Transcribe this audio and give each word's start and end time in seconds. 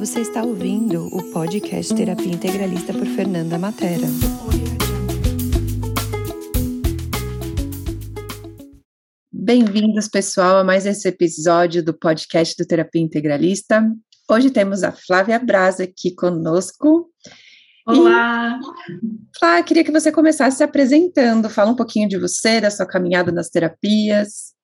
Você 0.00 0.22
está 0.22 0.42
ouvindo 0.42 1.14
o 1.14 1.30
podcast 1.30 1.94
Terapia 1.94 2.32
Integralista 2.32 2.90
por 2.90 3.04
Fernanda 3.04 3.58
Matera. 3.58 4.06
Bem-vindos, 9.30 10.08
pessoal, 10.08 10.56
a 10.56 10.64
mais 10.64 10.86
esse 10.86 11.06
episódio 11.06 11.84
do 11.84 11.92
podcast 11.92 12.56
do 12.56 12.66
Terapia 12.66 13.02
Integralista. 13.02 13.86
Hoje 14.26 14.50
temos 14.50 14.82
a 14.82 14.90
Flávia 14.90 15.38
Braz 15.38 15.80
aqui 15.80 16.14
conosco. 16.14 17.10
Olá! 17.86 18.58
E, 18.58 19.38
Flávia, 19.38 19.64
queria 19.64 19.84
que 19.84 19.92
você 19.92 20.10
começasse 20.10 20.56
se 20.56 20.64
apresentando, 20.64 21.50
fala 21.50 21.72
um 21.72 21.76
pouquinho 21.76 22.08
de 22.08 22.16
você, 22.16 22.58
da 22.58 22.70
sua 22.70 22.86
caminhada 22.86 23.30
nas 23.30 23.50
terapias. 23.50 24.54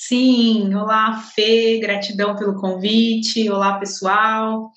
Sim, 0.00 0.72
olá 0.74 1.20
Fê, 1.34 1.78
gratidão 1.80 2.36
pelo 2.36 2.54
convite, 2.54 3.50
olá 3.50 3.78
pessoal. 3.80 4.70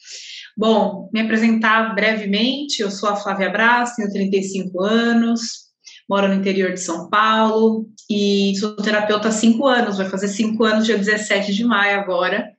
Bom, 0.58 1.10
me 1.14 1.22
apresentar 1.22 1.94
brevemente, 1.94 2.82
eu 2.82 2.90
sou 2.90 3.08
a 3.10 3.16
Flávia 3.16 3.50
Braz, 3.50 3.96
tenho 3.96 4.12
35 4.12 4.82
anos, 4.82 5.42
moro 6.10 6.28
no 6.28 6.34
interior 6.34 6.74
de 6.74 6.80
São 6.82 7.08
Paulo 7.08 7.88
e 8.10 8.54
sou 8.60 8.76
terapeuta 8.78 9.30
há 9.30 9.32
5 9.32 9.66
anos, 9.68 9.98
vai 9.98 10.10
fazer 10.10 10.28
5 10.28 10.64
anos 10.64 10.86
dia 10.86 10.98
17 10.98 11.54
de 11.54 11.64
maio 11.64 12.00
agora 12.00 12.51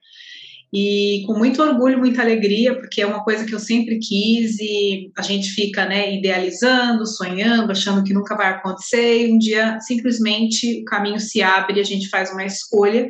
e 0.73 1.21
com 1.27 1.37
muito 1.37 1.61
orgulho, 1.61 1.99
muita 1.99 2.23
alegria, 2.23 2.73
porque 2.75 3.03
é 3.03 3.05
uma 3.05 3.23
coisa 3.23 3.45
que 3.45 3.53
eu 3.53 3.59
sempre 3.59 3.99
quis 3.99 4.59
e 4.59 5.11
a 5.15 5.21
gente 5.21 5.51
fica, 5.51 5.85
né, 5.85 6.15
idealizando, 6.15 7.05
sonhando, 7.05 7.71
achando 7.71 8.03
que 8.03 8.13
nunca 8.13 8.35
vai 8.35 8.47
acontecer, 8.47 9.27
e 9.27 9.31
um 9.31 9.37
dia 9.37 9.79
simplesmente 9.81 10.81
o 10.81 10.85
caminho 10.85 11.19
se 11.19 11.43
abre 11.43 11.77
e 11.77 11.81
a 11.81 11.85
gente 11.85 12.09
faz 12.09 12.31
uma 12.31 12.43
escolha, 12.43 13.07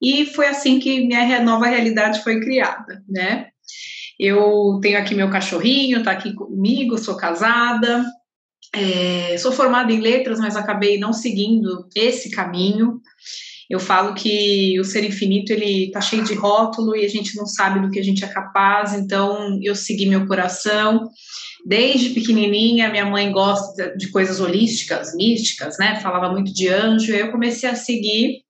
e 0.00 0.26
foi 0.26 0.46
assim 0.46 0.78
que 0.78 1.04
minha 1.04 1.42
nova 1.42 1.66
realidade 1.66 2.22
foi 2.22 2.40
criada, 2.40 3.02
né? 3.08 3.48
Eu 4.18 4.78
tenho 4.80 4.98
aqui 4.98 5.14
meu 5.14 5.28
cachorrinho, 5.28 6.04
tá 6.04 6.12
aqui 6.12 6.32
comigo, 6.34 6.98
sou 6.98 7.16
casada, 7.16 8.04
é, 8.72 9.36
sou 9.38 9.50
formada 9.50 9.92
em 9.92 10.00
letras, 10.00 10.38
mas 10.38 10.54
acabei 10.54 10.98
não 10.98 11.12
seguindo 11.12 11.88
esse 11.96 12.30
caminho. 12.30 13.00
Eu 13.72 13.80
falo 13.80 14.12
que 14.12 14.78
o 14.78 14.84
ser 14.84 15.02
infinito 15.02 15.50
ele 15.50 15.90
tá 15.90 15.98
cheio 15.98 16.22
de 16.22 16.34
rótulo 16.34 16.94
e 16.94 17.06
a 17.06 17.08
gente 17.08 17.34
não 17.34 17.46
sabe 17.46 17.80
do 17.80 17.90
que 17.90 17.98
a 17.98 18.04
gente 18.04 18.22
é 18.22 18.28
capaz, 18.28 18.92
então 18.92 19.58
eu 19.62 19.74
segui 19.74 20.04
meu 20.04 20.26
coração. 20.26 21.08
Desde 21.64 22.10
pequenininha, 22.10 22.90
minha 22.90 23.06
mãe 23.06 23.32
gosta 23.32 23.96
de 23.96 24.10
coisas 24.10 24.40
holísticas, 24.40 25.14
místicas, 25.16 25.78
né? 25.78 25.98
Falava 26.00 26.30
muito 26.30 26.52
de 26.52 26.68
anjo, 26.68 27.14
eu 27.14 27.32
comecei 27.32 27.66
a 27.66 27.74
seguir 27.74 28.42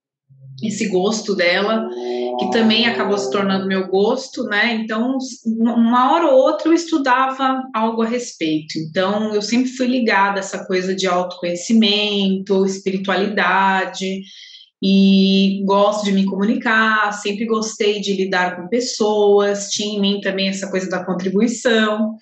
esse 0.61 0.89
gosto 0.89 1.37
dela, 1.37 1.89
que 2.41 2.51
também 2.51 2.87
acabou 2.87 3.17
se 3.17 3.31
tornando 3.31 3.69
meu 3.69 3.87
gosto, 3.87 4.43
né? 4.45 4.75
Então, 4.75 5.19
uma 5.47 6.13
hora 6.13 6.33
ou 6.33 6.35
outra 6.35 6.69
eu 6.69 6.73
estudava 6.73 7.63
algo 7.73 8.03
a 8.03 8.07
respeito. 8.07 8.77
Então, 8.77 9.33
eu 9.33 9.43
sempre 9.43 9.71
fui 9.71 9.87
ligada 9.87 10.39
a 10.39 10.41
essa 10.41 10.67
coisa 10.67 10.93
de 10.93 11.07
autoconhecimento, 11.07 12.67
espiritualidade 12.67 14.23
e 14.83 15.63
gosto 15.65 16.05
de 16.05 16.13
me 16.13 16.25
comunicar, 16.27 17.13
sempre 17.13 17.47
gostei 17.47 18.01
de 18.01 18.15
lidar 18.15 18.57
com 18.57 18.69
pessoas, 18.69 19.69
tinha 19.69 19.97
em 19.97 20.01
mim 20.01 20.21
também 20.21 20.49
essa 20.49 20.69
coisa 20.69 20.89
da 20.89 21.05
contribuição. 21.05 22.17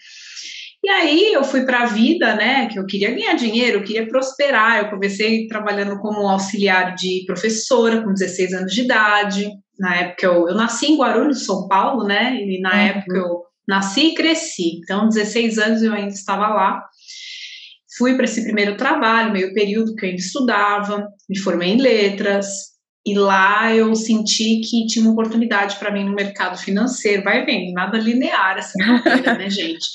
E 0.82 0.88
aí 0.90 1.32
eu 1.32 1.42
fui 1.42 1.64
para 1.64 1.82
a 1.82 1.86
vida, 1.86 2.34
né, 2.34 2.66
que 2.66 2.78
eu 2.78 2.84
queria 2.84 3.10
ganhar 3.10 3.34
dinheiro, 3.34 3.78
eu 3.78 3.84
queria 3.84 4.06
prosperar. 4.06 4.78
Eu 4.78 4.90
comecei 4.90 5.46
trabalhando 5.46 5.98
como 6.00 6.28
auxiliar 6.28 6.94
de 6.94 7.24
professora 7.26 8.02
com 8.02 8.12
16 8.12 8.52
anos 8.52 8.74
de 8.74 8.82
idade. 8.82 9.50
Na 9.78 9.96
época 9.96 10.26
eu, 10.26 10.48
eu 10.48 10.54
nasci 10.54 10.92
em 10.92 10.98
Guarulhos, 10.98 11.46
São 11.46 11.66
Paulo, 11.66 12.04
né? 12.04 12.34
E 12.34 12.60
na 12.60 12.72
uhum. 12.72 12.78
época 12.78 13.16
eu 13.16 13.42
nasci 13.68 14.08
e 14.08 14.14
cresci. 14.14 14.80
Então, 14.82 15.08
16 15.08 15.58
anos 15.58 15.82
eu 15.82 15.92
ainda 15.92 16.12
estava 16.12 16.48
lá 16.48 16.82
fui 18.00 18.14
para 18.14 18.24
esse 18.24 18.42
primeiro 18.42 18.78
trabalho, 18.78 19.32
meio 19.32 19.52
período 19.52 19.94
que 19.94 20.06
eu 20.06 20.08
ainda 20.08 20.22
estudava, 20.22 21.06
me 21.28 21.38
formei 21.38 21.74
em 21.74 21.76
letras, 21.76 22.70
e 23.06 23.14
lá 23.14 23.74
eu 23.74 23.94
senti 23.94 24.60
que 24.60 24.86
tinha 24.86 25.04
uma 25.04 25.12
oportunidade 25.12 25.76
para 25.76 25.90
mim 25.90 26.04
no 26.04 26.14
mercado 26.14 26.58
financeiro. 26.58 27.24
Vai 27.24 27.44
vendo, 27.44 27.72
nada 27.72 27.98
linear 27.98 28.56
essa 28.56 28.72
carreira, 28.78 29.34
né, 29.34 29.48
gente? 29.50 29.86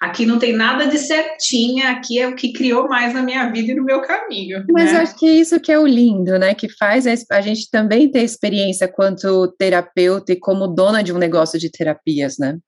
Aqui 0.00 0.24
não 0.24 0.38
tem 0.38 0.54
nada 0.54 0.86
de 0.86 0.98
certinha, 0.98 1.90
aqui 1.90 2.18
é 2.18 2.28
o 2.28 2.34
que 2.34 2.52
criou 2.52 2.88
mais 2.88 3.12
na 3.12 3.22
minha 3.22 3.50
vida 3.50 3.72
e 3.72 3.74
no 3.74 3.84
meu 3.84 4.00
caminho. 4.00 4.64
Mas 4.70 4.92
né? 4.92 5.00
acho 5.00 5.18
que 5.18 5.26
isso 5.26 5.60
que 5.60 5.72
é 5.72 5.78
o 5.78 5.86
lindo, 5.86 6.38
né? 6.38 6.54
Que 6.54 6.68
faz 6.68 7.06
a 7.30 7.40
gente 7.40 7.70
também 7.70 8.10
ter 8.10 8.22
experiência 8.22 8.88
quanto 8.88 9.48
terapeuta 9.58 10.32
e 10.32 10.38
como 10.38 10.68
dona 10.68 11.02
de 11.02 11.12
um 11.12 11.18
negócio 11.18 11.58
de 11.58 11.70
terapias, 11.70 12.38
né? 12.38 12.58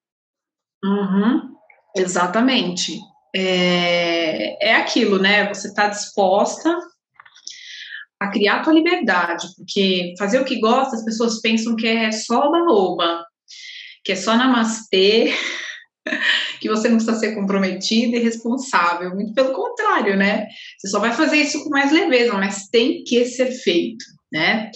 Uhum, 0.83 1.41
exatamente 1.97 2.99
é, 3.35 4.69
é 4.69 4.75
aquilo, 4.77 5.19
né? 5.19 5.49
Você 5.53 5.69
está 5.69 5.89
disposta 5.89 6.79
a 8.21 8.31
criar 8.31 8.57
a 8.57 8.63
tua 8.63 8.73
liberdade, 8.73 9.49
porque 9.57 10.15
fazer 10.19 10.41
o 10.41 10.45
que 10.45 10.61
gosta, 10.61 10.97
as 10.97 11.05
pessoas 11.05 11.41
pensam 11.41 11.75
que 11.75 11.87
é 11.87 12.13
só 12.13 12.49
oba-oba, 12.49 13.25
que 14.05 14.13
é 14.13 14.17
só 14.17 14.37
namastê, 14.37 15.35
que 16.61 16.69
você 16.69 16.89
não 16.89 16.97
precisa 16.97 17.19
ser 17.19 17.35
comprometida 17.35 18.17
e 18.17 18.23
responsável. 18.23 19.15
Muito 19.15 19.35
pelo 19.35 19.53
contrário, 19.53 20.17
né? 20.17 20.47
Você 20.79 20.89
só 20.89 21.01
vai 21.01 21.13
fazer 21.13 21.39
isso 21.39 21.65
com 21.65 21.71
mais 21.71 21.91
leveza, 21.91 22.35
mas 22.35 22.69
tem 22.69 23.03
que 23.03 23.25
ser 23.25 23.51
feito, 23.51 24.05
né? 24.33 24.71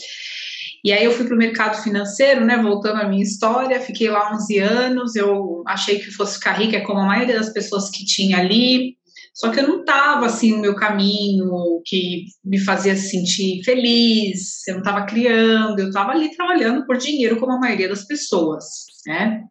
E 0.84 0.92
aí 0.92 1.04
eu 1.04 1.12
fui 1.12 1.26
para 1.26 1.34
o 1.34 1.38
mercado 1.38 1.82
financeiro, 1.82 2.44
né? 2.44 2.56
Voltando 2.56 3.00
à 3.00 3.08
minha 3.08 3.22
história, 3.22 3.80
fiquei 3.80 4.08
lá 4.08 4.32
11 4.34 4.58
anos. 4.58 5.16
Eu 5.16 5.62
achei 5.66 5.98
que 5.98 6.10
fosse 6.10 6.34
ficar 6.34 6.52
rica, 6.52 6.84
como 6.84 7.00
a 7.00 7.06
maioria 7.06 7.36
das 7.36 7.52
pessoas 7.52 7.90
que 7.90 8.04
tinha 8.04 8.38
ali. 8.38 8.96
Só 9.34 9.50
que 9.50 9.60
eu 9.60 9.68
não 9.68 9.80
estava 9.80 10.26
assim 10.26 10.52
no 10.52 10.60
meu 10.60 10.74
caminho, 10.74 11.80
que 11.84 12.24
me 12.44 12.58
fazia 12.58 12.96
sentir 12.96 13.62
feliz. 13.64 14.66
Eu 14.66 14.74
não 14.74 14.80
estava 14.80 15.06
criando, 15.06 15.78
eu 15.78 15.88
estava 15.88 16.10
ali 16.12 16.34
trabalhando 16.34 16.84
por 16.86 16.96
dinheiro, 16.96 17.38
como 17.38 17.52
a 17.52 17.60
maioria 17.60 17.88
das 17.88 18.04
pessoas, 18.04 18.64
né? 19.06 19.44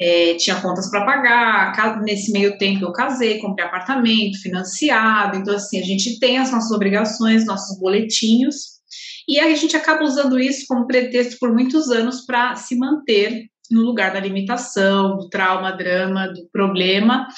É, 0.00 0.34
tinha 0.34 0.60
contas 0.60 0.90
para 0.90 1.04
pagar. 1.04 2.02
Nesse 2.02 2.32
meio 2.32 2.56
tempo 2.58 2.84
eu 2.84 2.92
casei, 2.92 3.38
comprei 3.38 3.66
apartamento, 3.66 4.40
financiado. 4.40 5.36
Então, 5.36 5.54
assim, 5.54 5.80
a 5.80 5.84
gente 5.84 6.18
tem 6.18 6.38
as 6.38 6.50
nossas 6.50 6.70
obrigações, 6.70 7.46
nossos 7.46 7.78
boletinhos, 7.78 8.77
e 9.28 9.38
a 9.38 9.54
gente 9.54 9.76
acaba 9.76 10.04
usando 10.04 10.40
isso 10.40 10.64
como 10.66 10.86
pretexto 10.86 11.36
por 11.38 11.52
muitos 11.52 11.90
anos 11.90 12.24
para 12.24 12.56
se 12.56 12.76
manter 12.76 13.44
no 13.70 13.82
lugar 13.82 14.12
da 14.12 14.20
limitação, 14.20 15.18
do 15.18 15.28
trauma, 15.28 15.72
drama, 15.72 16.28
do 16.28 16.48
problema. 16.50 17.28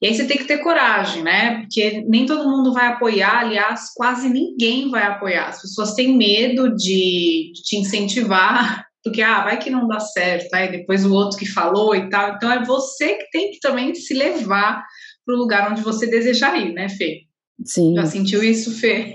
E 0.00 0.06
aí 0.06 0.14
você 0.14 0.26
tem 0.26 0.36
que 0.36 0.44
ter 0.44 0.58
coragem, 0.58 1.22
né? 1.22 1.60
Porque 1.60 2.04
nem 2.06 2.26
todo 2.26 2.50
mundo 2.50 2.72
vai 2.72 2.88
apoiar, 2.88 3.38
aliás, 3.38 3.92
quase 3.94 4.28
ninguém 4.28 4.90
vai 4.90 5.04
apoiar. 5.04 5.48
As 5.48 5.62
pessoas 5.62 5.94
têm 5.94 6.16
medo 6.16 6.74
de, 6.74 7.52
de 7.54 7.62
te 7.62 7.76
incentivar, 7.76 8.84
porque 9.02 9.22
ah, 9.22 9.44
vai 9.44 9.58
que 9.58 9.70
não 9.70 9.88
dá 9.88 10.00
certo, 10.00 10.52
aí 10.54 10.70
depois 10.70 11.06
o 11.06 11.14
outro 11.14 11.38
que 11.38 11.46
falou 11.46 11.94
e 11.94 12.10
tal. 12.10 12.34
Então 12.34 12.52
é 12.52 12.64
você 12.64 13.14
que 13.14 13.30
tem 13.30 13.52
que 13.52 13.60
também 13.60 13.94
se 13.94 14.12
levar 14.12 14.84
para 15.24 15.34
o 15.34 15.38
lugar 15.38 15.70
onde 15.70 15.82
você 15.82 16.06
desejar 16.06 16.60
ir, 16.60 16.72
né, 16.72 16.88
Fê? 16.88 17.22
Sim. 17.64 17.94
Já 17.94 18.06
sentiu 18.06 18.42
isso, 18.42 18.72
Fê? 18.72 19.14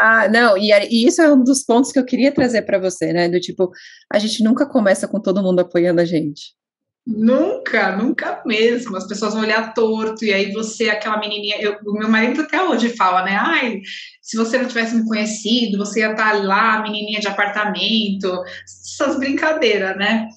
Ah, 0.00 0.28
não, 0.28 0.56
e, 0.58 0.70
e, 0.90 1.06
isso 1.06 1.22
é 1.22 1.32
um 1.32 1.42
dos 1.42 1.62
pontos 1.62 1.92
que 1.92 1.98
eu 1.98 2.04
queria 2.04 2.32
trazer 2.32 2.62
para 2.62 2.78
você, 2.78 3.12
né? 3.12 3.28
Do 3.28 3.40
tipo, 3.40 3.70
a 4.12 4.18
gente 4.18 4.42
nunca 4.42 4.66
começa 4.66 5.06
com 5.06 5.20
todo 5.20 5.42
mundo 5.42 5.60
apoiando 5.60 6.00
a 6.00 6.04
gente. 6.04 6.58
Nunca, 7.06 7.96
nunca 7.96 8.42
mesmo. 8.44 8.94
As 8.96 9.06
pessoas 9.06 9.32
vão 9.32 9.42
olhar 9.42 9.72
torto, 9.72 10.24
e 10.24 10.32
aí 10.32 10.52
você, 10.52 10.90
aquela 10.90 11.18
menininha. 11.18 11.56
Eu, 11.58 11.78
o 11.86 11.92
meu 11.94 12.08
marido 12.08 12.42
até 12.42 12.62
hoje 12.62 12.90
fala, 12.90 13.24
né? 13.24 13.34
Ai, 13.34 13.80
se 14.20 14.36
você 14.36 14.58
não 14.58 14.68
tivesse 14.68 14.94
me 14.94 15.06
conhecido, 15.06 15.78
você 15.78 16.00
ia 16.00 16.10
estar 16.10 16.32
lá, 16.44 16.82
menininha 16.82 17.20
de 17.20 17.28
apartamento, 17.28 18.30
essas 18.64 19.18
brincadeiras, 19.18 19.96
né? 19.96 20.28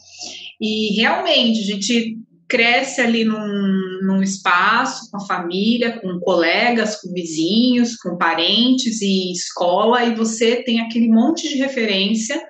E 0.61 0.95
realmente, 0.95 1.59
a 1.59 1.75
gente 1.75 2.17
cresce 2.51 3.00
ali 3.00 3.24
num, 3.24 4.00
num 4.03 4.21
espaço 4.21 5.09
com 5.09 5.15
a 5.15 5.25
família, 5.25 5.98
com 6.01 6.19
colegas, 6.19 7.00
com 7.00 7.13
vizinhos, 7.13 7.95
com 7.95 8.18
parentes 8.18 9.01
e 9.01 9.31
escola, 9.31 10.03
e 10.03 10.13
você 10.13 10.57
tem 10.62 10.81
aquele 10.81 11.07
monte 11.07 11.48
de 11.48 11.56
referência 11.56 12.44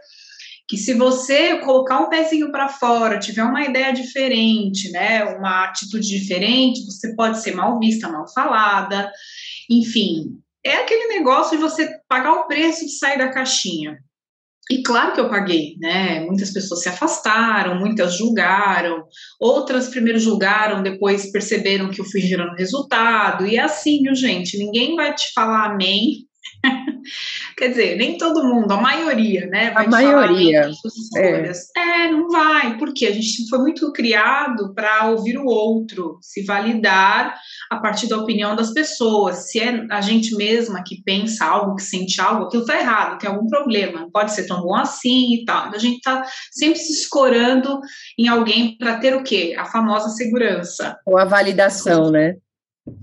que 0.67 0.75
se 0.75 0.95
você 0.95 1.57
colocar 1.57 1.99
um 1.99 2.09
pezinho 2.09 2.51
para 2.51 2.67
fora, 2.67 3.19
tiver 3.19 3.43
uma 3.43 3.63
ideia 3.63 3.93
diferente, 3.93 4.89
né, 4.89 5.23
uma 5.25 5.65
atitude 5.65 6.07
diferente, 6.07 6.83
você 6.85 7.13
pode 7.15 7.39
ser 7.39 7.53
mal 7.53 7.77
vista, 7.77 8.09
mal 8.09 8.25
falada, 8.33 9.11
enfim, 9.69 10.39
é 10.63 10.77
aquele 10.77 11.09
negócio 11.09 11.57
de 11.57 11.61
você 11.61 11.99
pagar 12.07 12.33
o 12.33 12.47
preço 12.47 12.85
de 12.85 12.97
sair 12.97 13.19
da 13.19 13.29
caixinha. 13.29 13.99
E 14.69 14.83
claro 14.83 15.13
que 15.13 15.19
eu 15.19 15.29
paguei, 15.29 15.75
né? 15.79 16.21
Muitas 16.21 16.51
pessoas 16.51 16.83
se 16.83 16.89
afastaram, 16.89 17.79
muitas 17.79 18.15
julgaram, 18.15 19.03
outras 19.39 19.89
primeiro 19.89 20.19
julgaram, 20.19 20.83
depois 20.83 21.31
perceberam 21.31 21.89
que 21.89 21.99
eu 21.99 22.05
fui 22.05 22.21
gerando 22.21 22.55
resultado. 22.55 23.45
E 23.45 23.57
é 23.57 23.61
assim, 23.61 24.01
viu, 24.03 24.15
gente? 24.15 24.57
Ninguém 24.57 24.95
vai 24.95 25.13
te 25.13 25.33
falar 25.33 25.71
amém 25.71 26.27
Quer 27.57 27.69
dizer, 27.69 27.97
nem 27.97 28.17
todo 28.17 28.43
mundo, 28.43 28.71
a 28.71 28.81
maioria, 28.81 29.45
né? 29.47 29.71
Vai 29.71 29.85
a 29.85 29.89
maioria. 29.89 30.69
É. 31.15 31.51
é, 31.77 32.11
não 32.11 32.29
vai, 32.29 32.77
porque 32.77 33.05
a 33.05 33.11
gente 33.11 33.47
foi 33.49 33.59
muito 33.59 33.91
criado 33.91 34.73
para 34.73 35.09
ouvir 35.09 35.37
o 35.37 35.45
outro, 35.45 36.17
se 36.21 36.43
validar 36.43 37.35
a 37.69 37.77
partir 37.77 38.07
da 38.07 38.17
opinião 38.17 38.55
das 38.55 38.71
pessoas. 38.71 39.49
Se 39.49 39.59
é 39.59 39.85
a 39.89 40.01
gente 40.01 40.35
mesma 40.35 40.83
que 40.85 41.01
pensa 41.03 41.45
algo, 41.45 41.75
que 41.75 41.83
sente 41.83 42.19
algo, 42.19 42.45
aquilo 42.45 42.63
está 42.63 42.79
errado, 42.79 43.19
tem 43.19 43.29
algum 43.29 43.47
problema, 43.47 44.01
não 44.01 44.11
pode 44.11 44.33
ser 44.33 44.47
tão 44.47 44.61
bom 44.61 44.75
assim 44.75 45.35
e 45.35 45.45
tal. 45.45 45.73
A 45.73 45.77
gente 45.77 45.97
está 45.97 46.23
sempre 46.51 46.79
se 46.79 46.93
escorando 46.93 47.79
em 48.17 48.27
alguém 48.27 48.77
para 48.77 48.97
ter 48.97 49.15
o 49.15 49.23
quê? 49.23 49.55
A 49.57 49.65
famosa 49.65 50.09
segurança. 50.09 50.97
Ou 51.05 51.17
a 51.17 51.25
validação, 51.25 52.11
né? 52.11 52.35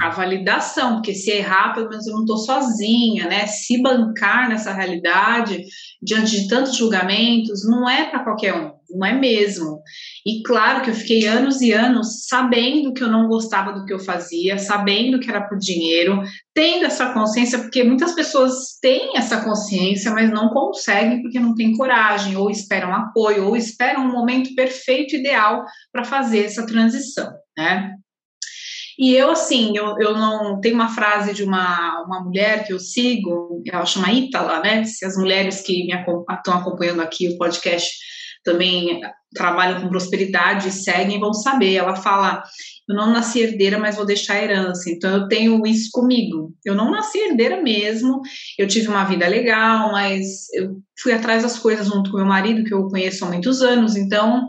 A 0.01 0.11
validação, 0.11 0.95
porque 0.95 1.15
se 1.15 1.31
errar, 1.31 1.73
pelo 1.73 1.89
menos 1.89 2.07
eu 2.07 2.15
não 2.15 2.23
estou 2.23 2.39
sozinha, 2.39 3.27
né? 3.27 3.47
Se 3.47 3.81
bancar 3.81 4.49
nessa 4.49 4.73
realidade, 4.73 5.65
diante 6.03 6.41
de 6.41 6.49
tantos 6.49 6.77
julgamentos, 6.77 7.65
não 7.65 7.89
é 7.89 8.11
para 8.11 8.25
qualquer 8.25 8.55
um, 8.55 8.73
não 8.91 9.07
é 9.07 9.13
mesmo. 9.13 9.81
E 10.27 10.43
claro 10.43 10.83
que 10.83 10.91
eu 10.91 10.95
fiquei 10.95 11.27
anos 11.27 11.61
e 11.61 11.73
anos 11.73 12.27
sabendo 12.27 12.93
que 12.93 13.03
eu 13.03 13.09
não 13.09 13.29
gostava 13.29 13.73
do 13.73 13.85
que 13.85 13.93
eu 13.93 14.01
fazia, 14.01 14.59
sabendo 14.59 15.21
que 15.21 15.31
era 15.31 15.49
por 15.49 15.59
dinheiro, 15.59 16.23
tendo 16.53 16.85
essa 16.85 17.13
consciência, 17.13 17.59
porque 17.59 17.85
muitas 17.85 18.13
pessoas 18.15 18.79
têm 18.83 19.17
essa 19.17 19.43
consciência, 19.43 20.11
mas 20.11 20.31
não 20.31 20.49
conseguem 20.49 21.23
porque 21.23 21.39
não 21.39 21.55
têm 21.55 21.77
coragem, 21.77 22.37
ou 22.37 22.51
esperam 22.51 22.93
apoio, 22.93 23.47
ou 23.47 23.57
esperam 23.57 24.07
um 24.07 24.13
momento 24.13 24.55
perfeito, 24.57 25.15
ideal 25.15 25.65
para 25.93 26.05
fazer 26.05 26.45
essa 26.45 26.67
transição, 26.67 27.33
né? 27.57 27.95
E 28.99 29.15
eu, 29.15 29.31
assim, 29.31 29.77
eu, 29.77 29.97
eu 30.01 30.13
não. 30.13 30.61
Tem 30.61 30.73
uma 30.73 30.89
frase 30.89 31.33
de 31.33 31.45
uma, 31.45 32.03
uma 32.03 32.21
mulher 32.21 32.67
que 32.67 32.73
eu 32.73 32.81
sigo, 32.81 33.63
ela 33.71 33.87
chama 33.87 34.13
Ítala, 34.13 34.61
né? 34.61 34.85
Se 34.85 35.05
as 35.05 35.17
mulheres 35.17 35.61
que 35.61 35.85
me 35.85 35.95
estão 35.95 36.55
acompanhando 36.55 37.01
aqui 37.01 37.29
o 37.29 37.39
podcast 37.39 37.89
também 38.43 39.01
trabalham 39.35 39.81
com 39.81 39.89
prosperidade 39.89 40.73
seguem, 40.73 41.21
vão 41.21 41.33
saber. 41.33 41.75
Ela 41.75 41.95
fala: 41.95 42.43
Eu 42.89 42.97
não 42.97 43.13
nasci 43.13 43.41
herdeira, 43.41 43.79
mas 43.79 43.95
vou 43.95 44.05
deixar 44.05 44.43
herança. 44.43 44.91
Então, 44.91 45.15
eu 45.15 45.29
tenho 45.29 45.65
isso 45.65 45.91
comigo. 45.93 46.53
Eu 46.65 46.75
não 46.75 46.91
nasci 46.91 47.19
herdeira 47.19 47.63
mesmo, 47.63 48.21
eu 48.59 48.67
tive 48.67 48.89
uma 48.89 49.05
vida 49.05 49.29
legal, 49.29 49.93
mas 49.93 50.53
eu 50.55 50.77
fui 51.01 51.13
atrás 51.13 51.45
das 51.45 51.57
coisas 51.57 51.87
junto 51.87 52.11
com 52.11 52.17
meu 52.17 52.27
marido, 52.27 52.65
que 52.65 52.75
eu 52.75 52.89
conheço 52.89 53.25
há 53.25 53.29
muitos 53.29 53.63
anos. 53.63 53.95
Então, 53.95 54.45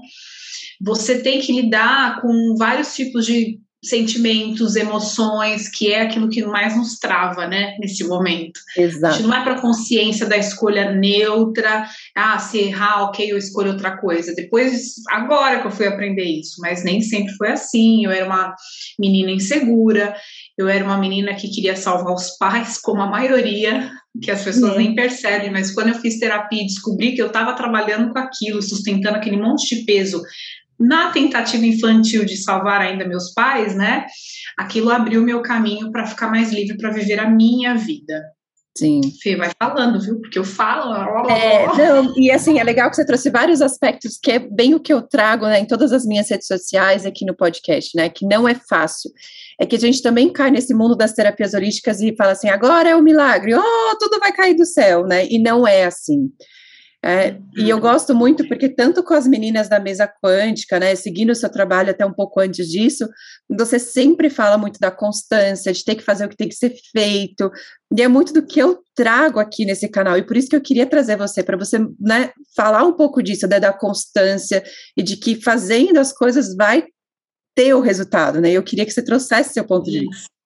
você 0.81 1.21
tem 1.21 1.39
que 1.39 1.53
lidar 1.53 2.21
com 2.21 2.55
vários 2.57 2.95
tipos 2.95 3.27
de 3.27 3.59
sentimentos, 3.83 4.75
emoções, 4.75 5.69
que 5.69 5.91
é 5.91 6.01
aquilo 6.01 6.29
que 6.29 6.45
mais 6.45 6.75
nos 6.75 6.99
trava, 6.99 7.47
né, 7.47 7.77
nesse 7.79 8.03
momento. 8.03 8.59
Exato. 8.75 9.05
A 9.05 9.17
gente 9.17 9.27
não 9.27 9.35
é 9.35 9.43
para 9.43 9.61
consciência 9.61 10.25
da 10.25 10.37
escolha 10.37 10.91
neutra, 10.91 11.87
ah, 12.15 12.37
se 12.39 12.59
errar, 12.59 13.03
ok, 13.03 13.31
eu 13.31 13.37
escolho 13.37 13.71
outra 13.71 13.97
coisa. 13.97 14.35
Depois, 14.35 14.95
agora 15.09 15.61
que 15.61 15.67
eu 15.67 15.71
fui 15.71 15.87
aprender 15.87 16.25
isso, 16.25 16.59
mas 16.59 16.83
nem 16.83 17.01
sempre 17.01 17.33
foi 17.35 17.51
assim. 17.51 18.03
Eu 18.03 18.11
era 18.11 18.25
uma 18.25 18.53
menina 18.99 19.31
insegura, 19.31 20.13
eu 20.57 20.67
era 20.67 20.83
uma 20.83 20.97
menina 20.97 21.33
que 21.33 21.49
queria 21.49 21.75
salvar 21.75 22.13
os 22.13 22.37
pais, 22.37 22.77
como 22.77 23.01
a 23.01 23.07
maioria, 23.07 23.89
que 24.21 24.29
as 24.29 24.43
pessoas 24.43 24.75
nem 24.75 24.93
percebem, 24.93 25.51
mas 25.51 25.71
quando 25.71 25.89
eu 25.89 25.95
fiz 25.95 26.19
terapia 26.19 26.61
e 26.61 26.65
descobri 26.65 27.13
que 27.13 27.21
eu 27.21 27.27
estava 27.27 27.53
trabalhando 27.53 28.11
com 28.11 28.19
aquilo, 28.19 28.61
sustentando 28.61 29.15
aquele 29.15 29.37
monte 29.37 29.73
de 29.73 29.85
peso 29.85 30.21
na 30.79 31.11
tentativa 31.11 31.65
infantil 31.65 32.23
de 32.25 32.37
salvar 32.37 32.81
ainda 32.81 33.07
meus 33.07 33.33
pais, 33.33 33.75
né? 33.75 34.05
Aquilo 34.57 34.89
abriu 34.89 35.21
meu 35.21 35.41
caminho 35.41 35.91
para 35.91 36.05
ficar 36.05 36.29
mais 36.29 36.51
livre 36.51 36.77
para 36.77 36.91
viver 36.91 37.19
a 37.19 37.29
minha 37.29 37.75
vida. 37.75 38.23
Sim. 38.77 39.01
Fê, 39.21 39.35
vai 39.35 39.51
falando, 39.61 39.99
viu? 39.99 40.21
Porque 40.21 40.39
eu 40.39 40.43
falo. 40.45 41.29
É, 41.29 41.65
não, 41.75 42.13
e 42.17 42.31
assim, 42.31 42.59
é 42.59 42.63
legal 42.63 42.89
que 42.89 42.95
você 42.95 43.05
trouxe 43.05 43.29
vários 43.29 43.61
aspectos, 43.61 44.17
que 44.17 44.31
é 44.31 44.39
bem 44.39 44.73
o 44.73 44.79
que 44.79 44.93
eu 44.93 45.01
trago 45.01 45.45
né, 45.45 45.59
em 45.59 45.65
todas 45.65 45.91
as 45.91 46.05
minhas 46.05 46.29
redes 46.29 46.47
sociais 46.47 47.05
aqui 47.05 47.25
no 47.25 47.35
podcast, 47.35 47.91
né? 47.97 48.07
Que 48.07 48.25
não 48.25 48.47
é 48.47 48.55
fácil. 48.55 49.11
É 49.59 49.65
que 49.65 49.75
a 49.75 49.79
gente 49.79 50.01
também 50.01 50.31
cai 50.31 50.49
nesse 50.49 50.73
mundo 50.73 50.95
das 50.95 51.11
terapias 51.11 51.53
holísticas 51.53 51.99
e 51.99 52.15
fala 52.15 52.31
assim, 52.31 52.47
agora 52.47 52.87
é 52.87 52.95
o 52.95 52.99
um 52.99 53.03
milagre, 53.03 53.53
oh, 53.53 53.97
tudo 53.99 54.17
vai 54.17 54.31
cair 54.31 54.55
do 54.55 54.65
céu, 54.65 55.05
né? 55.05 55.27
E 55.29 55.39
não 55.39 55.67
é 55.67 55.83
assim. 55.83 56.29
É, 57.03 57.37
e 57.55 57.69
eu 57.69 57.77
uhum. 57.77 57.81
gosto 57.81 58.13
muito 58.13 58.45
porque 58.45 58.67
tanto 58.67 59.01
com 59.01 59.13
as 59.13 59.25
meninas 59.25 59.69
da 59.69 59.79
mesa 59.79 60.05
quântica, 60.05 60.77
né, 60.77 60.93
seguindo 60.95 61.29
o 61.29 61.35
seu 61.35 61.49
trabalho 61.49 61.91
até 61.91 62.05
um 62.05 62.11
pouco 62.11 62.41
antes 62.41 62.67
disso, 62.67 63.07
você 63.49 63.79
sempre 63.79 64.29
fala 64.29 64.57
muito 64.57 64.79
da 64.81 64.91
constância, 64.91 65.71
de 65.71 65.85
ter 65.85 65.95
que 65.95 66.03
fazer 66.03 66.25
o 66.25 66.29
que 66.29 66.35
tem 66.35 66.49
que 66.49 66.55
ser 66.55 66.75
feito, 66.91 67.49
e 67.97 68.01
é 68.01 68.07
muito 68.09 68.33
do 68.33 68.45
que 68.45 68.59
eu 68.59 68.79
trago 68.93 69.39
aqui 69.39 69.63
nesse 69.63 69.87
canal, 69.87 70.17
e 70.17 70.25
por 70.25 70.35
isso 70.35 70.49
que 70.49 70.55
eu 70.57 70.61
queria 70.61 70.85
trazer 70.85 71.15
você, 71.15 71.41
para 71.41 71.55
você 71.55 71.79
né, 71.97 72.31
falar 72.53 72.83
um 72.83 72.93
pouco 72.93 73.23
disso, 73.23 73.47
né, 73.47 73.61
da 73.61 73.71
constância, 73.71 74.61
e 74.97 75.01
de 75.01 75.15
que 75.15 75.41
fazendo 75.41 75.99
as 75.99 76.11
coisas 76.11 76.53
vai 76.53 76.83
ter 77.55 77.73
o 77.73 77.79
resultado, 77.79 78.41
né, 78.41 78.51
eu 78.51 78.63
queria 78.63 78.85
que 78.85 78.91
você 78.91 79.01
trouxesse 79.01 79.53
seu 79.53 79.65
ponto 79.65 79.89
de 79.89 80.01
vista. 80.01 80.38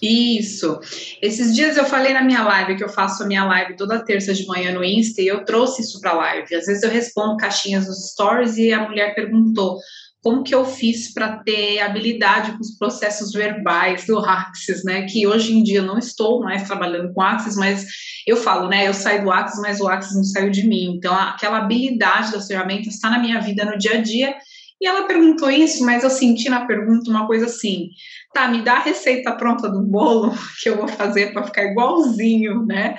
Isso. 0.00 0.78
Esses 1.20 1.54
dias 1.54 1.76
eu 1.76 1.84
falei 1.84 2.12
na 2.12 2.22
minha 2.22 2.42
live, 2.42 2.76
que 2.76 2.84
eu 2.84 2.88
faço 2.88 3.22
a 3.22 3.26
minha 3.26 3.44
live 3.44 3.76
toda 3.76 4.04
terça 4.04 4.32
de 4.32 4.46
manhã 4.46 4.72
no 4.72 4.84
Insta, 4.84 5.20
e 5.20 5.26
eu 5.26 5.44
trouxe 5.44 5.82
isso 5.82 6.00
para 6.00 6.12
a 6.12 6.16
live. 6.16 6.54
Às 6.54 6.66
vezes 6.66 6.82
eu 6.82 6.90
respondo 6.90 7.36
caixinhas 7.36 7.86
nos 7.86 8.10
stories 8.10 8.56
e 8.56 8.72
a 8.72 8.88
mulher 8.88 9.14
perguntou 9.14 9.78
como 10.22 10.42
que 10.42 10.54
eu 10.54 10.64
fiz 10.64 11.12
para 11.12 11.38
ter 11.38 11.80
habilidade 11.80 12.52
com 12.52 12.58
os 12.58 12.76
processos 12.76 13.32
verbais 13.32 14.04
do 14.06 14.18
Axis, 14.18 14.84
né? 14.84 15.02
Que 15.02 15.26
hoje 15.26 15.56
em 15.56 15.62
dia 15.62 15.80
não 15.80 15.96
estou 15.96 16.40
mais 16.40 16.64
trabalhando 16.64 17.12
com 17.12 17.22
Axis, 17.22 17.56
mas 17.56 17.86
eu 18.26 18.36
falo, 18.36 18.68
né? 18.68 18.88
Eu 18.88 18.94
saio 18.94 19.22
do 19.22 19.30
Axis, 19.30 19.60
mas 19.60 19.80
o 19.80 19.88
Axis 19.88 20.16
não 20.16 20.24
saiu 20.24 20.50
de 20.50 20.66
mim. 20.66 20.94
Então, 20.96 21.14
aquela 21.14 21.58
habilidade 21.58 22.32
das 22.32 22.46
ferramentas 22.46 22.94
está 22.94 23.10
na 23.10 23.18
minha 23.18 23.40
vida 23.40 23.64
no 23.64 23.78
dia 23.78 23.94
a 23.94 24.02
dia 24.02 24.34
e 24.80 24.86
ela 24.86 25.06
perguntou 25.06 25.50
isso, 25.50 25.84
mas 25.84 26.04
eu 26.04 26.10
senti 26.10 26.48
na 26.48 26.66
pergunta 26.66 27.10
uma 27.10 27.26
coisa 27.26 27.46
assim: 27.46 27.90
tá, 28.32 28.48
me 28.48 28.62
dá 28.62 28.74
a 28.74 28.82
receita 28.82 29.32
pronta 29.32 29.68
do 29.68 29.82
bolo 29.82 30.32
que 30.62 30.68
eu 30.68 30.76
vou 30.76 30.88
fazer 30.88 31.32
para 31.32 31.44
ficar 31.44 31.64
igualzinho, 31.64 32.64
né? 32.64 32.96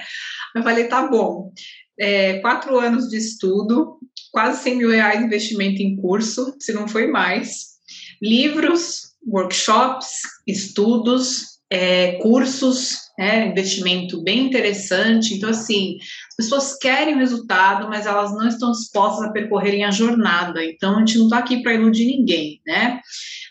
Eu 0.55 0.63
falei: 0.63 0.87
tá 0.87 1.07
bom. 1.07 1.51
É, 2.01 2.39
quatro 2.39 2.79
anos 2.79 3.09
de 3.09 3.17
estudo, 3.17 3.97
quase 4.31 4.63
100 4.63 4.75
mil 4.77 4.89
reais 4.89 5.19
de 5.19 5.25
investimento 5.25 5.81
em 5.81 5.97
curso, 5.97 6.55
se 6.57 6.71
não 6.71 6.87
foi 6.87 7.07
mais, 7.07 7.65
livros, 8.21 9.09
workshops, 9.27 10.21
estudos, 10.47 11.59
é, 11.69 12.13
cursos, 12.21 13.08
é, 13.19 13.45
investimento 13.45 14.23
bem 14.23 14.45
interessante. 14.45 15.33
Então, 15.33 15.49
assim, 15.49 15.97
as 16.29 16.35
pessoas 16.37 16.77
querem 16.77 17.15
o 17.15 17.19
resultado, 17.19 17.89
mas 17.89 18.05
elas 18.05 18.31
não 18.31 18.47
estão 18.47 18.71
dispostas 18.71 19.27
a 19.27 19.31
percorrerem 19.31 19.83
a 19.83 19.91
jornada. 19.91 20.63
Então, 20.63 20.95
a 20.95 20.99
gente 20.99 21.17
não 21.17 21.25
está 21.25 21.39
aqui 21.39 21.61
para 21.61 21.73
iludir 21.73 22.05
ninguém, 22.05 22.61
né? 22.65 23.01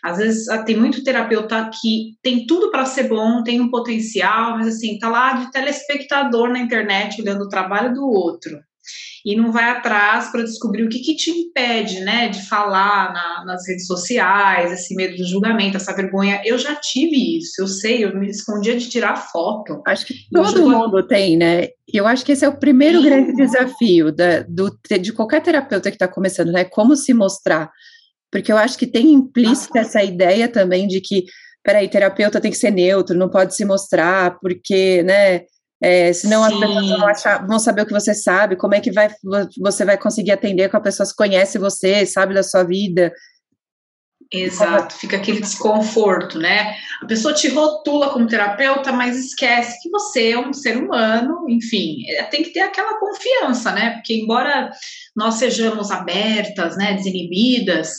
Às 0.03 0.17
vezes 0.17 0.49
ah, 0.49 0.63
tem 0.63 0.75
muito 0.75 1.03
terapeuta 1.03 1.69
que 1.79 2.15
tem 2.23 2.47
tudo 2.47 2.71
para 2.71 2.85
ser 2.85 3.07
bom, 3.07 3.43
tem 3.43 3.61
um 3.61 3.69
potencial, 3.69 4.57
mas 4.57 4.67
assim, 4.67 4.97
tá 4.97 5.09
lá 5.09 5.33
de 5.33 5.51
telespectador 5.51 6.49
na 6.49 6.59
internet 6.59 7.21
olhando 7.21 7.43
o 7.43 7.49
trabalho 7.49 7.93
do 7.93 8.07
outro 8.07 8.59
e 9.25 9.35
não 9.35 9.51
vai 9.51 9.69
atrás 9.69 10.31
para 10.31 10.43
descobrir 10.43 10.83
o 10.83 10.89
que, 10.89 10.99
que, 10.99 11.15
te 11.15 11.31
impede, 11.31 11.99
né, 12.01 12.29
de 12.29 12.47
falar 12.47 13.13
na, 13.13 13.45
nas 13.45 13.67
redes 13.67 13.85
sociais, 13.85 14.71
esse 14.71 14.95
medo 14.95 15.17
do 15.17 15.27
julgamento, 15.27 15.77
essa 15.77 15.95
vergonha. 15.95 16.41
Eu 16.45 16.57
já 16.57 16.75
tive 16.75 17.37
isso, 17.37 17.61
eu 17.61 17.67
sei, 17.67 18.03
eu 18.03 18.17
me 18.17 18.29
escondia 18.29 18.77
de 18.77 18.89
tirar 18.89 19.15
foto. 19.15 19.81
Acho 19.85 20.05
que 20.05 20.13
todo 20.31 20.69
mundo 20.69 21.05
tem, 21.05 21.37
né? 21.37 21.67
Eu 21.91 22.07
acho 22.07 22.23
que 22.23 22.31
esse 22.31 22.45
é 22.45 22.49
o 22.49 22.57
primeiro 22.57 22.99
Sim. 22.99 23.05
grande 23.05 23.33
desafio 23.33 24.11
da, 24.11 24.43
do, 24.47 24.77
de 25.01 25.11
qualquer 25.11 25.41
terapeuta 25.41 25.89
que 25.89 25.95
está 25.95 26.07
começando, 26.07 26.51
né? 26.51 26.63
Como 26.63 26.95
se 26.95 27.13
mostrar. 27.13 27.69
Porque 28.31 28.51
eu 28.51 28.57
acho 28.57 28.77
que 28.77 28.85
tem 28.85 29.11
implícita 29.11 29.79
ah. 29.79 29.81
essa 29.81 30.03
ideia 30.03 30.47
também 30.47 30.87
de 30.87 31.01
que, 31.01 31.25
peraí, 31.63 31.89
terapeuta 31.89 32.39
tem 32.39 32.51
que 32.51 32.57
ser 32.57 32.71
neutro, 32.71 33.17
não 33.17 33.29
pode 33.29 33.55
se 33.55 33.65
mostrar, 33.65 34.37
porque, 34.39 35.03
né? 35.03 35.41
É, 35.81 36.11
senão 36.11 36.43
Sim. 36.43 36.53
as 36.53 36.59
pessoas 36.59 36.89
vão, 36.89 37.07
achar, 37.07 37.47
vão, 37.47 37.59
saber 37.59 37.81
o 37.83 37.85
que 37.85 37.93
você 37.93 38.13
sabe, 38.13 38.57
como 38.57 38.75
é 38.75 38.81
que 38.81 38.91
vai, 38.91 39.09
você 39.57 39.85
vai 39.85 39.97
conseguir 39.97 40.31
atender 40.31 40.69
com 40.69 40.77
a 40.77 40.81
pessoa 40.81 41.07
que 41.07 41.15
conhece 41.15 41.57
você, 41.57 42.05
sabe 42.05 42.33
da 42.33 42.43
sua 42.43 42.63
vida. 42.63 43.13
Exato, 44.31 44.93
fica 44.93 45.17
aquele 45.17 45.39
desconforto, 45.39 46.37
né? 46.37 46.75
A 47.01 47.05
pessoa 47.07 47.33
te 47.33 47.47
rotula 47.47 48.09
como 48.09 48.27
terapeuta, 48.27 48.91
mas 48.91 49.17
esquece 49.17 49.81
que 49.81 49.89
você 49.89 50.31
é 50.33 50.39
um 50.39 50.53
ser 50.53 50.77
humano, 50.77 51.45
enfim, 51.49 52.03
é, 52.09 52.23
tem 52.23 52.43
que 52.43 52.51
ter 52.51 52.59
aquela 52.59 52.99
confiança, 52.99 53.71
né? 53.71 53.91
Porque 53.91 54.13
embora 54.13 54.69
nós 55.15 55.35
sejamos 55.35 55.89
abertas, 55.89 56.77
né, 56.77 56.93
desinibidas, 56.93 57.93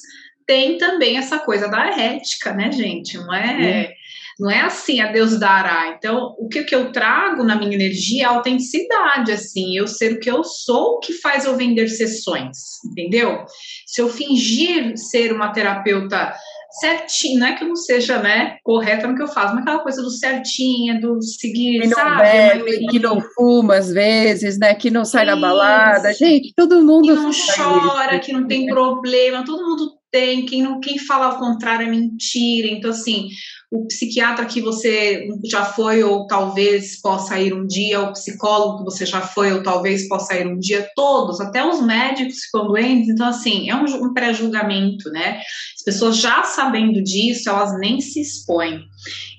tem 0.46 0.78
também 0.78 1.16
essa 1.16 1.40
coisa 1.40 1.66
da 1.66 1.86
ética, 1.98 2.52
né, 2.52 2.70
gente? 2.70 3.16
Não 3.16 3.34
é. 3.34 3.92
Não 4.40 4.50
é 4.50 4.62
assim, 4.62 5.02
a 5.02 5.12
Deus 5.12 5.38
dará. 5.38 5.94
Então, 5.94 6.34
o 6.38 6.48
que, 6.48 6.64
que 6.64 6.74
eu 6.74 6.90
trago 6.90 7.44
na 7.44 7.56
minha 7.56 7.74
energia 7.74 8.22
é 8.22 8.26
a 8.26 8.30
autenticidade, 8.30 9.32
assim, 9.32 9.76
eu 9.76 9.86
ser 9.86 10.14
o 10.14 10.18
que 10.18 10.30
eu 10.30 10.42
sou, 10.42 10.98
que 10.98 11.12
faz 11.12 11.44
eu 11.44 11.54
vender 11.58 11.88
sessões, 11.88 12.56
entendeu? 12.90 13.44
Se 13.86 14.00
eu 14.00 14.08
fingir 14.08 14.96
ser 14.96 15.30
uma 15.30 15.52
terapeuta 15.52 16.34
certinho, 16.70 17.40
não 17.40 17.48
é 17.48 17.54
que 17.54 17.64
eu 17.64 17.68
não 17.68 17.76
seja, 17.76 18.18
né, 18.18 18.56
correta 18.64 19.06
no 19.06 19.14
que 19.14 19.22
eu 19.22 19.28
faço, 19.28 19.54
mas 19.54 19.62
aquela 19.62 19.80
coisa 19.80 20.00
do 20.00 20.10
certinha, 20.10 20.98
do 20.98 21.20
seguir, 21.20 21.80
que 21.82 21.88
não 21.88 21.96
sabe? 21.98 22.22
Bebe, 22.22 22.86
que 22.86 22.98
não 22.98 23.20
fuma 23.20 23.74
às 23.74 23.90
vezes, 23.90 24.58
né, 24.58 24.74
que 24.74 24.90
não 24.90 25.04
sai 25.04 25.26
Isso. 25.26 25.34
na 25.34 25.40
balada, 25.40 26.14
gente, 26.14 26.54
todo 26.54 26.80
mundo 26.82 27.08
que 27.08 27.12
não 27.12 27.30
chora, 27.32 28.14
isso. 28.14 28.24
que 28.24 28.32
não 28.32 28.46
tem 28.46 28.66
problema, 28.66 29.44
todo 29.44 29.68
mundo 29.68 29.99
tem, 30.10 30.44
quem 30.46 30.62
não 30.62 30.80
quem 30.80 30.98
fala 30.98 31.26
ao 31.26 31.38
contrário 31.38 31.86
é 31.86 31.90
mentira. 31.90 32.68
Então 32.68 32.90
assim, 32.90 33.28
o 33.70 33.86
psiquiatra 33.86 34.46
que 34.46 34.60
você 34.60 35.28
já 35.44 35.64
foi 35.64 36.02
ou 36.02 36.26
talvez 36.26 37.00
possa 37.00 37.38
ir 37.38 37.54
um 37.54 37.64
dia, 37.64 38.00
o 38.00 38.12
psicólogo 38.12 38.78
que 38.78 38.84
você 38.84 39.06
já 39.06 39.20
foi 39.20 39.52
ou 39.52 39.62
talvez 39.62 40.08
possa 40.08 40.34
ir 40.34 40.46
um 40.48 40.58
dia, 40.58 40.88
todos, 40.96 41.40
até 41.40 41.64
os 41.64 41.80
médicos 41.80 42.40
ficam 42.44 42.66
doentes, 42.66 43.08
então 43.08 43.28
assim, 43.28 43.70
é 43.70 43.76
um, 43.76 43.84
um 43.84 44.12
pré-julgamento, 44.12 45.08
né? 45.10 45.40
As 45.76 45.84
pessoas 45.84 46.16
já 46.16 46.42
sabendo 46.42 47.00
disso, 47.00 47.48
elas 47.48 47.78
nem 47.78 48.00
se 48.00 48.20
expõem. 48.20 48.82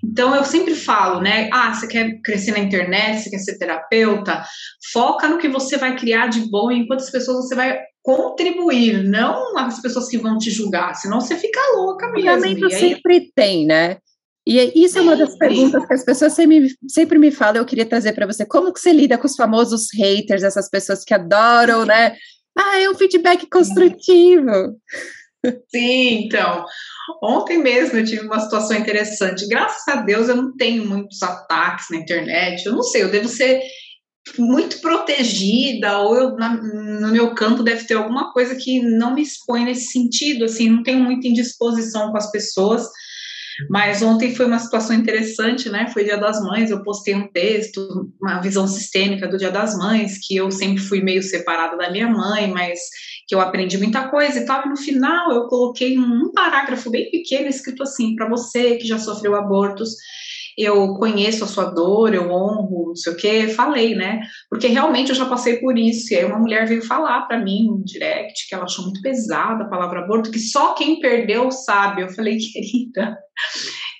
Então 0.03 0.33
eu 0.33 0.45
sempre 0.45 0.75
falo, 0.75 1.19
né? 1.19 1.49
Ah, 1.51 1.73
você 1.73 1.87
quer 1.87 2.21
crescer 2.23 2.51
na 2.51 2.59
internet, 2.59 3.23
você 3.23 3.29
quer 3.29 3.39
ser 3.39 3.57
terapeuta, 3.57 4.43
foca 4.93 5.27
no 5.27 5.39
que 5.39 5.49
você 5.49 5.77
vai 5.77 5.97
criar 5.97 6.27
de 6.27 6.49
bom 6.49 6.71
e 6.71 6.79
em 6.79 6.87
quantas 6.87 7.09
pessoas 7.09 7.47
você 7.47 7.55
vai 7.55 7.77
contribuir, 8.03 9.03
não 9.03 9.57
as 9.57 9.81
pessoas 9.81 10.07
que 10.07 10.17
vão 10.17 10.37
te 10.37 10.49
julgar, 10.49 10.95
senão 10.95 11.21
você 11.21 11.35
fica 11.35 11.59
louca 11.75 12.07
mesmo. 12.07 12.29
Julgamento 12.29 12.65
aí... 12.65 12.71
sempre 12.71 13.31
tem, 13.35 13.65
né? 13.65 13.97
E 14.45 14.83
isso 14.83 14.97
é 14.97 15.01
uma 15.01 15.15
das 15.15 15.37
perguntas 15.37 15.85
que 15.85 15.93
as 15.93 16.03
pessoas 16.03 16.33
sempre, 16.33 16.75
sempre 16.87 17.19
me 17.19 17.29
falam, 17.29 17.61
eu 17.61 17.65
queria 17.65 17.85
trazer 17.85 18.13
para 18.13 18.25
você. 18.25 18.43
Como 18.43 18.73
que 18.73 18.79
você 18.79 18.91
lida 18.91 19.15
com 19.17 19.27
os 19.27 19.35
famosos 19.35 19.89
haters, 19.93 20.41
essas 20.41 20.67
pessoas 20.67 21.03
que 21.03 21.13
adoram, 21.13 21.85
né? 21.85 22.15
Ah, 22.57 22.79
é 22.79 22.89
um 22.89 22.95
feedback 22.95 23.47
construtivo. 23.47 24.75
Sim, 25.69 26.25
então. 26.25 26.65
Ontem 27.21 27.59
mesmo 27.59 27.99
eu 27.99 28.05
tive 28.05 28.25
uma 28.25 28.39
situação 28.39 28.75
interessante. 28.75 29.47
Graças 29.47 29.87
a 29.87 29.97
Deus 29.97 30.27
eu 30.27 30.35
não 30.35 30.55
tenho 30.55 30.87
muitos 30.87 31.21
ataques 31.21 31.85
na 31.91 31.97
internet. 31.97 32.65
Eu 32.65 32.73
não 32.73 32.83
sei, 32.83 33.03
eu 33.03 33.11
devo 33.11 33.27
ser 33.27 33.61
muito 34.37 34.79
protegida, 34.81 35.99
ou 35.99 36.15
eu, 36.15 36.35
na, 36.35 36.55
no 36.55 37.11
meu 37.11 37.33
campo 37.33 37.63
deve 37.63 37.85
ter 37.85 37.95
alguma 37.95 38.31
coisa 38.31 38.55
que 38.55 38.81
não 38.81 39.15
me 39.15 39.21
expõe 39.21 39.65
nesse 39.65 39.91
sentido, 39.91 40.45
assim, 40.45 40.69
não 40.69 40.83
tenho 40.83 40.99
muita 40.99 41.27
indisposição 41.27 42.11
com 42.11 42.17
as 42.17 42.31
pessoas, 42.31 42.87
mas 43.69 44.01
ontem 44.01 44.33
foi 44.33 44.45
uma 44.45 44.59
situação 44.59 44.95
interessante, 44.95 45.69
né? 45.69 45.87
Foi 45.93 46.03
Dia 46.03 46.17
das 46.17 46.41
Mães, 46.41 46.71
eu 46.71 46.83
postei 46.83 47.13
um 47.13 47.27
texto, 47.27 48.09
uma 48.21 48.39
visão 48.39 48.67
sistêmica 48.67 49.27
do 49.27 49.37
Dia 49.37 49.51
das 49.51 49.77
Mães, 49.77 50.17
que 50.25 50.35
eu 50.35 50.49
sempre 50.51 50.81
fui 50.81 51.01
meio 51.01 51.21
separada 51.21 51.77
da 51.77 51.91
minha 51.91 52.07
mãe, 52.07 52.49
mas 52.49 52.79
que 53.27 53.35
eu 53.35 53.41
aprendi 53.41 53.77
muita 53.77 54.07
coisa 54.09 54.39
e 54.39 54.45
tal. 54.45 54.65
E 54.65 54.69
no 54.69 54.77
final 54.77 55.31
eu 55.31 55.47
coloquei 55.47 55.97
um 55.97 56.31
parágrafo 56.31 56.89
bem 56.89 57.09
pequeno 57.11 57.47
escrito 57.47 57.83
assim: 57.83 58.15
para 58.15 58.27
você 58.27 58.77
que 58.77 58.87
já 58.87 58.97
sofreu 58.97 59.35
abortos, 59.35 59.95
eu 60.63 60.93
conheço 60.95 61.43
a 61.43 61.47
sua 61.47 61.65
dor, 61.65 62.13
eu 62.13 62.29
honro, 62.31 62.87
não 62.89 62.95
sei 62.95 63.13
o 63.13 63.15
que, 63.15 63.47
falei, 63.49 63.95
né? 63.95 64.21
Porque 64.49 64.67
realmente 64.67 65.09
eu 65.09 65.15
já 65.15 65.25
passei 65.25 65.57
por 65.57 65.77
isso. 65.77 66.13
E 66.13 66.17
aí 66.17 66.25
uma 66.25 66.39
mulher 66.39 66.67
veio 66.67 66.85
falar 66.85 67.21
para 67.21 67.39
mim 67.39 67.65
no 67.65 67.83
direct 67.83 68.47
que 68.47 68.55
ela 68.55 68.65
achou 68.65 68.85
muito 68.85 69.01
pesada 69.01 69.63
a 69.63 69.69
palavra 69.69 70.01
aborto, 70.01 70.31
que 70.31 70.39
só 70.39 70.73
quem 70.73 70.99
perdeu 70.99 71.51
sabe. 71.51 72.01
Eu 72.01 72.09
falei, 72.09 72.37
querida, 72.51 73.17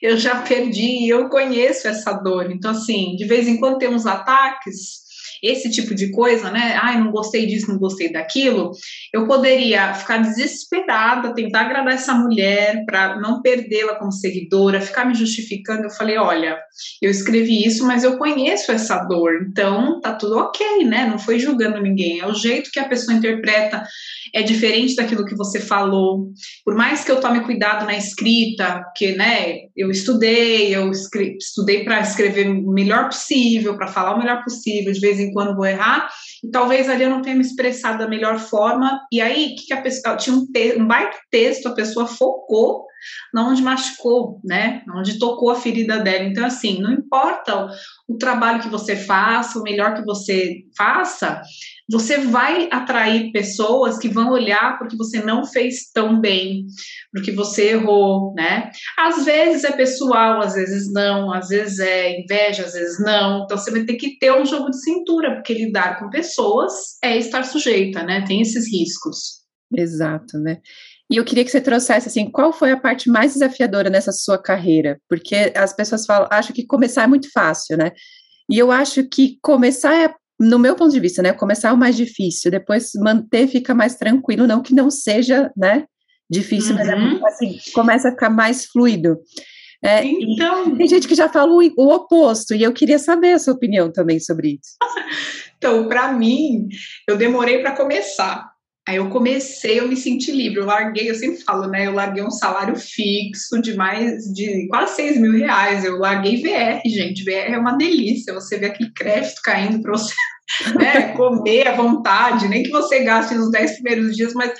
eu 0.01 0.17
já 0.17 0.41
perdi 0.41 1.07
eu 1.07 1.29
conheço 1.29 1.87
essa 1.87 2.13
dor. 2.13 2.51
Então, 2.51 2.71
assim, 2.71 3.15
de 3.15 3.25
vez 3.25 3.47
em 3.47 3.59
quando 3.59 3.77
tem 3.77 3.89
uns 3.89 4.05
ataques 4.05 5.10
esse 5.41 5.69
tipo 5.69 5.95
de 5.95 6.11
coisa, 6.11 6.51
né? 6.51 6.79
Ai, 6.81 6.99
não 6.99 7.11
gostei 7.11 7.45
disso, 7.45 7.71
não 7.71 7.79
gostei 7.79 8.11
daquilo. 8.11 8.71
Eu 9.13 9.25
poderia 9.25 9.93
ficar 9.93 10.17
desesperada, 10.17 11.33
tentar 11.33 11.61
agradar 11.61 11.93
essa 11.93 12.13
mulher 12.13 12.83
para 12.85 13.19
não 13.19 13.41
perdê-la 13.41 13.95
como 13.95 14.11
seguidora, 14.11 14.81
ficar 14.81 15.05
me 15.05 15.13
justificando. 15.13 15.83
Eu 15.83 15.89
falei, 15.91 16.17
olha, 16.17 16.57
eu 17.01 17.09
escrevi 17.09 17.65
isso, 17.65 17.85
mas 17.85 18.03
eu 18.03 18.17
conheço 18.17 18.71
essa 18.71 18.97
dor, 19.05 19.47
então 19.49 19.99
tá 19.99 20.13
tudo 20.13 20.37
ok, 20.37 20.83
né? 20.85 21.05
Não 21.05 21.17
foi 21.17 21.39
julgando 21.39 21.81
ninguém. 21.81 22.19
É 22.19 22.27
o 22.27 22.33
jeito 22.33 22.71
que 22.71 22.79
a 22.79 22.87
pessoa 22.87 23.17
interpreta 23.17 23.83
é 24.33 24.41
diferente 24.41 24.95
daquilo 24.95 25.25
que 25.25 25.35
você 25.35 25.59
falou. 25.59 26.31
Por 26.63 26.75
mais 26.75 27.03
que 27.03 27.11
eu 27.11 27.19
tome 27.19 27.41
cuidado 27.41 27.85
na 27.85 27.97
escrita, 27.97 28.83
que, 28.95 29.13
né? 29.13 29.61
Eu 29.75 29.89
estudei, 29.89 30.73
eu 30.75 30.91
estudei 30.91 31.83
para 31.83 31.99
escrever 32.01 32.47
o 32.47 32.71
melhor 32.71 33.05
possível, 33.05 33.75
para 33.75 33.87
falar 33.87 34.15
o 34.15 34.19
melhor 34.19 34.43
possível. 34.43 34.91
De 34.91 34.99
vez 34.99 35.19
em 35.19 35.30
quando 35.31 35.55
vou 35.55 35.65
errar, 35.65 36.09
e 36.43 36.49
talvez 36.49 36.89
ali 36.89 37.03
eu 37.03 37.09
não 37.09 37.21
tenha 37.21 37.35
me 37.35 37.41
expressado 37.41 37.99
da 37.99 38.07
melhor 38.07 38.39
forma, 38.39 38.99
e 39.11 39.21
aí, 39.21 39.55
que, 39.55 39.67
que 39.67 39.73
a 39.73 39.81
pessoa, 39.81 40.15
tinha 40.15 40.35
um, 40.35 40.45
te, 40.45 40.77
um 40.77 40.85
baita 40.85 41.17
texto, 41.29 41.67
a 41.67 41.73
pessoa 41.73 42.07
focou 42.07 42.85
na 43.33 43.47
onde 43.47 43.63
machucou, 43.63 44.39
né, 44.43 44.83
onde 44.95 45.17
tocou 45.17 45.49
a 45.49 45.55
ferida 45.55 45.99
dela, 45.99 46.23
então 46.23 46.45
assim, 46.45 46.79
não 46.79 46.91
importa 46.91 47.65
o, 47.65 48.13
o 48.13 48.17
trabalho 48.17 48.61
que 48.61 48.69
você 48.69 48.95
faça, 48.95 49.57
o 49.57 49.63
melhor 49.63 49.95
que 49.95 50.03
você 50.03 50.63
faça, 50.77 51.41
você 51.91 52.19
vai 52.19 52.69
atrair 52.71 53.31
pessoas 53.33 53.97
que 53.97 54.07
vão 54.07 54.31
olhar 54.31 54.79
porque 54.79 54.95
você 54.95 55.21
não 55.21 55.45
fez 55.45 55.91
tão 55.93 56.19
bem, 56.19 56.65
porque 57.11 57.33
você 57.33 57.71
errou, 57.71 58.33
né? 58.33 58.71
Às 58.97 59.25
vezes 59.25 59.65
é 59.65 59.73
pessoal, 59.73 60.39
às 60.41 60.53
vezes 60.53 60.91
não, 60.93 61.33
às 61.33 61.49
vezes 61.49 61.79
é 61.79 62.21
inveja, 62.21 62.63
às 62.63 62.73
vezes 62.73 62.97
não. 62.99 63.43
Então 63.43 63.57
você 63.57 63.69
vai 63.69 63.83
ter 63.83 63.95
que 63.95 64.17
ter 64.17 64.31
um 64.31 64.45
jogo 64.45 64.69
de 64.69 64.81
cintura, 64.81 65.35
porque 65.35 65.53
lidar 65.53 65.99
com 65.99 66.09
pessoas 66.09 66.73
é 67.03 67.17
estar 67.17 67.43
sujeita, 67.43 68.03
né? 68.03 68.23
Tem 68.25 68.41
esses 68.41 68.71
riscos. 68.71 69.41
Exato, 69.75 70.37
né? 70.39 70.59
E 71.11 71.17
eu 71.17 71.25
queria 71.25 71.43
que 71.43 71.51
você 71.51 71.59
trouxesse 71.59 72.07
assim, 72.07 72.31
qual 72.31 72.53
foi 72.53 72.71
a 72.71 72.79
parte 72.79 73.09
mais 73.09 73.33
desafiadora 73.33 73.89
nessa 73.89 74.13
sua 74.13 74.41
carreira? 74.41 74.97
Porque 75.09 75.51
as 75.53 75.73
pessoas 75.73 76.05
falam, 76.05 76.29
acham 76.31 76.55
que 76.55 76.65
começar 76.65 77.03
é 77.03 77.07
muito 77.07 77.29
fácil, 77.33 77.75
né? 77.75 77.91
E 78.49 78.57
eu 78.57 78.71
acho 78.71 79.03
que 79.09 79.37
começar 79.41 79.93
é 79.93 80.13
no 80.41 80.57
meu 80.57 80.75
ponto 80.75 80.91
de 80.91 80.99
vista, 80.99 81.21
né, 81.21 81.31
começar 81.33 81.69
é 81.69 81.73
o 81.73 81.77
mais 81.77 81.95
difícil, 81.95 82.49
depois 82.49 82.91
manter 82.95 83.47
fica 83.47 83.75
mais 83.75 83.95
tranquilo, 83.95 84.47
não 84.47 84.61
que 84.61 84.73
não 84.73 84.89
seja, 84.89 85.51
né, 85.55 85.85
difícil, 86.29 86.71
uhum. 86.71 86.79
mas 86.79 86.89
é, 86.89 86.95
uhum. 86.95 87.27
assim, 87.27 87.59
começa 87.73 88.07
a 88.09 88.11
ficar 88.11 88.29
mais 88.29 88.65
fluido. 88.65 89.17
É, 89.83 90.03
então, 90.05 90.75
tem 90.75 90.87
gente 90.87 91.07
que 91.07 91.15
já 91.15 91.27
fala 91.27 91.51
o, 91.51 91.59
o, 91.77 91.93
oposto, 91.93 92.53
e 92.53 92.61
eu 92.61 92.71
queria 92.71 92.99
saber 92.99 93.33
a 93.33 93.39
sua 93.39 93.53
opinião 93.53 93.91
também 93.91 94.19
sobre 94.19 94.59
isso. 94.59 94.77
Então, 95.57 95.87
para 95.87 96.11
mim, 96.11 96.67
eu 97.07 97.15
demorei 97.15 97.59
para 97.59 97.75
começar. 97.75 98.50
Aí 98.87 98.95
eu 98.95 99.09
comecei, 99.09 99.79
eu 99.79 99.87
me 99.87 99.95
senti 99.95 100.31
livre. 100.31 100.59
Eu 100.59 100.65
larguei, 100.65 101.09
eu 101.09 101.15
sempre 101.15 101.43
falo, 101.43 101.67
né? 101.67 101.85
Eu 101.85 101.93
larguei 101.93 102.23
um 102.23 102.31
salário 102.31 102.75
fixo 102.75 103.61
de 103.61 103.75
mais 103.75 104.23
de 104.33 104.67
quase 104.69 104.95
6 104.95 105.19
mil 105.19 105.33
reais. 105.33 105.85
Eu 105.85 105.99
larguei 105.99 106.41
VR, 106.41 106.81
gente. 106.85 107.23
VR 107.23 107.53
é 107.53 107.57
uma 107.57 107.77
delícia. 107.77 108.33
Você 108.33 108.57
vê 108.57 108.67
aquele 108.67 108.91
crédito 108.91 109.39
caindo 109.43 109.81
para 109.81 109.91
você 109.91 110.13
né, 110.77 111.13
comer 111.15 111.67
à 111.67 111.75
vontade, 111.75 112.47
nem 112.47 112.63
que 112.63 112.71
você 112.71 113.03
gaste 113.03 113.35
nos 113.35 113.51
10 113.51 113.73
primeiros 113.75 114.15
dias, 114.15 114.33
mas 114.33 114.51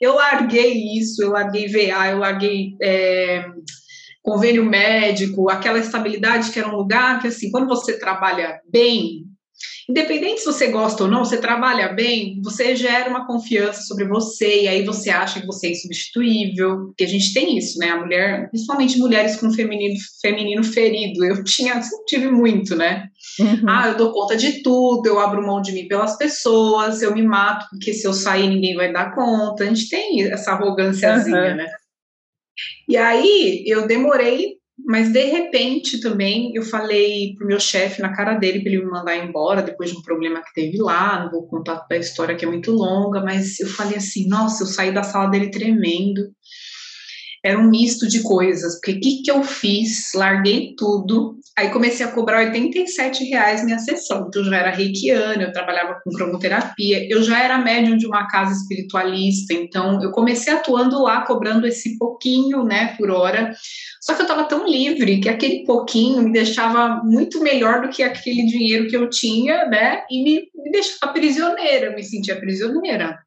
eu 0.00 0.14
larguei 0.14 0.74
isso, 0.98 1.22
eu 1.22 1.30
larguei 1.30 1.66
VA, 1.66 2.08
eu 2.10 2.18
larguei. 2.18 2.76
É, 2.82 3.44
convênio 4.22 4.64
médico, 4.64 5.50
aquela 5.50 5.78
estabilidade 5.78 6.50
que 6.50 6.58
era 6.58 6.68
um 6.68 6.76
lugar 6.76 7.20
que, 7.20 7.28
assim, 7.28 7.50
quando 7.50 7.66
você 7.66 7.98
trabalha 7.98 8.60
bem, 8.70 9.24
Independente 9.88 10.40
se 10.40 10.46
você 10.46 10.68
gosta 10.68 11.04
ou 11.04 11.10
não, 11.10 11.24
você 11.24 11.36
trabalha 11.36 11.88
bem, 11.88 12.40
você 12.42 12.76
gera 12.76 13.10
uma 13.10 13.26
confiança 13.26 13.82
sobre 13.82 14.06
você, 14.06 14.62
e 14.62 14.68
aí 14.68 14.84
você 14.84 15.10
acha 15.10 15.40
que 15.40 15.46
você 15.46 15.66
é 15.66 15.70
insubstituível, 15.72 16.86
porque 16.86 17.04
a 17.04 17.08
gente 17.08 17.34
tem 17.34 17.58
isso, 17.58 17.78
né? 17.78 17.90
A 17.90 17.98
mulher, 17.98 18.48
principalmente 18.50 18.98
mulheres 18.98 19.36
com 19.36 19.52
feminino, 19.52 19.96
feminino 20.22 20.62
ferido, 20.62 21.24
eu 21.24 21.42
tinha, 21.42 21.80
tive 22.06 22.30
muito, 22.30 22.76
né? 22.76 23.08
Uhum. 23.38 23.68
Ah, 23.68 23.88
eu 23.88 23.96
dou 23.96 24.12
conta 24.12 24.36
de 24.36 24.62
tudo, 24.62 25.06
eu 25.06 25.18
abro 25.18 25.44
mão 25.44 25.60
de 25.60 25.72
mim 25.72 25.88
pelas 25.88 26.16
pessoas, 26.16 27.02
eu 27.02 27.12
me 27.12 27.22
mato, 27.22 27.66
porque 27.70 27.92
se 27.92 28.06
eu 28.06 28.12
sair 28.12 28.48
ninguém 28.48 28.76
vai 28.76 28.92
dar 28.92 29.14
conta. 29.14 29.64
A 29.64 29.66
gente 29.66 29.88
tem 29.88 30.22
essa 30.30 30.52
arrogânciazinha, 30.52 31.50
uhum. 31.50 31.56
né? 31.56 31.66
E 32.88 32.96
aí 32.96 33.64
eu 33.66 33.86
demorei 33.86 34.59
mas 34.86 35.12
de 35.12 35.24
repente 35.24 36.00
também 36.00 36.52
eu 36.54 36.62
falei 36.62 37.34
pro 37.36 37.46
meu 37.46 37.60
chefe 37.60 38.02
na 38.02 38.14
cara 38.14 38.34
dele 38.34 38.60
para 38.60 38.72
ele 38.72 38.84
me 38.84 38.90
mandar 38.90 39.16
embora 39.16 39.62
depois 39.62 39.90
de 39.90 39.96
um 39.96 40.02
problema 40.02 40.42
que 40.42 40.54
teve 40.54 40.78
lá. 40.78 41.24
Não 41.24 41.30
vou 41.30 41.46
contar 41.46 41.86
a 41.90 41.96
história 41.96 42.34
que 42.34 42.44
é 42.44 42.48
muito 42.48 42.72
longa, 42.72 43.20
mas 43.22 43.58
eu 43.60 43.68
falei 43.68 43.96
assim: 43.96 44.28
nossa, 44.28 44.62
eu 44.62 44.66
saí 44.66 44.92
da 44.92 45.02
sala 45.02 45.30
dele 45.30 45.50
tremendo. 45.50 46.22
Era 47.42 47.58
um 47.58 47.70
misto 47.70 48.06
de 48.06 48.22
coisas, 48.22 48.74
porque 48.74 48.92
o 48.92 49.00
que, 49.00 49.22
que 49.22 49.30
eu 49.30 49.42
fiz? 49.42 50.12
Larguei 50.14 50.74
tudo, 50.76 51.36
aí 51.56 51.70
comecei 51.70 52.04
a 52.04 52.12
cobrar 52.12 52.40
87 52.40 53.24
reais 53.24 53.64
minha 53.64 53.78
sessão, 53.78 54.26
então 54.28 54.42
eu 54.42 54.50
já 54.50 54.56
era 54.58 54.70
reikiana, 54.70 55.42
eu 55.42 55.52
trabalhava 55.52 55.98
com 56.04 56.10
cromoterapia, 56.10 57.06
eu 57.10 57.22
já 57.22 57.42
era 57.42 57.58
médium 57.58 57.96
de 57.96 58.06
uma 58.06 58.26
casa 58.28 58.52
espiritualista, 58.52 59.54
então 59.54 60.02
eu 60.02 60.10
comecei 60.10 60.52
atuando 60.52 61.02
lá, 61.02 61.22
cobrando 61.22 61.66
esse 61.66 61.96
pouquinho, 61.96 62.62
né, 62.62 62.94
por 62.98 63.10
hora, 63.10 63.52
só 64.02 64.14
que 64.14 64.20
eu 64.20 64.24
estava 64.24 64.44
tão 64.44 64.66
livre 64.68 65.20
que 65.20 65.28
aquele 65.28 65.64
pouquinho 65.64 66.22
me 66.22 66.32
deixava 66.32 67.02
muito 67.04 67.42
melhor 67.42 67.80
do 67.80 67.88
que 67.88 68.02
aquele 68.02 68.44
dinheiro 68.44 68.86
que 68.86 68.96
eu 68.96 69.08
tinha, 69.08 69.66
né, 69.66 70.02
e 70.10 70.22
me, 70.22 70.48
me 70.54 70.70
deixava 70.70 71.12
prisioneira, 71.12 71.94
me 71.94 72.02
sentia 72.02 72.38
prisioneira. 72.38 73.18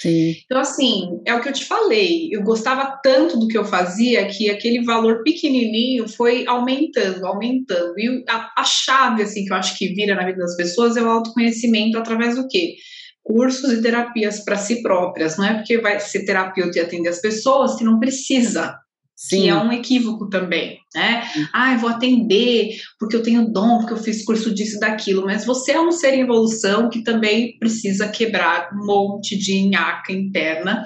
Sim. 0.00 0.36
Então, 0.44 0.60
assim, 0.60 1.20
é 1.26 1.34
o 1.34 1.40
que 1.40 1.48
eu 1.48 1.52
te 1.52 1.64
falei. 1.64 2.28
Eu 2.30 2.42
gostava 2.42 2.98
tanto 3.02 3.38
do 3.38 3.48
que 3.48 3.58
eu 3.58 3.64
fazia 3.64 4.26
que 4.28 4.48
aquele 4.48 4.84
valor 4.84 5.22
pequenininho 5.24 6.08
foi 6.08 6.46
aumentando, 6.46 7.26
aumentando. 7.26 7.98
E 7.98 8.24
a, 8.28 8.52
a 8.56 8.64
chave, 8.64 9.22
assim, 9.22 9.44
que 9.44 9.52
eu 9.52 9.56
acho 9.56 9.76
que 9.76 9.92
vira 9.94 10.14
na 10.14 10.24
vida 10.24 10.38
das 10.38 10.56
pessoas 10.56 10.96
é 10.96 11.02
o 11.02 11.08
autoconhecimento 11.08 11.98
através 11.98 12.36
do 12.36 12.46
quê? 12.46 12.76
Cursos 13.24 13.72
e 13.72 13.82
terapias 13.82 14.44
para 14.44 14.56
si 14.56 14.82
próprias. 14.82 15.36
Não 15.36 15.44
é 15.44 15.54
porque 15.54 15.78
vai 15.78 15.98
ser 15.98 16.24
terapeuta 16.24 16.78
e 16.78 16.82
atender 16.82 17.08
as 17.08 17.20
pessoas 17.20 17.76
que 17.76 17.84
não 17.84 17.98
precisa. 17.98 18.78
Sim. 19.18 19.42
que 19.42 19.48
é 19.48 19.54
um 19.56 19.72
equívoco 19.72 20.28
também, 20.28 20.78
né? 20.94 21.28
Ah, 21.52 21.72
eu 21.72 21.80
vou 21.80 21.90
atender 21.90 22.76
porque 23.00 23.16
eu 23.16 23.22
tenho 23.22 23.50
dom, 23.52 23.78
porque 23.78 23.94
eu 23.94 23.96
fiz 23.96 24.24
curso 24.24 24.54
disso 24.54 24.76
e 24.76 24.80
daquilo, 24.80 25.24
mas 25.24 25.44
você 25.44 25.72
é 25.72 25.80
um 25.80 25.90
ser 25.90 26.14
em 26.14 26.20
evolução 26.20 26.88
que 26.88 27.02
também 27.02 27.58
precisa 27.58 28.06
quebrar 28.06 28.70
um 28.72 28.86
monte 28.86 29.36
de 29.36 29.68
nhaca 29.68 30.12
interna. 30.12 30.84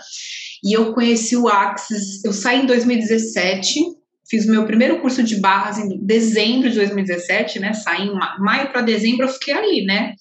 E 0.64 0.72
eu 0.72 0.94
conheci 0.94 1.36
o 1.36 1.46
Axis, 1.46 2.24
eu 2.24 2.32
saí 2.32 2.62
em 2.62 2.66
2017, 2.66 3.80
fiz 4.26 4.46
o 4.46 4.50
meu 4.50 4.64
primeiro 4.64 5.02
curso 5.02 5.22
de 5.22 5.36
barras 5.36 5.76
em 5.76 5.98
dezembro 6.02 6.70
de 6.70 6.76
2017, 6.76 7.58
né? 7.58 7.74
Saí 7.74 8.06
em 8.06 8.14
maio 8.38 8.72
para 8.72 8.80
dezembro, 8.80 9.26
eu 9.26 9.32
fiquei 9.32 9.52
ali, 9.52 9.84
né? 9.84 10.14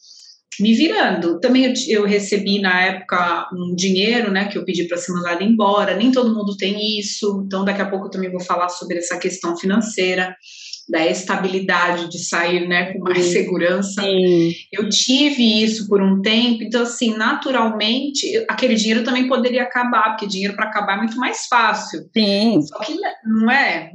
Me 0.59 0.73
virando. 0.73 1.39
Também 1.39 1.65
eu, 1.65 1.73
eu, 1.87 2.05
recebi 2.05 2.59
na 2.59 2.81
época 2.81 3.49
um 3.53 3.73
dinheiro, 3.75 4.31
né, 4.31 4.45
que 4.45 4.57
eu 4.57 4.65
pedi 4.65 4.83
para 4.85 4.97
ser 4.97 5.13
mandado 5.13 5.43
embora. 5.43 5.95
Nem 5.95 6.11
todo 6.11 6.33
mundo 6.33 6.57
tem 6.57 6.99
isso, 6.99 7.43
então 7.45 7.63
daqui 7.63 7.81
a 7.81 7.89
pouco 7.89 8.07
eu 8.07 8.11
também 8.11 8.31
vou 8.31 8.41
falar 8.41 8.69
sobre 8.69 8.97
essa 8.97 9.17
questão 9.17 9.57
financeira 9.57 10.35
da 10.91 11.07
estabilidade 11.07 12.09
de 12.09 12.19
sair 12.19 12.67
né, 12.67 12.91
com 12.91 12.99
mais 12.99 13.23
Sim. 13.25 13.31
segurança. 13.31 14.01
Sim. 14.01 14.51
Eu 14.71 14.89
tive 14.89 15.63
isso 15.63 15.87
por 15.87 16.01
um 16.01 16.21
tempo, 16.21 16.63
então, 16.63 16.81
assim, 16.81 17.15
naturalmente, 17.15 18.45
aquele 18.49 18.75
dinheiro 18.75 19.03
também 19.03 19.27
poderia 19.27 19.63
acabar, 19.63 20.09
porque 20.09 20.27
dinheiro 20.27 20.53
para 20.53 20.65
acabar 20.65 20.95
é 20.95 20.97
muito 20.97 21.17
mais 21.17 21.45
fácil. 21.47 22.01
Sim. 22.13 22.61
Só 22.61 22.79
que 22.79 22.97
não 23.23 23.49
é, 23.49 23.91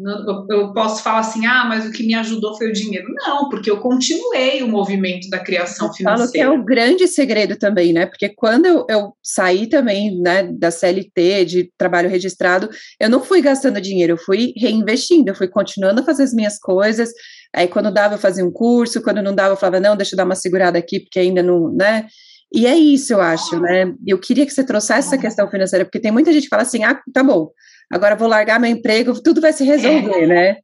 eu 0.48 0.72
posso 0.72 1.02
falar 1.02 1.18
assim, 1.18 1.44
ah, 1.44 1.66
mas 1.68 1.86
o 1.86 1.92
que 1.92 2.02
me 2.02 2.14
ajudou 2.14 2.56
foi 2.56 2.70
o 2.70 2.72
dinheiro. 2.72 3.06
Não, 3.26 3.50
porque 3.50 3.70
eu 3.70 3.76
continuei 3.78 4.62
o 4.62 4.68
movimento 4.68 5.28
da 5.28 5.38
criação 5.38 5.92
financeira. 5.92 6.45
É 6.46 6.50
o 6.50 6.64
grande 6.64 7.06
segredo 7.06 7.56
também, 7.56 7.92
né? 7.92 8.06
Porque 8.06 8.28
quando 8.28 8.66
eu, 8.66 8.86
eu 8.88 9.12
saí 9.22 9.68
também, 9.68 10.18
né, 10.20 10.44
da 10.44 10.70
CLT, 10.70 11.44
de 11.44 11.72
trabalho 11.76 12.08
registrado, 12.08 12.68
eu 13.00 13.10
não 13.10 13.22
fui 13.22 13.40
gastando 13.40 13.80
dinheiro, 13.80 14.14
eu 14.14 14.18
fui 14.18 14.52
reinvestindo, 14.56 15.30
eu 15.30 15.34
fui 15.34 15.48
continuando 15.48 16.00
a 16.00 16.04
fazer 16.04 16.22
as 16.22 16.32
minhas 16.32 16.58
coisas, 16.58 16.86
coisas. 16.96 17.10
Aí, 17.54 17.68
quando 17.68 17.92
dava, 17.92 18.14
eu 18.14 18.18
fazia 18.18 18.44
um 18.44 18.50
curso, 18.50 19.02
quando 19.02 19.22
não 19.22 19.34
dava, 19.34 19.52
eu 19.52 19.56
falava, 19.56 19.80
não, 19.80 19.96
deixa 19.96 20.14
eu 20.14 20.16
dar 20.16 20.24
uma 20.24 20.34
segurada 20.34 20.78
aqui, 20.78 21.00
porque 21.00 21.18
ainda 21.18 21.42
não, 21.42 21.72
né? 21.72 22.06
E 22.52 22.66
é 22.66 22.76
isso, 22.76 23.12
eu 23.12 23.20
acho, 23.20 23.58
né? 23.60 23.92
Eu 24.06 24.18
queria 24.18 24.46
que 24.46 24.52
você 24.52 24.64
trouxesse 24.64 25.08
essa 25.08 25.18
questão 25.18 25.50
financeira, 25.50 25.84
porque 25.84 26.00
tem 26.00 26.12
muita 26.12 26.32
gente 26.32 26.44
que 26.44 26.48
fala 26.48 26.62
assim, 26.62 26.84
ah, 26.84 27.00
tá 27.12 27.22
bom, 27.22 27.50
agora 27.90 28.14
vou 28.14 28.28
largar 28.28 28.60
meu 28.60 28.70
emprego, 28.70 29.20
tudo 29.22 29.40
vai 29.40 29.52
se 29.52 29.64
resolver, 29.64 30.22
é. 30.22 30.26
né? 30.26 30.56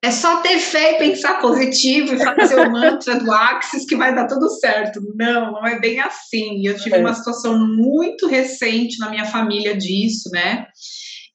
É 0.00 0.12
só 0.12 0.40
ter 0.42 0.58
fé 0.60 0.92
e 0.92 0.98
pensar 0.98 1.40
positivo 1.40 2.14
e 2.14 2.24
fazer 2.24 2.60
o 2.60 2.70
mantra 2.70 3.18
do 3.18 3.32
Axis 3.32 3.84
que 3.84 3.96
vai 3.96 4.14
dar 4.14 4.28
tudo 4.28 4.48
certo. 4.48 5.00
Não, 5.16 5.52
não 5.52 5.66
é 5.66 5.80
bem 5.80 5.98
assim. 6.00 6.64
Eu 6.66 6.78
tive 6.78 6.96
é. 6.96 7.00
uma 7.00 7.14
situação 7.14 7.58
muito 7.58 8.28
recente 8.28 8.98
na 8.98 9.10
minha 9.10 9.24
família 9.24 9.76
disso, 9.76 10.30
né? 10.32 10.68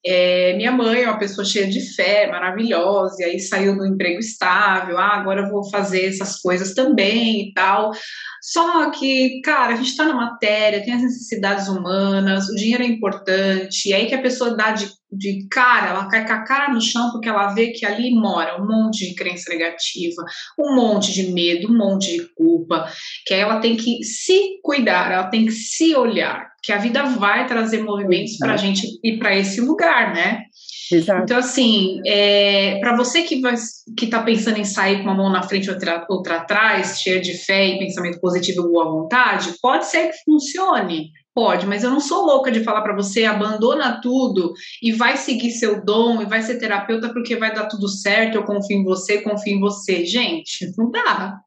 É, 0.05 0.53
minha 0.57 0.71
mãe 0.71 1.03
é 1.03 1.09
uma 1.09 1.17
pessoa 1.17 1.45
cheia 1.45 1.65
de 1.65 1.79
fé, 1.95 2.27
maravilhosa, 2.27 3.15
e 3.21 3.23
aí 3.23 3.39
saiu 3.39 3.77
do 3.77 3.85
emprego 3.85 4.19
estável, 4.19 4.97
ah, 4.97 5.15
agora 5.15 5.43
eu 5.43 5.49
vou 5.49 5.69
fazer 5.69 6.05
essas 6.05 6.41
coisas 6.41 6.73
também 6.73 7.47
e 7.47 7.53
tal. 7.53 7.91
Só 8.41 8.91
que, 8.91 9.39
cara, 9.41 9.73
a 9.73 9.75
gente 9.77 9.91
está 9.91 10.03
na 10.05 10.13
matéria, 10.13 10.83
tem 10.83 10.93
as 10.93 11.01
necessidades 11.01 11.69
humanas, 11.69 12.49
o 12.49 12.55
dinheiro 12.55 12.83
é 12.83 12.87
importante, 12.87 13.89
e 13.89 13.93
aí 13.93 14.05
que 14.05 14.15
a 14.15 14.21
pessoa 14.21 14.57
dá 14.57 14.71
de, 14.71 14.91
de 15.17 15.47
cara, 15.49 15.89
ela 15.89 16.07
cai 16.07 16.25
com 16.25 16.33
a 16.33 16.43
cara 16.43 16.73
no 16.73 16.81
chão 16.81 17.11
porque 17.11 17.29
ela 17.29 17.53
vê 17.53 17.71
que 17.71 17.85
ali 17.85 18.11
mora 18.13 18.61
um 18.61 18.67
monte 18.67 19.07
de 19.07 19.15
crença 19.15 19.49
negativa, 19.49 20.23
um 20.59 20.75
monte 20.75 21.13
de 21.13 21.31
medo, 21.31 21.71
um 21.71 21.77
monte 21.77 22.17
de 22.17 22.27
culpa, 22.35 22.87
que 23.25 23.33
aí 23.33 23.41
ela 23.41 23.59
tem 23.59 23.75
que 23.75 24.03
se 24.03 24.59
cuidar, 24.63 25.11
ela 25.11 25.29
tem 25.29 25.45
que 25.45 25.51
se 25.51 25.95
olhar, 25.95 26.51
que 26.63 26.71
a 26.71 26.77
vida 26.77 27.03
vai 27.03 27.45
trazer 27.45 27.83
movimentos 27.83 28.37
para 28.37 28.53
a 28.53 28.57
gente 28.57 28.87
ir 29.03 29.17
para 29.19 29.35
esse 29.35 29.61
lugar, 29.61 30.13
né? 30.13 30.43
Exato. 30.91 31.23
Então, 31.23 31.37
assim, 31.37 31.99
é, 32.05 32.79
para 32.79 32.95
você 32.95 33.23
que 33.23 33.41
está 34.01 34.21
pensando 34.21 34.59
em 34.59 34.65
sair 34.65 34.97
com 34.97 35.03
uma 35.03 35.15
mão 35.15 35.31
na 35.31 35.43
frente 35.43 35.65
e 35.65 35.69
outra, 35.69 36.05
outra 36.09 36.37
atrás, 36.37 36.99
cheia 37.01 37.19
de 37.19 37.33
fé 37.33 37.67
e 37.67 37.79
pensamento 37.79 38.19
positivo 38.19 38.61
e 38.61 38.71
boa 38.71 38.91
vontade, 38.91 39.53
pode 39.61 39.85
ser 39.85 40.09
que 40.09 40.17
funcione. 40.25 41.09
Pode, 41.33 41.65
mas 41.65 41.83
eu 41.83 41.89
não 41.89 41.99
sou 41.99 42.25
louca 42.25 42.51
de 42.51 42.63
falar 42.63 42.81
para 42.81 42.95
você 42.95 43.25
abandona 43.25 43.99
tudo 44.01 44.53
e 44.81 44.91
vai 44.91 45.17
seguir 45.17 45.51
seu 45.51 45.83
dom 45.83 46.21
e 46.21 46.25
vai 46.25 46.41
ser 46.41 46.59
terapeuta 46.59 47.11
porque 47.11 47.35
vai 47.35 47.53
dar 47.53 47.65
tudo 47.65 47.87
certo, 47.87 48.35
eu 48.35 48.43
confio 48.43 48.77
em 48.77 48.83
você, 48.83 49.21
confio 49.21 49.57
em 49.57 49.59
você. 49.59 50.05
Gente, 50.05 50.71
não 50.77 50.91
dá 50.91 51.39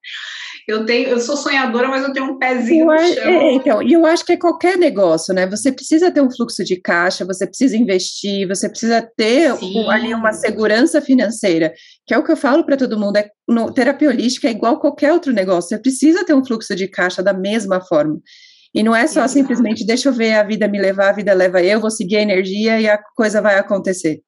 eu 0.66 0.84
tenho, 0.84 1.08
eu 1.08 1.20
sou 1.20 1.36
sonhadora, 1.36 1.86
mas 1.86 2.02
eu 2.02 2.12
tenho 2.12 2.26
um 2.26 2.38
pezinho 2.38 2.90
eu, 2.90 3.00
no 3.00 3.14
chão. 3.14 3.24
É, 3.24 3.52
então, 3.52 3.82
e 3.82 3.92
eu 3.92 4.04
acho 4.04 4.24
que 4.24 4.32
é 4.32 4.36
qualquer 4.36 4.76
negócio, 4.76 5.32
né? 5.32 5.46
Você 5.46 5.70
precisa 5.70 6.10
ter 6.10 6.20
um 6.20 6.30
fluxo 6.30 6.64
de 6.64 6.74
caixa, 6.74 7.24
você 7.24 7.46
precisa 7.46 7.76
investir, 7.76 8.48
você 8.48 8.68
precisa 8.68 9.00
ter 9.16 9.52
um, 9.52 9.88
ali 9.88 10.12
uma 10.12 10.32
segurança 10.32 11.00
financeira, 11.00 11.72
que 12.04 12.12
é 12.12 12.18
o 12.18 12.24
que 12.24 12.32
eu 12.32 12.36
falo 12.36 12.64
para 12.64 12.76
todo 12.76 12.98
mundo, 12.98 13.16
é 13.16 13.30
no, 13.48 13.72
terapia 13.72 14.08
holística 14.08 14.48
é 14.48 14.50
igual 14.50 14.80
qualquer 14.80 15.12
outro 15.12 15.32
negócio, 15.32 15.68
você 15.68 15.78
precisa 15.78 16.24
ter 16.24 16.34
um 16.34 16.44
fluxo 16.44 16.74
de 16.74 16.88
caixa 16.88 17.22
da 17.22 17.32
mesma 17.32 17.80
forma. 17.80 18.20
E 18.74 18.82
não 18.82 18.94
é 18.94 19.06
só 19.06 19.26
simplesmente 19.28 19.86
deixa 19.86 20.08
eu 20.08 20.12
ver 20.12 20.34
a 20.34 20.42
vida 20.42 20.68
me 20.68 20.80
levar, 20.80 21.08
a 21.10 21.12
vida 21.12 21.32
leva 21.32 21.62
eu, 21.62 21.80
vou 21.80 21.90
seguir 21.90 22.16
a 22.16 22.22
energia 22.22 22.80
e 22.80 22.88
a 22.88 22.98
coisa 23.14 23.40
vai 23.40 23.58
acontecer. 23.58 24.20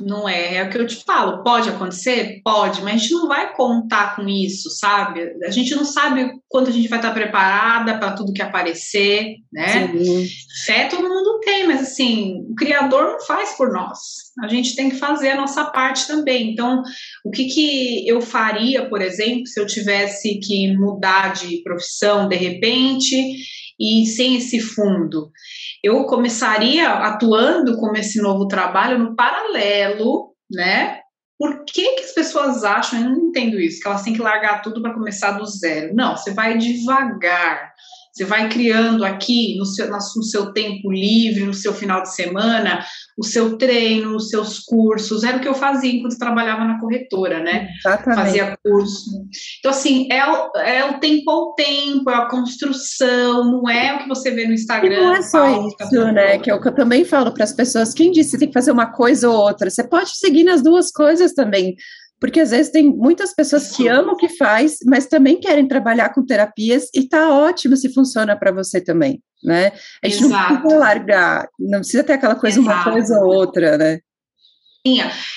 Não 0.00 0.28
é, 0.28 0.56
é 0.56 0.62
o 0.62 0.70
que 0.70 0.76
eu 0.76 0.86
te 0.86 1.02
falo. 1.04 1.42
Pode 1.42 1.68
acontecer? 1.68 2.40
Pode, 2.44 2.82
mas 2.82 2.94
a 2.94 2.96
gente 2.98 3.12
não 3.12 3.26
vai 3.26 3.54
contar 3.54 4.14
com 4.14 4.28
isso, 4.28 4.70
sabe? 4.70 5.32
A 5.44 5.50
gente 5.50 5.74
não 5.74 5.84
sabe 5.84 6.32
quando 6.48 6.68
a 6.68 6.70
gente 6.70 6.88
vai 6.88 6.98
estar 6.98 7.12
preparada 7.12 7.98
para 7.98 8.12
tudo 8.12 8.32
que 8.32 8.42
aparecer, 8.42 9.36
né? 9.50 9.88
Sim. 9.88 10.26
Fé 10.66 10.86
todo 10.86 11.08
mundo 11.08 11.40
tem, 11.40 11.66
mas 11.66 11.80
assim, 11.80 12.46
o 12.50 12.54
Criador 12.54 13.04
não 13.04 13.20
faz 13.20 13.56
por 13.56 13.72
nós. 13.72 13.98
A 14.42 14.48
gente 14.48 14.76
tem 14.76 14.90
que 14.90 14.96
fazer 14.96 15.30
a 15.30 15.36
nossa 15.36 15.64
parte 15.64 16.06
também. 16.06 16.52
Então, 16.52 16.82
o 17.24 17.30
que, 17.30 17.46
que 17.46 18.06
eu 18.06 18.20
faria, 18.20 18.88
por 18.88 19.00
exemplo, 19.00 19.46
se 19.46 19.58
eu 19.58 19.66
tivesse 19.66 20.38
que 20.40 20.76
mudar 20.76 21.32
de 21.32 21.62
profissão 21.62 22.28
de 22.28 22.36
repente 22.36 23.36
e 23.80 24.04
sem 24.06 24.36
esse 24.36 24.60
fundo? 24.60 25.32
eu 25.82 26.04
começaria 26.04 26.88
atuando 26.90 27.76
com 27.78 27.94
esse 27.96 28.20
novo 28.20 28.46
trabalho 28.46 28.98
no 28.98 29.16
paralelo, 29.16 30.34
né? 30.50 31.00
Por 31.38 31.64
que, 31.64 31.94
que 31.94 32.04
as 32.04 32.12
pessoas 32.12 32.64
acham, 32.64 33.00
eu 33.00 33.08
não 33.08 33.28
entendo 33.28 33.58
isso, 33.58 33.80
que 33.80 33.88
elas 33.88 34.02
têm 34.02 34.12
que 34.12 34.20
largar 34.20 34.60
tudo 34.60 34.82
para 34.82 34.92
começar 34.92 35.32
do 35.32 35.46
zero? 35.46 35.94
Não, 35.94 36.14
você 36.14 36.34
vai 36.34 36.58
devagar. 36.58 37.69
Você 38.20 38.26
vai 38.26 38.50
criando 38.50 39.02
aqui 39.02 39.56
no 39.56 39.64
seu, 39.64 39.88
no 39.90 40.22
seu 40.22 40.52
tempo 40.52 40.92
livre, 40.92 41.42
no 41.42 41.54
seu 41.54 41.72
final 41.72 42.02
de 42.02 42.14
semana, 42.14 42.84
o 43.16 43.24
seu 43.24 43.56
treino, 43.56 44.14
os 44.14 44.28
seus 44.28 44.58
cursos. 44.58 45.24
Era 45.24 45.38
o 45.38 45.40
que 45.40 45.48
eu 45.48 45.54
fazia 45.54 45.90
enquanto 45.90 46.18
trabalhava 46.18 46.66
na 46.66 46.78
corretora, 46.78 47.42
né? 47.42 47.70
Exatamente. 47.78 48.22
Fazia 48.22 48.58
curso. 48.62 49.26
Então, 49.58 49.70
assim, 49.70 50.06
é 50.12 50.22
o, 50.30 50.50
é 50.58 50.84
o 50.90 51.00
tempo 51.00 51.30
ao 51.30 51.54
tempo, 51.54 52.10
é 52.10 52.14
a 52.14 52.26
construção, 52.26 53.50
não 53.50 53.70
é 53.70 53.96
o 53.96 53.98
que 54.00 54.08
você 54.08 54.30
vê 54.32 54.46
no 54.46 54.52
Instagram. 54.52 54.96
E 54.96 55.00
não 55.00 55.14
é 55.14 55.22
só 55.22 55.66
isso, 55.66 56.12
né? 56.12 56.38
Que 56.40 56.50
é 56.50 56.54
o 56.54 56.60
que 56.60 56.68
eu 56.68 56.74
também 56.74 57.06
falo 57.06 57.32
para 57.32 57.44
as 57.44 57.54
pessoas. 57.54 57.94
Quem 57.94 58.12
disse 58.12 58.32
que 58.32 58.40
tem 58.40 58.48
que 58.48 58.54
fazer 58.54 58.70
uma 58.70 58.92
coisa 58.92 59.30
ou 59.30 59.34
outra? 59.34 59.70
Você 59.70 59.82
pode 59.82 60.14
seguir 60.18 60.44
nas 60.44 60.60
duas 60.60 60.92
coisas 60.92 61.32
também 61.32 61.74
porque 62.20 62.40
às 62.40 62.50
vezes 62.50 62.70
tem 62.70 62.86
muitas 62.86 63.34
pessoas 63.34 63.74
que 63.74 63.88
amam 63.88 64.12
o 64.12 64.16
que 64.16 64.28
faz, 64.28 64.76
mas 64.84 65.06
também 65.06 65.40
querem 65.40 65.66
trabalhar 65.66 66.10
com 66.10 66.24
terapias 66.24 66.88
e 66.94 67.08
tá 67.08 67.30
ótimo 67.30 67.76
se 67.76 67.92
funciona 67.92 68.38
para 68.38 68.52
você 68.52 68.80
também, 68.80 69.22
né? 69.42 69.72
A 70.04 70.08
gente 70.08 70.24
Exato. 70.24 70.52
não 70.52 70.60
precisa 70.60 70.80
largar, 70.80 71.48
não 71.58 71.78
precisa 71.78 72.04
ter 72.04 72.12
aquela 72.12 72.34
coisa, 72.34 72.60
Exato. 72.60 72.76
uma 72.76 72.92
coisa 72.92 73.20
ou 73.20 73.34
outra, 73.34 73.78
né? 73.78 74.00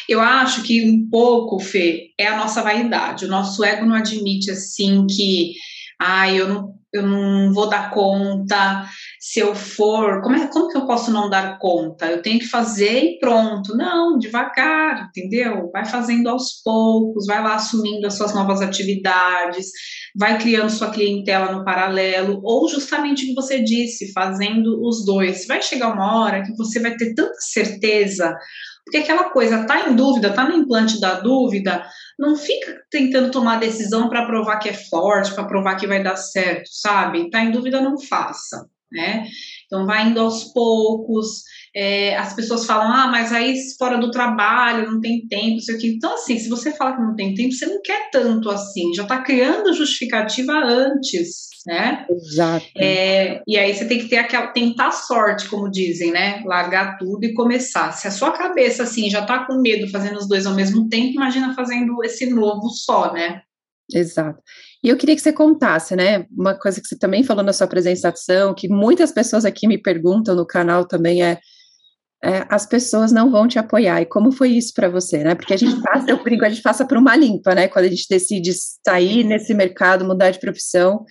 Eu 0.08 0.20
acho 0.22 0.64
que 0.64 0.90
um 0.90 1.10
pouco, 1.10 1.60
Fê, 1.60 2.12
é 2.18 2.28
a 2.28 2.38
nossa 2.38 2.62
vaidade. 2.62 3.26
O 3.26 3.30
nosso 3.30 3.64
ego 3.64 3.86
não 3.86 3.96
admite 3.96 4.52
assim 4.52 5.06
que, 5.08 5.54
ah, 6.00 6.30
eu 6.32 6.48
não, 6.48 6.74
eu 6.94 7.06
não 7.06 7.54
vou 7.54 7.70
dar 7.70 7.92
conta. 7.92 8.86
Se 9.26 9.40
eu 9.40 9.56
for, 9.56 10.22
como, 10.22 10.36
é, 10.36 10.48
como 10.48 10.68
que 10.68 10.78
eu 10.78 10.86
posso 10.86 11.10
não 11.10 11.30
dar 11.30 11.58
conta? 11.58 12.08
Eu 12.08 12.22
tenho 12.22 12.40
que 12.40 12.46
fazer 12.46 13.06
e 13.06 13.20
pronto. 13.20 13.74
Não, 13.74 14.18
devagar, 14.18 15.08
entendeu? 15.08 15.72
Vai 15.72 15.86
fazendo 15.86 16.28
aos 16.28 16.62
poucos, 16.62 17.26
vai 17.26 17.42
lá 17.42 17.56
assumindo 17.56 18.06
as 18.06 18.16
suas 18.18 18.36
novas 18.36 18.62
atividades, 18.62 19.68
vai 20.14 20.38
criando 20.38 20.70
sua 20.70 20.90
clientela 20.90 21.54
no 21.54 21.64
paralelo, 21.64 22.42
ou 22.44 22.68
justamente 22.68 23.24
o 23.24 23.28
que 23.30 23.34
você 23.34 23.64
disse, 23.64 24.12
fazendo 24.12 24.86
os 24.86 25.06
dois. 25.06 25.48
Vai 25.48 25.62
chegar 25.62 25.94
uma 25.94 26.22
hora 26.22 26.44
que 26.44 26.54
você 26.58 26.82
vai 26.82 26.98
ter 26.98 27.14
tanta 27.14 27.40
certeza 27.40 28.36
porque 28.84 28.98
aquela 28.98 29.30
coisa, 29.30 29.66
tá 29.66 29.90
em 29.90 29.96
dúvida, 29.96 30.34
tá 30.34 30.44
no 30.44 30.58
implante 30.58 31.00
da 31.00 31.22
dúvida, 31.22 31.86
não 32.20 32.36
fica 32.36 32.82
tentando 32.92 33.32
tomar 33.32 33.58
decisão 33.58 34.10
para 34.10 34.26
provar 34.26 34.60
que 34.60 34.68
é 34.68 34.74
forte, 34.74 35.34
para 35.34 35.46
provar 35.46 35.78
que 35.78 35.88
vai 35.88 36.04
dar 36.04 36.18
certo, 36.18 36.68
sabe? 36.70 37.30
Tá 37.30 37.40
em 37.40 37.52
dúvida, 37.52 37.80
não 37.80 37.98
faça, 37.98 38.68
né? 38.94 39.26
Então 39.66 39.86
vai 39.86 40.08
indo 40.08 40.20
aos 40.20 40.46
poucos. 40.54 41.44
É, 41.76 42.16
as 42.18 42.34
pessoas 42.34 42.66
falam, 42.66 42.94
ah, 42.94 43.08
mas 43.08 43.34
aí 43.34 43.56
fora 43.80 43.98
do 43.98 44.12
trabalho, 44.12 44.92
não 44.92 45.02
tem 45.02 45.28
tempo, 45.28 45.60
sei 45.60 45.76
o 45.76 45.80
que. 45.80 45.88
Então, 45.88 46.14
assim, 46.14 46.38
se 46.38 46.48
você 46.48 46.72
fala 46.72 46.96
que 46.96 47.02
não 47.02 47.16
tem 47.16 47.34
tempo, 47.34 47.52
você 47.52 47.66
não 47.66 47.82
quer 47.82 48.12
tanto 48.12 48.50
assim, 48.52 48.94
já 48.94 49.04
está 49.04 49.22
criando 49.24 49.74
justificativa 49.74 50.54
antes, 50.54 51.48
né? 51.66 52.06
Exato. 52.10 52.66
É, 52.78 53.42
e 53.48 53.58
aí 53.58 53.74
você 53.74 53.86
tem 53.86 53.98
que 54.00 54.08
ter 54.08 54.18
aquela, 54.18 54.48
tentar 54.48 54.92
sorte, 54.92 55.50
como 55.50 55.72
dizem, 55.72 56.12
né? 56.12 56.44
Largar 56.46 56.98
tudo 57.00 57.24
e 57.26 57.34
começar. 57.34 57.92
Se 57.94 58.08
a 58.08 58.12
sua 58.12 58.32
cabeça, 58.32 58.84
assim, 58.84 59.10
já 59.10 59.22
está 59.22 59.46
com 59.46 59.60
medo 59.60 59.90
fazendo 59.90 60.18
os 60.18 60.28
dois 60.28 60.46
ao 60.46 60.54
mesmo 60.54 60.88
tempo, 60.88 61.14
imagina 61.14 61.56
fazendo 61.56 62.04
esse 62.04 62.28
novo 62.28 62.70
só, 62.70 63.12
né? 63.12 63.42
Exato. 63.92 64.42
E 64.84 64.90
eu 64.90 64.98
queria 64.98 65.16
que 65.16 65.22
você 65.22 65.34
contasse, 65.34 65.96
né? 65.96 66.26
Uma 66.32 66.58
coisa 66.58 66.80
que 66.80 66.88
você 66.88 66.98
também 66.98 67.24
falou 67.24 67.44
na 67.44 67.54
sua 67.54 67.66
apresentação, 67.66 68.54
que 68.54 68.70
muitas 68.70 69.12
pessoas 69.12 69.46
aqui 69.46 69.68
me 69.68 69.78
perguntam 69.78 70.36
no 70.36 70.46
canal 70.46 70.86
também 70.86 71.24
é, 71.24 71.40
é 72.24 72.46
as 72.50 72.66
pessoas 72.66 73.12
não 73.12 73.30
vão 73.30 73.48
te 73.48 73.60
apoiar. 73.60 74.02
E 74.02 74.06
como 74.06 74.32
foi 74.32 74.50
isso 74.50 74.74
para 74.74 74.90
você, 74.90 75.24
né? 75.24 75.36
Porque 75.36 75.54
a 75.54 75.58
gente 75.58 75.82
passa, 75.82 76.10
eu 76.10 76.24
brinco, 76.24 76.46
a 76.46 76.50
gente 76.50 76.62
passa 76.62 76.86
por 76.86 76.98
uma 76.98 77.16
limpa, 77.16 77.54
né? 77.54 77.68
Quando 77.68 77.86
a 77.86 77.90
gente 77.90 78.08
decide 78.10 78.54
sair 78.86 79.24
nesse 79.24 79.54
mercado, 79.54 80.06
mudar 80.06 80.32
de 80.32 80.40
profissão, 80.40 81.04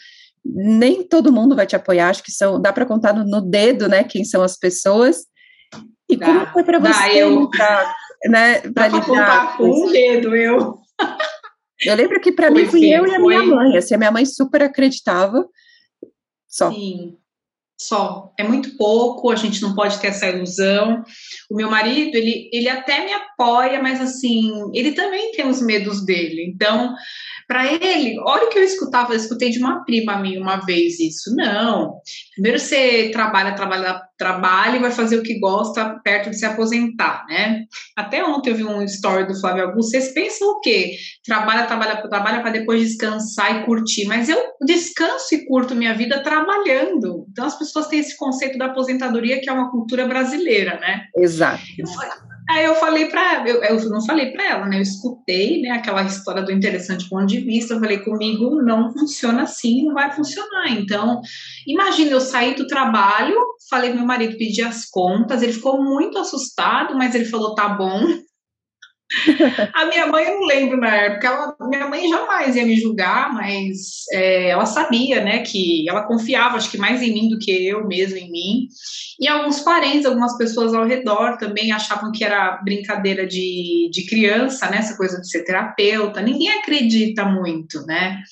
nem 0.44 1.06
todo 1.06 1.32
mundo 1.32 1.54
vai 1.54 1.66
te 1.66 1.76
apoiar. 1.76 2.08
Acho 2.08 2.22
que 2.22 2.32
são, 2.32 2.60
dá 2.60 2.72
para 2.72 2.86
contar 2.86 3.12
no, 3.12 3.24
no, 3.24 3.40
dedo, 3.40 3.88
né? 3.88 4.02
Quem 4.02 4.24
são 4.24 4.42
as 4.42 4.56
pessoas. 4.56 5.18
E 6.10 6.16
dá, 6.16 6.26
como 6.26 6.46
foi 6.48 6.64
para 6.64 6.78
você? 6.78 7.22
Eu, 7.22 7.48
pra, 7.48 7.94
né, 8.26 8.60
pra 8.60 8.88
dá 8.88 8.98
lidar 8.98 9.56
com 9.56 9.64
um 9.64 9.92
dedo, 9.92 10.34
eu. 10.34 10.78
Eu 11.84 11.96
lembro 11.96 12.20
que 12.20 12.32
para 12.32 12.50
mim 12.50 12.66
fui 12.66 12.86
eu 12.86 13.06
e 13.06 13.14
a 13.14 13.20
foi... 13.20 13.38
minha 13.38 13.54
mãe. 13.54 13.76
Assim, 13.76 13.94
a 13.94 13.98
minha 13.98 14.10
mãe 14.10 14.24
super 14.24 14.62
acreditava. 14.62 15.46
Só. 16.48 16.70
Sim, 16.70 17.16
só. 17.82 18.32
É 18.38 18.44
muito 18.44 18.76
pouco, 18.76 19.30
a 19.30 19.36
gente 19.36 19.60
não 19.60 19.74
pode 19.74 19.98
ter 19.98 20.08
essa 20.08 20.28
ilusão. 20.28 21.02
O 21.50 21.56
meu 21.56 21.68
marido, 21.70 22.14
ele, 22.16 22.48
ele 22.52 22.68
até 22.68 23.04
me 23.04 23.12
apoia, 23.12 23.82
mas 23.82 24.00
assim, 24.00 24.52
ele 24.72 24.92
também 24.92 25.32
tem 25.32 25.48
os 25.48 25.60
medos 25.60 26.04
dele. 26.04 26.44
Então, 26.54 26.94
para 27.48 27.72
ele, 27.72 28.18
olha 28.20 28.46
o 28.46 28.48
que 28.48 28.58
eu 28.58 28.62
escutava, 28.62 29.12
eu 29.12 29.16
escutei 29.16 29.50
de 29.50 29.58
uma 29.58 29.84
prima 29.84 30.16
minha 30.18 30.40
uma 30.40 30.58
vez 30.58 31.00
isso. 31.00 31.34
Não. 31.34 31.94
Primeiro 32.34 32.58
você 32.58 33.10
trabalha, 33.12 33.54
trabalha, 33.54 34.02
trabalha 34.16 34.76
e 34.76 34.80
vai 34.80 34.90
fazer 34.90 35.16
o 35.18 35.22
que 35.22 35.38
gosta 35.38 36.00
perto 36.02 36.30
de 36.30 36.38
se 36.38 36.46
aposentar, 36.46 37.26
né? 37.28 37.64
Até 37.96 38.24
ontem 38.24 38.50
eu 38.50 38.56
vi 38.56 38.64
um 38.64 38.82
story 38.82 39.26
do 39.26 39.38
Flávio 39.38 39.64
Augusto. 39.64 39.90
Vocês 39.90 40.14
pensam 40.14 40.48
o 40.48 40.60
quê? 40.60 40.96
Trabalha, 41.24 41.66
trabalha, 41.66 41.96
trabalha 42.08 42.40
para 42.40 42.50
depois 42.50 42.80
descansar 42.80 43.60
e 43.60 43.66
curtir. 43.66 44.06
Mas 44.06 44.28
eu 44.28 44.38
descanso 44.64 45.34
e 45.34 45.44
curto 45.46 45.74
minha 45.74 45.94
vida 45.94 46.22
trabalhando. 46.22 47.26
Então 47.30 47.44
as 47.44 47.58
pessoas 47.58 47.86
têm 47.88 47.98
esse 47.98 48.16
conceito 48.16 48.56
da 48.56 48.66
aposentadoria 48.66 49.40
que 49.40 49.50
é 49.50 49.52
uma 49.52 49.70
cultura 49.70 50.06
brasileira, 50.06 50.78
né? 50.80 51.02
Exato. 51.16 51.62
Aí 52.50 52.64
eu 52.64 52.74
falei 52.74 53.06
para 53.06 53.48
eu, 53.48 53.62
eu 53.62 53.88
não 53.88 54.04
falei 54.04 54.32
para 54.32 54.44
ela, 54.44 54.66
né? 54.66 54.78
Eu 54.78 54.82
escutei, 54.82 55.62
né, 55.62 55.70
aquela 55.70 56.02
história 56.02 56.42
do 56.42 56.52
interessante 56.52 57.08
ponto 57.08 57.26
de 57.26 57.40
vista. 57.40 57.74
Eu 57.74 57.80
falei 57.80 57.98
comigo 57.98 58.62
não 58.62 58.92
funciona 58.92 59.42
assim, 59.42 59.84
não 59.84 59.94
vai 59.94 60.12
funcionar. 60.12 60.70
Então, 60.70 61.20
imagina 61.66 62.10
eu 62.10 62.20
sair 62.20 62.54
do 62.54 62.66
trabalho, 62.66 63.36
falei 63.70 63.92
meu 63.92 64.04
marido 64.04 64.36
pedir 64.36 64.62
as 64.62 64.88
contas, 64.90 65.42
ele 65.42 65.52
ficou 65.52 65.82
muito 65.82 66.18
assustado, 66.18 66.96
mas 66.96 67.14
ele 67.14 67.24
falou 67.24 67.54
tá 67.54 67.68
bom. 67.68 68.02
A 69.74 69.86
minha 69.86 70.06
mãe, 70.06 70.24
eu 70.24 70.40
não 70.40 70.46
lembro 70.46 70.78
na 70.78 70.94
época, 70.94 71.26
ela, 71.26 71.56
minha 71.68 71.86
mãe 71.86 72.08
jamais 72.08 72.56
ia 72.56 72.64
me 72.64 72.76
julgar, 72.76 73.32
mas 73.32 74.04
é, 74.12 74.48
ela 74.48 74.66
sabia, 74.66 75.22
né, 75.22 75.40
que 75.40 75.88
ela 75.88 76.06
confiava, 76.06 76.56
acho 76.56 76.70
que 76.70 76.78
mais 76.78 77.02
em 77.02 77.12
mim 77.12 77.28
do 77.28 77.38
que 77.38 77.50
eu 77.50 77.86
mesmo 77.86 78.16
em 78.16 78.30
mim. 78.30 78.68
E 79.20 79.28
alguns 79.28 79.60
parentes, 79.60 80.06
algumas 80.06 80.36
pessoas 80.36 80.74
ao 80.74 80.86
redor 80.86 81.36
também 81.36 81.72
achavam 81.72 82.10
que 82.10 82.24
era 82.24 82.60
brincadeira 82.64 83.26
de, 83.26 83.90
de 83.92 84.06
criança, 84.06 84.68
né, 84.70 84.78
essa 84.78 84.96
coisa 84.96 85.20
de 85.20 85.28
ser 85.28 85.44
terapeuta. 85.44 86.22
Ninguém 86.22 86.48
acredita 86.50 87.24
muito, 87.24 87.84
né? 87.86 88.22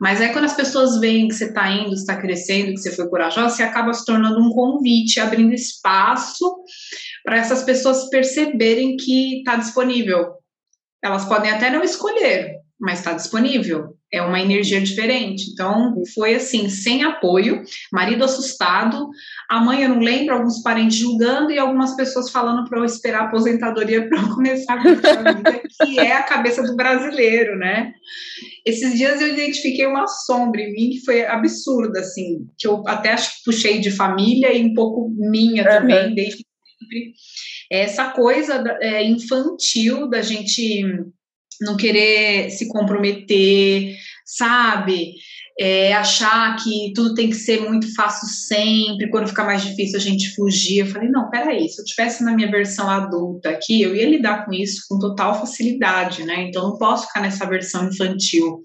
Mas 0.00 0.20
é 0.20 0.28
quando 0.28 0.44
as 0.44 0.54
pessoas 0.54 0.98
veem 1.00 1.28
que 1.28 1.34
você 1.34 1.46
está 1.46 1.70
indo, 1.70 1.94
está 1.94 2.16
crescendo, 2.16 2.74
que 2.74 2.80
você 2.80 2.94
foi 2.94 3.08
corajosa, 3.08 3.48
você 3.56 3.62
acaba 3.62 3.94
se 3.94 4.04
tornando 4.04 4.38
um 4.40 4.50
convite, 4.50 5.20
abrindo 5.20 5.54
espaço 5.54 6.44
para 7.26 7.38
essas 7.38 7.64
pessoas 7.64 8.08
perceberem 8.08 8.96
que 8.96 9.38
está 9.38 9.56
disponível. 9.56 10.34
Elas 11.02 11.24
podem 11.24 11.50
até 11.50 11.68
não 11.70 11.82
escolher, 11.82 12.60
mas 12.80 13.00
está 13.00 13.14
disponível. 13.14 13.96
É 14.12 14.22
uma 14.22 14.40
energia 14.40 14.80
diferente. 14.80 15.50
Então, 15.50 15.92
foi 16.14 16.36
assim, 16.36 16.68
sem 16.68 17.02
apoio, 17.02 17.64
marido 17.92 18.24
assustado, 18.24 19.08
a 19.50 19.60
mãe, 19.60 19.82
eu 19.82 19.88
não 19.88 19.98
lembro, 19.98 20.36
alguns 20.36 20.62
parentes 20.62 20.98
julgando 20.98 21.50
e 21.50 21.58
algumas 21.58 21.96
pessoas 21.96 22.30
falando 22.30 22.68
para 22.68 22.78
eu 22.78 22.84
esperar 22.84 23.22
a 23.22 23.24
aposentadoria 23.24 24.06
para 24.08 24.22
eu 24.22 24.28
começar 24.28 24.74
a 24.74 25.32
vida, 25.32 25.60
que 25.82 25.98
é 25.98 26.12
a 26.12 26.22
cabeça 26.22 26.62
do 26.62 26.76
brasileiro, 26.76 27.58
né? 27.58 27.92
Esses 28.64 28.96
dias 28.96 29.20
eu 29.20 29.32
identifiquei 29.32 29.86
uma 29.86 30.06
sombra 30.06 30.60
em 30.60 30.72
mim 30.72 30.90
que 30.90 31.04
foi 31.04 31.26
absurda, 31.26 31.98
assim, 31.98 32.46
que 32.56 32.68
eu 32.68 32.84
até 32.86 33.12
acho 33.12 33.38
que 33.38 33.44
puxei 33.46 33.80
de 33.80 33.90
família 33.90 34.52
e 34.52 34.64
um 34.64 34.74
pouco 34.74 35.12
minha 35.16 35.64
uhum. 35.64 35.68
também, 35.68 36.14
desde 36.14 36.46
sempre. 36.86 37.14
Essa 37.70 38.10
coisa 38.10 38.62
é, 38.80 39.04
infantil 39.04 40.08
da 40.08 40.22
gente 40.22 40.84
não 41.60 41.76
querer 41.76 42.50
se 42.50 42.68
comprometer, 42.68 43.96
sabe? 44.24 45.14
É, 45.58 45.94
achar 45.94 46.54
que 46.56 46.92
tudo 46.94 47.14
tem 47.14 47.30
que 47.30 47.36
ser 47.36 47.62
muito 47.62 47.92
fácil 47.94 48.28
sempre, 48.28 49.08
quando 49.08 49.28
ficar 49.28 49.44
mais 49.44 49.62
difícil 49.62 49.98
a 49.98 50.02
gente 50.02 50.34
fugir. 50.34 50.80
Eu 50.80 50.86
falei, 50.86 51.08
não, 51.08 51.30
peraí, 51.30 51.68
se 51.68 51.80
eu 51.80 51.84
tivesse 51.84 52.22
na 52.22 52.34
minha 52.34 52.50
versão 52.50 52.90
adulta 52.90 53.48
aqui, 53.48 53.80
eu 53.80 53.94
ia 53.94 54.08
lidar 54.08 54.44
com 54.44 54.52
isso 54.52 54.82
com 54.88 54.98
total 54.98 55.40
facilidade, 55.40 56.24
né? 56.24 56.42
Então 56.48 56.62
não 56.62 56.78
posso 56.78 57.06
ficar 57.06 57.22
nessa 57.22 57.46
versão 57.46 57.88
infantil. 57.88 58.60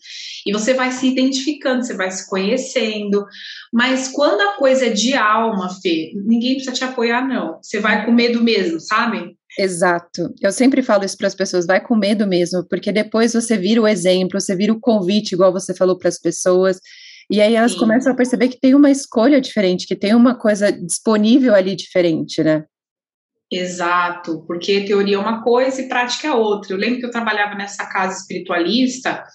E 0.45 0.51
você 0.51 0.73
vai 0.73 0.91
se 0.91 1.07
identificando, 1.07 1.83
você 1.85 1.95
vai 1.95 2.11
se 2.11 2.29
conhecendo, 2.29 3.25
mas 3.71 4.09
quando 4.09 4.41
a 4.41 4.57
coisa 4.57 4.87
é 4.87 4.89
de 4.89 5.13
alma, 5.13 5.69
Fê, 5.81 6.11
ninguém 6.25 6.55
precisa 6.55 6.75
te 6.75 6.83
apoiar, 6.83 7.25
não. 7.25 7.57
Você 7.61 7.79
vai 7.79 8.05
com 8.05 8.11
medo 8.11 8.43
mesmo, 8.43 8.79
sabe? 8.79 9.35
Exato. 9.57 10.33
Eu 10.41 10.51
sempre 10.51 10.81
falo 10.81 11.03
isso 11.03 11.17
para 11.17 11.27
as 11.27 11.35
pessoas, 11.35 11.65
vai 11.65 11.81
com 11.81 11.95
medo 11.95 12.25
mesmo, 12.25 12.65
porque 12.67 12.91
depois 12.91 13.33
você 13.33 13.57
vira 13.57 13.81
o 13.81 13.87
exemplo, 13.87 14.39
você 14.39 14.55
vira 14.55 14.71
o 14.71 14.79
convite, 14.79 15.33
igual 15.33 15.51
você 15.51 15.73
falou 15.73 15.97
para 15.97 16.09
as 16.09 16.19
pessoas, 16.19 16.79
e 17.29 17.41
aí 17.41 17.55
elas 17.55 17.73
Sim. 17.73 17.79
começam 17.79 18.13
a 18.13 18.15
perceber 18.15 18.49
que 18.49 18.59
tem 18.59 18.75
uma 18.75 18.91
escolha 18.91 19.41
diferente, 19.41 19.87
que 19.87 19.95
tem 19.95 20.15
uma 20.15 20.35
coisa 20.35 20.71
disponível 20.71 21.53
ali 21.53 21.75
diferente, 21.75 22.43
né? 22.43 22.65
Exato, 23.51 24.45
porque 24.47 24.85
teoria 24.85 25.17
é 25.17 25.19
uma 25.19 25.43
coisa 25.43 25.81
e 25.81 25.89
prática 25.89 26.29
é 26.29 26.33
outra. 26.33 26.73
Eu 26.73 26.77
lembro 26.77 26.99
que 26.99 27.05
eu 27.05 27.11
trabalhava 27.11 27.53
nessa 27.53 27.85
casa 27.85 28.17
espiritualista 28.17 29.25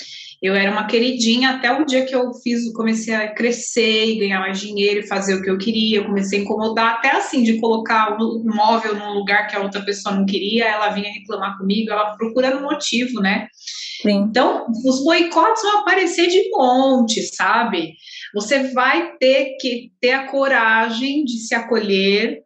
eu 0.42 0.54
era 0.54 0.70
uma 0.70 0.86
queridinha 0.86 1.50
até 1.50 1.72
o 1.72 1.84
dia 1.84 2.04
que 2.04 2.14
eu 2.14 2.32
fiz, 2.34 2.70
comecei 2.72 3.14
a 3.14 3.32
crescer 3.32 4.06
e 4.06 4.18
ganhar 4.18 4.40
mais 4.40 4.60
dinheiro 4.60 5.00
e 5.00 5.06
fazer 5.06 5.34
o 5.34 5.42
que 5.42 5.50
eu 5.50 5.58
queria. 5.58 5.98
Eu 5.98 6.06
comecei 6.06 6.38
a 6.38 6.42
incomodar, 6.42 6.94
até 6.94 7.10
assim, 7.10 7.42
de 7.42 7.58
colocar 7.58 8.16
o 8.20 8.44
móvel 8.44 8.96
num 8.96 9.14
lugar 9.14 9.46
que 9.48 9.56
a 9.56 9.60
outra 9.60 9.82
pessoa 9.82 10.14
não 10.14 10.26
queria, 10.26 10.66
ela 10.66 10.90
vinha 10.90 11.12
reclamar 11.12 11.56
comigo, 11.56 11.90
ela 11.90 12.16
procurando 12.16 12.62
motivo, 12.62 13.20
né? 13.20 13.48
Sim. 14.02 14.26
Então, 14.28 14.66
os 14.84 15.02
boicotes 15.02 15.62
vão 15.62 15.80
aparecer 15.80 16.28
de 16.28 16.50
monte, 16.50 17.22
sabe? 17.34 17.94
Você 18.34 18.72
vai 18.72 19.16
ter 19.18 19.56
que 19.58 19.90
ter 20.00 20.12
a 20.12 20.28
coragem 20.28 21.24
de 21.24 21.38
se 21.38 21.54
acolher, 21.54 22.42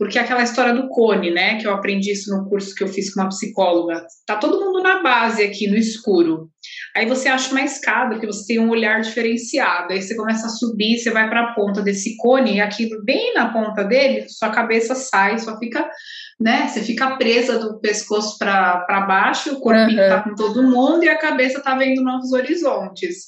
porque 0.00 0.18
é 0.18 0.22
aquela 0.22 0.42
história 0.42 0.72
do 0.72 0.88
cone, 0.88 1.30
né, 1.30 1.60
que 1.60 1.66
eu 1.66 1.74
aprendi 1.74 2.10
isso 2.10 2.34
no 2.34 2.48
curso 2.48 2.74
que 2.74 2.82
eu 2.82 2.88
fiz 2.88 3.12
com 3.12 3.20
uma 3.20 3.28
psicóloga, 3.28 4.02
tá 4.26 4.36
todo 4.36 4.58
mundo 4.58 4.82
na 4.82 5.02
base 5.02 5.42
aqui, 5.42 5.68
no 5.68 5.76
escuro. 5.76 6.48
Aí 6.96 7.04
você 7.04 7.28
acha 7.28 7.50
uma 7.50 7.60
escada, 7.60 8.14
porque 8.14 8.26
você 8.26 8.46
tem 8.46 8.58
um 8.58 8.70
olhar 8.70 9.02
diferenciado, 9.02 9.92
aí 9.92 10.00
você 10.00 10.16
começa 10.16 10.46
a 10.46 10.48
subir, 10.48 10.96
você 10.96 11.10
vai 11.10 11.28
para 11.28 11.42
a 11.42 11.52
ponta 11.52 11.82
desse 11.82 12.16
cone, 12.16 12.54
e 12.54 12.60
aquilo 12.62 13.04
bem 13.04 13.34
na 13.34 13.52
ponta 13.52 13.84
dele, 13.84 14.26
sua 14.26 14.48
cabeça 14.48 14.94
sai, 14.94 15.38
só 15.38 15.58
fica, 15.58 15.86
né, 16.40 16.66
você 16.66 16.80
fica 16.80 17.18
presa 17.18 17.58
do 17.58 17.78
pescoço 17.78 18.38
para 18.38 19.04
baixo, 19.06 19.52
o 19.52 19.60
corpinho 19.60 20.02
uhum. 20.02 20.08
tá 20.08 20.22
com 20.22 20.34
todo 20.34 20.62
mundo, 20.62 21.04
e 21.04 21.10
a 21.10 21.18
cabeça 21.18 21.62
tá 21.62 21.74
vendo 21.74 22.02
novos 22.02 22.32
horizontes. 22.32 23.26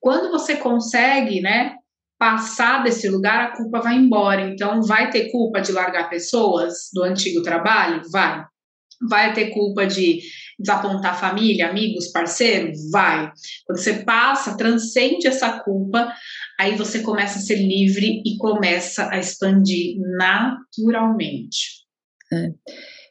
Quando 0.00 0.32
você 0.32 0.56
consegue, 0.56 1.40
né, 1.40 1.76
passar 2.18 2.82
desse 2.82 3.08
lugar, 3.08 3.40
a 3.40 3.56
culpa 3.56 3.80
vai 3.80 3.96
embora. 3.96 4.50
Então, 4.50 4.82
vai 4.82 5.10
ter 5.10 5.30
culpa 5.30 5.60
de 5.60 5.72
largar 5.72 6.10
pessoas 6.10 6.90
do 6.92 7.02
antigo 7.02 7.42
trabalho? 7.42 8.02
Vai. 8.10 8.44
Vai 9.08 9.32
ter 9.32 9.50
culpa 9.50 9.86
de 9.86 10.20
desapontar 10.58 11.18
família, 11.18 11.70
amigos, 11.70 12.08
parceiros? 12.08 12.90
Vai. 12.90 13.30
Quando 13.64 13.78
você 13.78 14.02
passa, 14.02 14.56
transcende 14.56 15.28
essa 15.28 15.60
culpa, 15.60 16.12
aí 16.58 16.76
você 16.76 17.00
começa 17.00 17.38
a 17.38 17.42
ser 17.42 17.56
livre 17.56 18.20
e 18.26 18.36
começa 18.36 19.08
a 19.10 19.18
expandir 19.18 19.96
naturalmente. 20.16 21.84
É. 22.32 22.50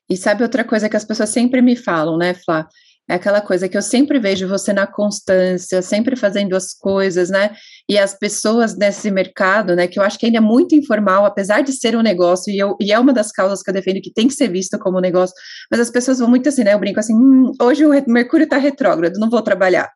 E 0.10 0.18
sabe 0.18 0.44
outra 0.44 0.66
coisa 0.66 0.90
que 0.90 0.98
as 0.98 1.06
pessoas 1.06 1.30
sempre 1.30 1.62
me 1.62 1.76
falam, 1.76 2.18
né, 2.18 2.34
Flá? 2.34 2.68
É 3.10 3.16
aquela 3.16 3.40
coisa 3.40 3.70
que 3.70 3.78
eu 3.78 3.82
sempre 3.82 4.20
vejo 4.20 4.48
você 4.50 4.74
na 4.74 4.86
constância, 4.86 5.82
sempre 5.82 6.18
fazendo 6.18 6.56
as 6.56 6.74
coisas, 6.74 7.30
né? 7.30 7.52
E 7.90 7.98
as 7.98 8.14
pessoas 8.14 8.78
nesse 8.78 9.10
mercado, 9.10 9.76
né, 9.76 9.88
que 9.88 9.98
eu 9.98 10.04
acho 10.04 10.20
que 10.20 10.26
ainda 10.26 10.40
é 10.40 10.42
muito 10.42 10.76
informal, 10.76 11.26
apesar 11.26 11.62
de 11.62 11.72
ser 11.72 11.96
um 11.96 12.02
negócio, 12.02 12.52
e, 12.52 12.60
eu, 12.60 12.76
e 12.82 12.92
é 12.92 13.00
uma 13.00 13.14
das 13.14 13.32
causas 13.32 13.64
que 13.64 13.70
eu 13.70 13.74
defendo 13.74 14.02
que 14.02 14.12
tem 14.12 14.28
que 14.28 14.34
ser 14.34 14.50
visto 14.50 14.78
como 14.78 14.98
um 14.98 15.02
negócio, 15.02 15.34
mas 15.72 15.80
as 15.80 15.90
pessoas 15.90 16.20
vão 16.20 16.30
muito 16.30 16.50
assim, 16.50 16.66
né? 16.66 16.74
Eu 16.74 16.80
brinco 16.80 17.00
assim, 17.00 17.16
hum, 17.16 17.54
hoje 17.62 17.86
o 17.86 17.92
Mercúrio 18.08 18.44
está 18.44 18.58
retrógrado, 18.58 19.20
não 19.20 19.30
vou 19.30 19.42
trabalhar. 19.42 19.90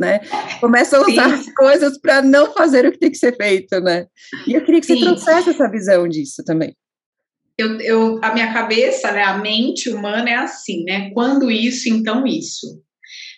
Né? 0.00 0.20
Começa 0.60 0.96
a 0.96 1.00
usar 1.00 1.28
Sim. 1.28 1.34
as 1.34 1.54
coisas 1.54 2.00
para 2.00 2.22
não 2.22 2.52
fazer 2.52 2.86
o 2.86 2.92
que 2.92 2.98
tem 3.00 3.10
que 3.10 3.18
ser 3.18 3.36
feito, 3.36 3.80
né? 3.80 4.06
E 4.46 4.54
eu 4.54 4.64
queria 4.64 4.80
que 4.80 4.86
Sim. 4.86 5.00
você 5.00 5.04
trouxesse 5.04 5.50
essa 5.50 5.68
visão 5.68 6.06
disso 6.06 6.44
também 6.44 6.72
eu, 7.58 7.80
eu, 7.80 8.20
a 8.22 8.32
minha 8.32 8.52
cabeça, 8.52 9.10
né, 9.10 9.24
a 9.24 9.38
mente 9.38 9.90
humana 9.90 10.30
é 10.30 10.34
assim, 10.34 10.84
né? 10.84 11.10
Quando 11.10 11.50
isso, 11.50 11.88
então 11.88 12.24
isso. 12.24 12.80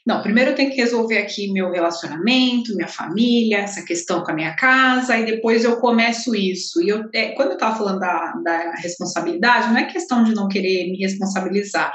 Não, 0.06 0.22
primeiro 0.22 0.50
eu 0.50 0.54
tenho 0.54 0.70
que 0.70 0.76
resolver 0.76 1.18
aqui 1.18 1.52
meu 1.52 1.70
relacionamento, 1.70 2.74
minha 2.74 2.88
família, 2.88 3.58
essa 3.58 3.84
questão 3.84 4.22
com 4.22 4.30
a 4.30 4.34
minha 4.34 4.54
casa, 4.56 5.16
e 5.16 5.24
depois 5.24 5.64
eu 5.64 5.76
começo 5.76 6.34
isso. 6.34 6.82
E 6.82 6.88
eu, 6.88 7.04
é, 7.14 7.28
quando 7.32 7.50
eu 7.50 7.54
estava 7.54 7.76
falando 7.76 8.00
da, 8.00 8.32
da 8.44 8.74
responsabilidade, 8.76 9.68
não 9.68 9.78
é 9.78 9.84
questão 9.84 10.24
de 10.24 10.34
não 10.34 10.48
querer 10.48 10.90
me 10.90 10.98
responsabilizar, 10.98 11.92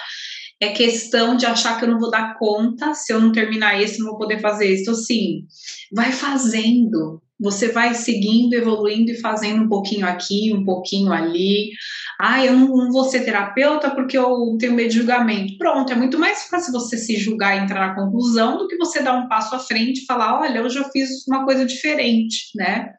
é 0.60 0.70
questão 0.70 1.36
de 1.36 1.46
achar 1.46 1.78
que 1.78 1.86
eu 1.86 1.90
não 1.90 2.00
vou 2.00 2.10
dar 2.10 2.38
conta, 2.38 2.94
se 2.94 3.12
eu 3.12 3.20
não 3.20 3.32
terminar 3.32 3.82
esse, 3.82 4.00
não 4.00 4.08
vou 4.08 4.18
poder 4.18 4.40
fazer 4.40 4.72
isso. 4.72 4.84
Então, 4.84 4.94
assim, 4.94 5.46
vai 5.94 6.12
fazendo, 6.12 7.22
você 7.40 7.70
vai 7.70 7.94
seguindo, 7.94 8.54
evoluindo 8.54 9.12
e 9.12 9.20
fazendo 9.20 9.64
um 9.64 9.68
pouquinho 9.68 10.08
aqui, 10.08 10.54
um 10.54 10.64
pouquinho 10.64 11.12
ali. 11.12 11.72
Ah, 12.20 12.44
eu 12.44 12.54
não, 12.54 12.92
vou 12.92 13.04
ser 13.06 13.26
terapeuta 13.26 13.90
porque 13.92 14.18
eu 14.18 14.56
tenho 14.60 14.74
medo 14.74 14.90
de 14.90 14.98
julgamento. 14.98 15.58
Pronto, 15.58 15.92
é 15.92 15.96
muito 15.96 16.18
mais 16.18 16.44
fácil 16.44 16.72
você 16.72 16.98
se 16.98 17.18
julgar 17.18 17.58
e 17.58 17.64
entrar 17.64 17.88
na 17.88 17.96
conclusão 17.96 18.58
do 18.58 18.68
que 18.68 18.78
você 18.78 19.02
dar 19.02 19.18
um 19.18 19.28
passo 19.28 19.56
à 19.56 19.60
frente 19.60 20.02
e 20.02 20.06
falar: 20.06 20.40
olha, 20.40 20.64
hoje 20.64 20.78
eu 20.78 20.86
fiz 20.92 21.28
uma 21.28 21.44
coisa 21.44 21.66
diferente, 21.66 22.52
né? 22.56 22.94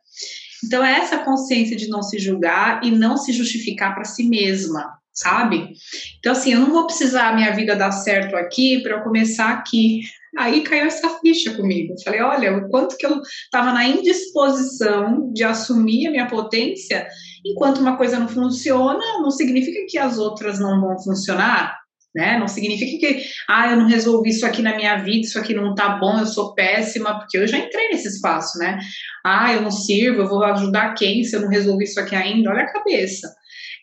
Então, 0.65 0.85
é 0.85 0.99
essa 0.99 1.19
consciência 1.19 1.77
de 1.77 1.89
não 1.89 2.03
se 2.03 2.19
julgar 2.19 2.83
e 2.83 2.91
não 2.91 3.17
se 3.17 3.33
justificar 3.33 3.95
para 3.95 4.05
si 4.05 4.29
mesma, 4.29 4.99
sabe? 5.13 5.73
Então, 6.19 6.33
assim, 6.33 6.53
eu 6.53 6.61
não 6.61 6.73
vou 6.73 6.87
precisar 6.87 7.35
minha 7.35 7.55
vida 7.55 7.77
dar 7.77 7.93
certo 7.93 8.35
aqui 8.37 8.81
para 8.83 8.97
eu 8.97 9.03
começar 9.03 9.51
aqui. 9.51 10.01
Aí 10.37 10.63
caiu 10.63 10.87
essa 10.87 11.19
ficha 11.21 11.55
comigo. 11.55 11.95
Eu 11.95 12.03
falei, 12.05 12.21
olha, 12.21 12.57
o 12.59 12.69
quanto 12.69 12.97
que 12.97 13.07
eu 13.07 13.21
estava 13.23 13.73
na 13.73 13.87
indisposição 13.87 15.33
de 15.33 15.43
assumir 15.43 16.09
a 16.09 16.11
minha 16.11 16.27
potência, 16.27 17.07
enquanto 17.45 17.79
uma 17.79 17.97
coisa 17.97 18.19
não 18.19 18.29
funciona, 18.29 19.03
não 19.23 19.31
significa 19.31 19.81
que 19.89 19.99
as 19.99 20.19
outras 20.19 20.59
não 20.59 20.81
vão 20.81 20.99
funcionar. 20.99 21.79
Né? 22.15 22.39
Não 22.39 22.49
significa 22.49 22.99
que, 22.99 23.25
ah, 23.47 23.71
eu 23.71 23.77
não 23.77 23.87
resolvi 23.87 24.31
isso 24.31 24.47
aqui 24.47 24.63
na 24.63 24.75
minha 24.75 24.97
vida, 24.97 25.27
isso 25.27 25.39
aqui 25.39 25.53
não 25.53 25.75
tá 25.75 25.99
bom, 25.99 26.19
eu 26.19 26.27
sou 26.27 26.55
péssima, 26.55 27.19
porque 27.19 27.37
eu 27.37 27.47
já 27.47 27.59
entrei 27.59 27.91
nesse 27.91 28.09
espaço, 28.09 28.59
né? 28.59 28.79
Ah, 29.23 29.53
eu 29.53 29.61
não 29.61 29.71
sirvo, 29.71 30.23
eu 30.23 30.29
vou 30.29 30.43
ajudar 30.43 30.95
quem 30.95 31.23
se 31.25 31.37
eu 31.37 31.43
não 31.43 31.49
resolvi 31.49 31.85
isso 31.85 32.01
aqui 32.01 32.17
ainda? 32.17 32.49
Olha 32.49 32.63
a 32.63 32.73
cabeça. 32.73 33.31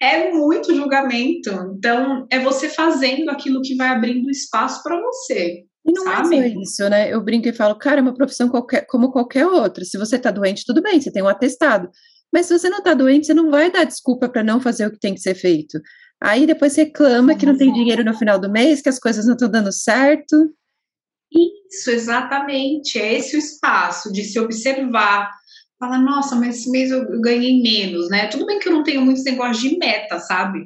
É 0.02 0.32
muito 0.32 0.76
julgamento. 0.76 1.52
Então, 1.78 2.26
é 2.32 2.39
você 2.39 2.70
fazendo 2.70 3.30
aquilo 3.30 3.62
que 3.62 3.76
vai 3.76 3.89
abrindo 3.89 4.32
espaço 4.32 4.82
para 4.82 5.00
você. 5.00 5.63
E 5.86 5.91
não 5.91 6.04
sabe? 6.04 6.38
é 6.38 6.50
só 6.50 6.60
isso, 6.62 6.89
né? 6.89 7.13
Eu 7.13 7.22
brinco 7.22 7.48
e 7.48 7.54
falo, 7.54 7.76
cara, 7.76 8.00
é 8.00 8.02
uma 8.02 8.13
profissão 8.13 8.50
qualquer, 8.50 8.86
como 8.88 9.12
qualquer 9.12 9.46
outra. 9.46 9.84
Se 9.84 9.98
você 9.98 10.17
tá 10.17 10.32
doente, 10.32 10.65
tudo 10.65 10.82
bem, 10.82 11.00
você 11.00 11.12
tem 11.12 11.22
um 11.22 11.28
atestado. 11.28 11.89
Mas 12.32 12.48
se 12.48 12.58
você 12.58 12.69
não 12.69 12.82
tá 12.82 12.93
doente, 12.93 13.28
você 13.28 13.34
não 13.34 13.52
vai 13.52 13.69
dar 13.69 13.84
desculpa 13.84 14.28
para 14.28 14.43
não 14.43 14.60
fazer 14.60 14.88
o 14.88 14.91
que 14.91 15.00
tem 15.00 15.13
que 15.13 15.22
ser 15.22 15.36
feito. 15.36 15.80
Aí 16.22 16.48
depois 16.48 16.76
reclama 16.76 17.36
que 17.36 17.46
não 17.46 17.58
tem 17.58 17.72
dinheiro 17.72 18.04
no 18.04 18.17
final 18.17 18.39
do 18.39 18.50
mês, 18.50 18.82
que 18.82 18.89
as 18.89 18.98
coisas 18.98 19.26
não 19.26 19.34
estão 19.34 19.50
dando 19.50 19.72
certo. 19.72 20.36
Isso, 21.32 21.91
exatamente. 21.91 22.98
É 22.98 23.15
esse 23.15 23.36
o 23.36 23.39
espaço 23.39 24.12
de 24.12 24.24
se 24.24 24.39
observar, 24.39 25.30
fala, 25.84 25.98
nossa, 25.98 26.36
mas 26.36 26.58
esse 26.58 26.69
mês 26.69 26.91
eu 26.91 27.06
ganhei 27.19 27.62
menos, 27.62 28.10
né? 28.10 28.28
Tudo 28.28 28.46
bem 28.46 28.60
que 28.60 28.67
eu 28.67 28.72
não 28.72 28.84
tenho 28.84 29.02
muitos 29.02 29.24
negócios 29.24 29.60
de 29.60 29.78
meta, 29.78 30.19
sabe? 30.19 30.65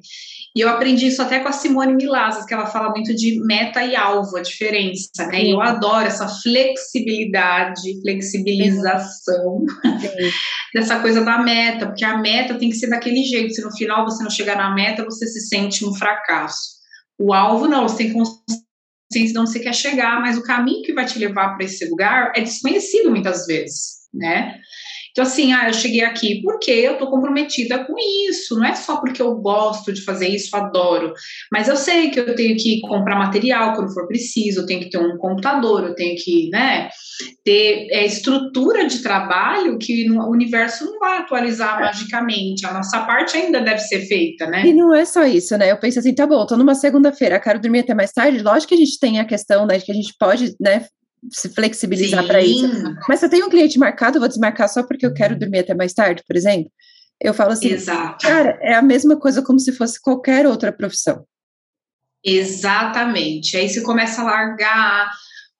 E 0.55 0.61
eu 0.61 0.69
aprendi 0.69 1.07
isso 1.07 1.21
até 1.21 1.39
com 1.39 1.47
a 1.47 1.51
Simone 1.51 1.95
Milazas, 1.95 2.45
que 2.45 2.53
ela 2.53 2.65
fala 2.65 2.89
muito 2.89 3.15
de 3.15 3.39
meta 3.45 3.83
e 3.83 3.95
alvo, 3.95 4.37
a 4.37 4.41
diferença, 4.41 5.25
né? 5.27 5.43
E 5.43 5.51
eu 5.51 5.61
adoro 5.61 6.07
essa 6.07 6.27
flexibilidade, 6.27 8.01
flexibilização 8.01 9.65
Sim. 9.81 10.31
dessa 10.73 10.99
coisa 10.99 11.23
da 11.23 11.39
meta, 11.39 11.87
porque 11.87 12.05
a 12.05 12.17
meta 12.17 12.55
tem 12.55 12.69
que 12.69 12.75
ser 12.75 12.87
daquele 12.87 13.23
jeito, 13.23 13.53
se 13.53 13.61
no 13.61 13.75
final 13.75 14.05
você 14.05 14.23
não 14.23 14.29
chegar 14.29 14.55
na 14.55 14.73
meta, 14.73 15.03
você 15.03 15.27
se 15.27 15.41
sente 15.47 15.85
um 15.85 15.93
fracasso. 15.93 16.77
O 17.19 17.33
alvo 17.33 17.67
não, 17.67 17.87
você 17.87 17.97
tem 17.97 18.13
consciência 18.13 19.33
de 19.33 19.39
onde 19.39 19.51
você 19.51 19.59
quer 19.59 19.73
chegar, 19.73 20.19
mas 20.21 20.37
o 20.37 20.43
caminho 20.43 20.83
que 20.83 20.93
vai 20.93 21.05
te 21.05 21.17
levar 21.17 21.55
para 21.55 21.65
esse 21.65 21.87
lugar 21.89 22.31
é 22.35 22.41
desconhecido 22.41 23.09
muitas 23.09 23.45
vezes, 23.45 24.07
né? 24.13 24.59
Então, 25.17 25.25
assim, 25.25 25.51
ah, 25.51 25.67
eu 25.67 25.73
cheguei 25.73 26.03
aqui 26.03 26.43
porque 26.43 26.69
eu 26.69 26.93
estou 26.93 27.09
comprometida 27.09 27.83
com 27.85 27.95
isso, 28.29 28.53
não 28.55 28.63
é 28.63 28.75
só 28.75 28.97
porque 28.97 29.19
eu 29.19 29.33
gosto 29.37 29.91
de 29.91 30.03
fazer 30.03 30.27
isso, 30.27 30.55
adoro, 30.55 31.11
mas 31.51 31.67
eu 31.67 31.75
sei 31.75 32.11
que 32.11 32.19
eu 32.19 32.35
tenho 32.35 32.55
que 32.55 32.81
comprar 32.81 33.17
material 33.17 33.73
quando 33.73 33.91
for 33.91 34.05
preciso, 34.05 34.59
eu 34.59 34.67
tenho 34.67 34.79
que 34.79 34.91
ter 34.91 34.99
um 34.99 35.17
computador, 35.17 35.85
eu 35.85 35.95
tenho 35.95 36.15
que, 36.23 36.51
né, 36.51 36.89
ter 37.43 37.87
é, 37.89 38.05
estrutura 38.05 38.85
de 38.85 39.01
trabalho 39.01 39.79
que 39.79 40.07
no, 40.07 40.21
o 40.21 40.29
universo 40.29 40.85
não 40.85 40.99
vai 40.99 41.17
atualizar 41.17 41.79
magicamente, 41.79 42.67
a 42.67 42.73
nossa 42.73 42.99
parte 42.99 43.35
ainda 43.37 43.59
deve 43.59 43.79
ser 43.79 44.05
feita, 44.05 44.45
né? 44.45 44.67
E 44.67 44.71
não 44.71 44.93
é 44.93 45.03
só 45.03 45.25
isso, 45.25 45.57
né? 45.57 45.71
Eu 45.71 45.79
penso 45.79 45.97
assim, 45.97 46.13
tá 46.13 46.27
bom, 46.27 46.45
tô 46.45 46.55
numa 46.55 46.75
segunda-feira, 46.75 47.39
quero 47.39 47.59
dormir 47.59 47.79
até 47.79 47.95
mais 47.95 48.11
tarde, 48.11 48.43
lógico 48.43 48.69
que 48.69 48.75
a 48.75 48.85
gente 48.85 48.99
tem 48.99 49.19
a 49.19 49.25
questão, 49.25 49.65
né, 49.65 49.79
de 49.79 49.85
que 49.85 49.91
a 49.91 49.95
gente 49.95 50.13
pode, 50.19 50.53
né, 50.61 50.85
se 51.29 51.49
flexibilizar 51.49 52.25
para 52.25 52.41
isso. 52.41 52.95
Mas 53.07 53.19
se 53.19 53.25
eu 53.25 53.29
tenho 53.29 53.47
um 53.47 53.49
cliente 53.49 53.79
marcado, 53.79 54.17
eu 54.17 54.21
vou 54.21 54.29
desmarcar 54.29 54.69
só 54.69 54.83
porque 54.83 55.05
eu 55.05 55.13
quero 55.13 55.37
dormir 55.37 55.59
até 55.59 55.73
mais 55.73 55.93
tarde, 55.93 56.23
por 56.27 56.35
exemplo. 56.35 56.71
Eu 57.19 57.33
falo 57.33 57.51
assim, 57.51 57.69
Exato. 57.69 58.25
cara, 58.25 58.59
é 58.61 58.75
a 58.75 58.81
mesma 58.81 59.19
coisa 59.19 59.41
como 59.41 59.59
se 59.59 59.71
fosse 59.71 59.99
qualquer 59.99 60.45
outra 60.45 60.71
profissão. 60.71 61.25
Exatamente. 62.23 63.57
Aí 63.57 63.69
você 63.69 63.81
começa 63.81 64.21
a 64.21 64.25
largar, 64.25 65.09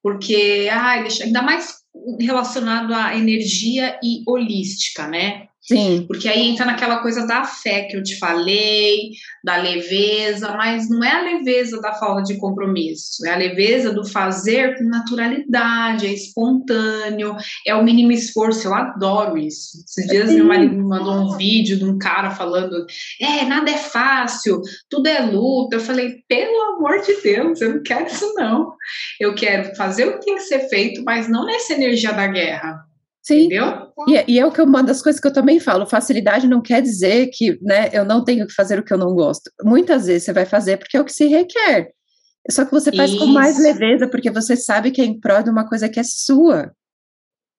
porque, 0.04 0.70
ai, 0.72 1.02
deixa, 1.02 1.24
ainda 1.24 1.42
mais 1.42 1.78
relacionado 2.20 2.94
à 2.94 3.16
energia 3.16 4.00
e 4.04 4.22
holística, 4.28 5.08
né? 5.08 5.48
Sim. 5.68 6.06
Porque 6.08 6.30
aí 6.30 6.48
entra 6.48 6.66
naquela 6.66 7.00
coisa 7.00 7.28
da 7.28 7.44
fé 7.44 7.84
que 7.84 7.98
eu 7.98 8.02
te 8.02 8.18
falei, 8.18 9.12
da 9.44 9.58
leveza, 9.58 10.56
mas 10.56 10.90
não 10.90 11.04
é 11.04 11.12
a 11.12 11.24
leveza 11.24 11.82
da 11.82 11.94
falta 11.94 12.24
de 12.24 12.38
compromisso, 12.38 13.26
é 13.26 13.34
a 13.34 13.38
leveza 13.38 13.92
do 13.92 14.06
fazer 14.06 14.78
com 14.78 14.86
naturalidade, 14.86 16.08
é 16.08 16.14
espontâneo, 16.14 17.36
é 17.66 17.76
o 17.76 17.84
mínimo 17.84 18.14
esforço. 18.14 18.66
Eu 18.66 18.74
adoro 18.74 19.38
isso. 19.38 19.84
Esses 19.86 20.08
dias 20.10 20.30
Sim. 20.30 20.36
meu 20.38 20.46
marido 20.46 20.74
me 20.74 20.84
mandou 20.84 21.14
um 21.14 21.36
vídeo 21.36 21.78
de 21.78 21.84
um 21.84 21.98
cara 21.98 22.32
falando: 22.32 22.86
é, 23.20 23.44
nada 23.44 23.70
é 23.70 23.78
fácil, 23.78 24.62
tudo 24.90 25.08
é 25.08 25.20
luta. 25.20 25.76
Eu 25.76 25.82
falei, 25.82 26.24
pelo 26.30 26.78
amor 26.78 27.02
de 27.02 27.22
Deus, 27.22 27.60
eu 27.60 27.76
não 27.76 27.84
quero 27.84 28.08
isso, 28.08 28.34
não. 28.36 28.72
Eu 29.20 29.36
quero 29.36 29.76
fazer 29.76 30.08
o 30.08 30.18
que 30.18 30.26
tem 30.26 30.36
que 30.36 30.44
ser 30.44 30.70
feito, 30.70 31.04
mas 31.04 31.28
não 31.28 31.46
nessa 31.46 31.74
energia 31.74 32.14
da 32.14 32.28
guerra. 32.28 32.86
Sim. 33.22 33.48
Entendeu? 33.48 33.87
E, 34.08 34.16
é, 34.16 34.26
e 34.28 34.40
é 34.40 34.46
o 34.46 34.52
que 34.52 34.62
uma 34.62 34.84
das 34.84 35.02
coisas 35.02 35.20
que 35.20 35.28
eu 35.28 35.34
também 35.34 35.60
falo, 35.60 35.88
facilidade 35.88 36.48
não 36.48 36.62
quer 36.62 36.82
dizer 36.82 37.30
que 37.34 37.58
né, 37.62 37.90
eu 37.92 38.06
não 38.06 38.24
tenho 38.24 38.46
que 38.46 38.54
fazer 38.54 38.78
o 38.78 38.84
que 38.84 38.94
eu 38.94 38.98
não 38.98 39.16
gosto. 39.16 39.50
Muitas 39.64 40.06
vezes 40.06 40.24
você 40.24 40.34
vai 40.34 40.46
fazer 40.46 40.78
porque 40.78 40.98
é 40.98 41.02
o 41.02 41.06
que 41.06 41.14
se 41.14 41.26
requer. 41.26 41.90
Só 42.50 42.64
que 42.64 42.72
você 42.72 42.92
faz 42.92 43.12
Isso. 43.12 43.20
com 43.20 43.26
mais 43.28 43.60
leveza, 43.60 44.08
porque 44.08 44.32
você 44.32 44.56
sabe 44.56 44.92
que 44.92 45.02
é 45.02 45.06
em 45.06 45.20
prol 45.20 45.44
de 45.44 45.50
uma 45.50 45.68
coisa 45.68 45.90
que 45.90 46.00
é 46.00 46.04
sua. 46.04 46.72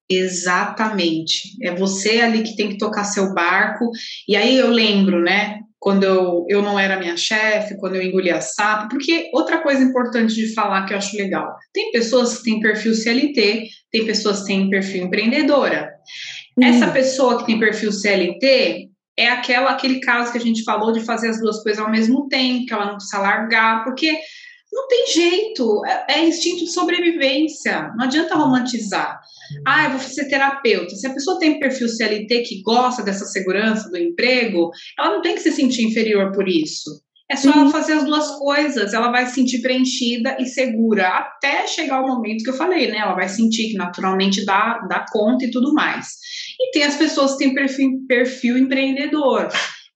Exatamente. 0.09 1.55
É 1.61 1.75
você 1.75 2.21
ali 2.21 2.41
que 2.41 2.55
tem 2.55 2.69
que 2.69 2.77
tocar 2.77 3.03
seu 3.03 3.33
barco. 3.33 3.91
E 4.27 4.35
aí 4.35 4.57
eu 4.57 4.69
lembro, 4.71 5.21
né? 5.21 5.59
Quando 5.77 6.03
eu, 6.03 6.45
eu 6.49 6.61
não 6.61 6.77
era 6.77 6.99
minha 6.99 7.15
chefe, 7.15 7.77
quando 7.77 7.95
eu 7.95 8.01
engolia 8.01 8.41
sapo, 8.41 8.89
porque 8.89 9.29
outra 9.33 9.61
coisa 9.61 9.81
importante 9.81 10.35
de 10.35 10.53
falar 10.53 10.85
que 10.85 10.93
eu 10.93 10.97
acho 10.97 11.15
legal: 11.15 11.55
tem 11.71 11.91
pessoas 11.91 12.37
que 12.37 12.43
têm 12.45 12.59
perfil 12.59 12.95
CLT, 12.95 13.67
tem 13.91 14.05
pessoas 14.05 14.41
que 14.41 14.47
têm 14.47 14.69
perfil 14.69 15.05
empreendedora. 15.05 15.89
Hum. 16.57 16.63
Essa 16.63 16.91
pessoa 16.91 17.39
que 17.39 17.45
tem 17.45 17.59
perfil 17.59 17.91
CLT 17.91 18.89
é 19.17 19.27
aquela, 19.29 19.71
aquele 19.71 19.99
caso 19.99 20.31
que 20.31 20.37
a 20.37 20.41
gente 20.41 20.63
falou 20.63 20.91
de 20.91 21.01
fazer 21.01 21.29
as 21.29 21.39
duas 21.39 21.61
coisas 21.61 21.83
ao 21.83 21.91
mesmo 21.91 22.27
tempo, 22.29 22.65
que 22.65 22.73
ela 22.73 22.85
não 22.85 22.95
precisa 22.95 23.19
largar, 23.19 23.83
porque 23.83 24.17
não 24.71 24.87
tem 24.87 25.07
jeito, 25.07 25.85
é, 25.85 26.05
é 26.09 26.27
instinto 26.27 26.63
de 26.63 26.71
sobrevivência, 26.71 27.91
não 27.97 28.05
adianta 28.05 28.35
romantizar. 28.35 29.19
Ah, 29.65 29.85
eu 29.85 29.91
vou 29.91 29.99
ser 29.99 30.29
terapeuta. 30.29 30.95
Se 30.95 31.07
a 31.07 31.13
pessoa 31.13 31.39
tem 31.39 31.59
perfil 31.59 31.89
CLT 31.89 32.43
que 32.43 32.61
gosta 32.61 33.01
dessa 33.01 33.25
segurança 33.25 33.89
do 33.89 33.97
emprego, 33.97 34.69
ela 34.97 35.15
não 35.15 35.21
tem 35.21 35.35
que 35.35 35.41
se 35.41 35.51
sentir 35.51 35.85
inferior 35.85 36.31
por 36.31 36.47
isso. 36.47 37.01
É 37.31 37.35
só 37.35 37.51
ela 37.51 37.69
fazer 37.69 37.93
as 37.93 38.03
duas 38.05 38.27
coisas, 38.39 38.91
ela 38.91 39.11
vai 39.11 39.27
se 39.27 39.35
sentir 39.35 39.61
preenchida 39.61 40.35
e 40.39 40.45
segura, 40.47 41.07
até 41.09 41.67
chegar 41.67 42.01
o 42.01 42.07
momento 42.07 42.43
que 42.43 42.49
eu 42.49 42.55
falei, 42.55 42.89
né? 42.89 42.97
Ela 42.97 43.13
vai 43.13 43.29
sentir 43.29 43.69
que 43.69 43.77
naturalmente 43.77 44.43
dá, 44.43 44.79
dá 44.89 45.05
conta 45.11 45.45
e 45.45 45.51
tudo 45.51 45.73
mais. 45.73 46.07
E 46.59 46.71
tem 46.71 46.83
as 46.83 46.95
pessoas 46.95 47.33
que 47.33 47.39
têm 47.39 47.53
perfil, 47.53 48.03
perfil 48.07 48.57
empreendedor 48.57 49.49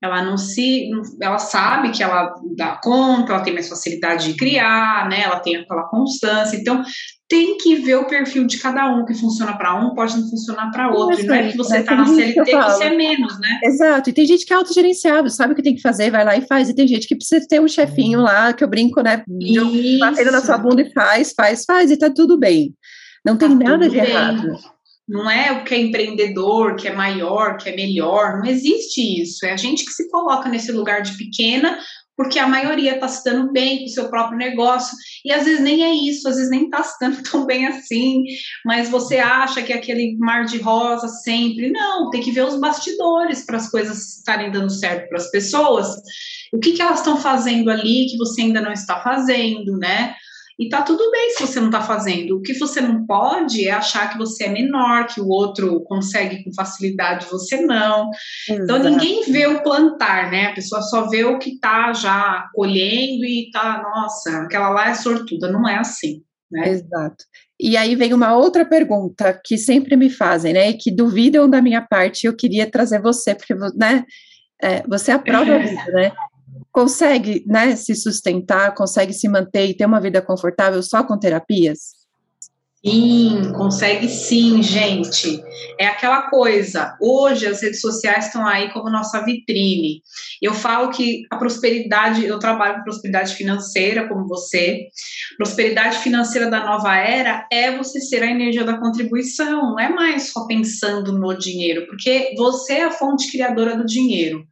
ela 0.04 0.22
não 0.22 0.38
se, 0.38 0.90
ela 1.22 1.40
sabe 1.40 1.92
que 1.92 2.04
ela 2.04 2.34
dá 2.58 2.78
conta, 2.84 3.32
ela 3.32 3.42
tem 3.42 3.54
mais 3.54 3.70
facilidade 3.70 4.28
de 4.28 4.38
criar, 4.38 5.08
né? 5.08 5.22
Ela 5.22 5.40
tem 5.40 5.56
aquela 5.56 5.88
constância. 5.88 6.58
Então, 6.58 6.84
tem 7.30 7.58
que 7.58 7.76
ver 7.76 7.96
o 7.96 8.08
perfil 8.08 8.46
de 8.46 8.60
cada 8.60 8.94
um, 8.94 9.06
que 9.06 9.14
funciona 9.14 9.58
para 9.58 9.74
um, 9.76 9.96
pode 9.96 10.16
não 10.16 10.30
funcionar 10.30 10.70
para 10.72 10.92
outro. 10.92 11.20
Isso, 11.20 11.28
não 11.28 11.36
é 11.36 11.52
que 11.52 11.58
você 11.58 11.78
está 11.80 11.96
na 11.96 12.06
CLT 12.06 12.44
que 12.44 12.56
você 12.56 12.84
é 12.84 12.96
menos, 12.96 13.40
né? 13.40 13.60
Exato. 13.64 14.10
E 14.10 14.14
tem 14.14 14.26
gente 14.26 14.46
que 14.46 14.54
é 14.54 14.56
autogerenciável, 14.56 15.30
sabe 15.30 15.54
o 15.54 15.56
que 15.56 15.64
tem 15.64 15.76
que 15.76 15.82
fazer, 15.82 16.12
vai 16.12 16.24
lá 16.24 16.38
e 16.38 16.46
faz. 16.46 16.70
E 16.70 16.76
tem 16.76 16.88
gente 16.88 17.08
que 17.08 17.16
precisa 17.16 17.46
ter 17.48 17.62
um 17.62 17.68
chefinho 17.68 18.22
lá, 18.22 18.54
que 18.54 18.64
eu 18.64 18.68
brinco, 18.68 19.02
né? 19.02 19.24
Batendo 20.00 20.32
na 20.32 20.42
sua 20.42 20.58
bunda 20.58 20.82
e 20.82 20.92
faz, 20.92 21.34
faz, 21.36 21.66
faz, 21.66 21.92
e 21.92 21.98
tá 21.98 22.10
tudo 22.10 22.38
bem. 22.38 22.76
Não 23.26 23.38
tem 23.38 23.50
tá 23.50 23.56
nada 23.56 23.90
de 23.90 24.00
bem. 24.00 24.10
errado. 24.10 24.58
Não 25.08 25.30
é 25.30 25.52
o 25.52 25.64
que 25.64 25.74
é 25.74 25.82
empreendedor, 25.82 26.76
que 26.76 26.88
é 26.88 26.94
maior, 26.94 27.58
que 27.58 27.70
é 27.70 27.76
melhor. 27.76 28.40
Não 28.40 28.46
existe 28.46 29.22
isso. 29.22 29.46
É 29.46 29.52
a 29.52 29.58
gente 29.58 29.86
que 29.86 29.92
se 29.92 30.10
coloca 30.10 30.48
nesse 30.50 30.72
lugar 30.72 31.02
de 31.02 31.18
pequena, 31.18 31.78
porque 32.16 32.38
a 32.38 32.48
maioria 32.48 32.96
está 32.96 33.08
se 33.08 33.24
dando 33.24 33.52
bem 33.52 33.80
com 33.80 33.86
o 33.86 33.90
seu 33.90 34.10
próprio 34.10 34.38
negócio. 34.38 34.96
E 35.26 35.32
às 35.32 35.46
vezes 35.46 35.62
nem 35.62 35.84
é 35.84 35.94
isso, 35.94 36.28
às 36.28 36.36
vezes 36.36 36.50
nem 36.50 36.66
está 36.66 36.84
se 36.84 36.98
dando 37.00 37.24
tão 37.30 37.46
bem 37.46 37.66
assim. 37.68 38.24
Mas 38.66 38.90
você 38.90 39.18
acha 39.18 39.62
que 39.62 39.74
é 39.74 39.78
aquele 39.78 40.16
mar 40.18 40.46
de 40.46 40.60
rosa 40.60 41.08
sempre. 41.08 41.72
Não, 41.72 42.10
tem 42.10 42.22
que 42.22 42.32
ver 42.32 42.46
os 42.46 42.60
bastidores 42.60 43.46
para 43.46 43.58
as 43.58 43.70
coisas 43.70 44.18
estarem 44.18 44.52
dando 44.52 44.72
certo 44.72 45.10
para 45.10 45.18
as 45.18 45.32
pessoas. 45.32 45.96
O 46.52 46.60
que, 46.60 46.74
que 46.74 46.82
elas 46.82 47.00
estão 47.00 47.18
fazendo 47.18 47.70
ali 47.70 48.08
que 48.10 48.18
você 48.18 48.42
ainda 48.42 48.62
não 48.62 48.72
está 48.72 49.02
fazendo, 49.02 49.78
né? 49.78 50.16
E 50.60 50.70
tá 50.70 50.82
tudo 50.82 51.10
bem 51.12 51.32
se 51.32 51.46
você 51.46 51.60
não 51.60 51.70
tá 51.70 51.82
fazendo. 51.82 52.38
O 52.38 52.42
que 52.42 52.54
você 52.54 52.80
não 52.80 53.06
pode 53.06 53.68
é 53.68 53.72
achar 53.72 54.12
que 54.12 54.18
você 54.18 54.46
é 54.46 54.50
menor, 54.50 55.08
que 55.08 55.20
o 55.20 55.28
outro 55.28 55.82
consegue 55.84 56.44
com 56.44 56.54
facilidade, 56.54 57.26
você 57.26 57.62
não. 57.62 58.10
Exato. 58.48 58.64
Então 58.64 58.80
ninguém 58.80 59.24
vê 59.32 59.48
o 59.48 59.64
plantar, 59.64 60.32
né? 60.32 60.48
A 60.48 60.54
pessoa 60.54 60.82
só 60.82 61.10
vê 61.10 61.24
o 61.24 61.40
que 61.40 61.60
tá 61.60 61.92
já 61.94 62.48
colhendo 62.54 63.26
e 63.26 63.50
tá, 63.52 63.82
nossa, 63.84 64.44
aquela 64.44 64.70
lá 64.70 64.90
é 64.90 64.94
sortuda. 64.94 65.52
Não 65.52 65.68
é 65.68 65.78
assim. 65.78 66.22
Né? 66.52 66.70
Exato. 66.70 67.26
E 67.60 67.76
aí 67.76 67.96
vem 67.96 68.14
uma 68.14 68.36
outra 68.36 68.64
pergunta 68.64 69.40
que 69.44 69.58
sempre 69.58 69.96
me 69.96 70.10
fazem, 70.10 70.54
né? 70.54 70.70
E 70.70 70.74
que 70.74 70.92
duvidam 70.92 71.50
da 71.50 71.62
minha 71.62 71.82
parte, 71.82 72.28
eu 72.28 72.36
queria 72.36 72.70
trazer 72.70 73.02
você, 73.02 73.34
porque 73.34 73.56
né, 73.76 74.04
é, 74.62 74.84
você 74.88 75.12
é 75.12 75.16
a 75.16 75.20
prova 75.20 75.60
disso, 75.60 75.92
né? 75.92 76.12
Consegue 76.72 77.44
né, 77.48 77.76
se 77.76 77.96
sustentar, 77.96 78.74
consegue 78.74 79.14
se 79.14 79.28
manter 79.28 79.68
e 79.68 79.74
ter 79.74 79.86
uma 79.86 80.02
vida 80.02 80.22
confortável 80.22 80.82
só 80.82 81.04
com 81.04 81.18
terapias? 81.18 82.04
Sim, 82.86 83.54
consegue 83.56 84.10
sim, 84.10 84.62
gente. 84.62 85.42
É 85.80 85.88
aquela 85.88 86.24
coisa. 86.24 86.98
Hoje 87.00 87.48
as 87.48 87.62
redes 87.62 87.80
sociais 87.80 88.26
estão 88.26 88.46
aí 88.46 88.74
como 88.74 88.90
nossa 88.90 89.24
vitrine. 89.24 90.02
Eu 90.42 90.54
falo 90.54 90.92
que 90.92 91.26
a 91.32 91.38
prosperidade, 91.38 92.26
eu 92.26 92.38
trabalho 92.40 92.80
com 92.80 92.84
prosperidade 92.84 93.36
financeira, 93.36 94.10
como 94.10 94.28
você. 94.28 94.88
Prosperidade 95.38 96.00
financeira 96.00 96.50
da 96.50 96.66
nova 96.66 96.94
era 96.98 97.48
é 97.50 97.72
você 97.78 98.02
ser 98.02 98.22
a 98.22 98.30
energia 98.30 98.66
da 98.66 98.78
contribuição, 98.78 99.72
não 99.72 99.80
é 99.80 99.88
mais 99.88 100.34
só 100.34 100.46
pensando 100.46 101.18
no 101.18 101.34
dinheiro, 101.38 101.88
porque 101.88 102.34
você 102.36 102.74
é 102.74 102.84
a 102.84 102.92
fonte 102.92 103.32
criadora 103.32 103.78
do 103.78 103.86
dinheiro. 103.86 104.46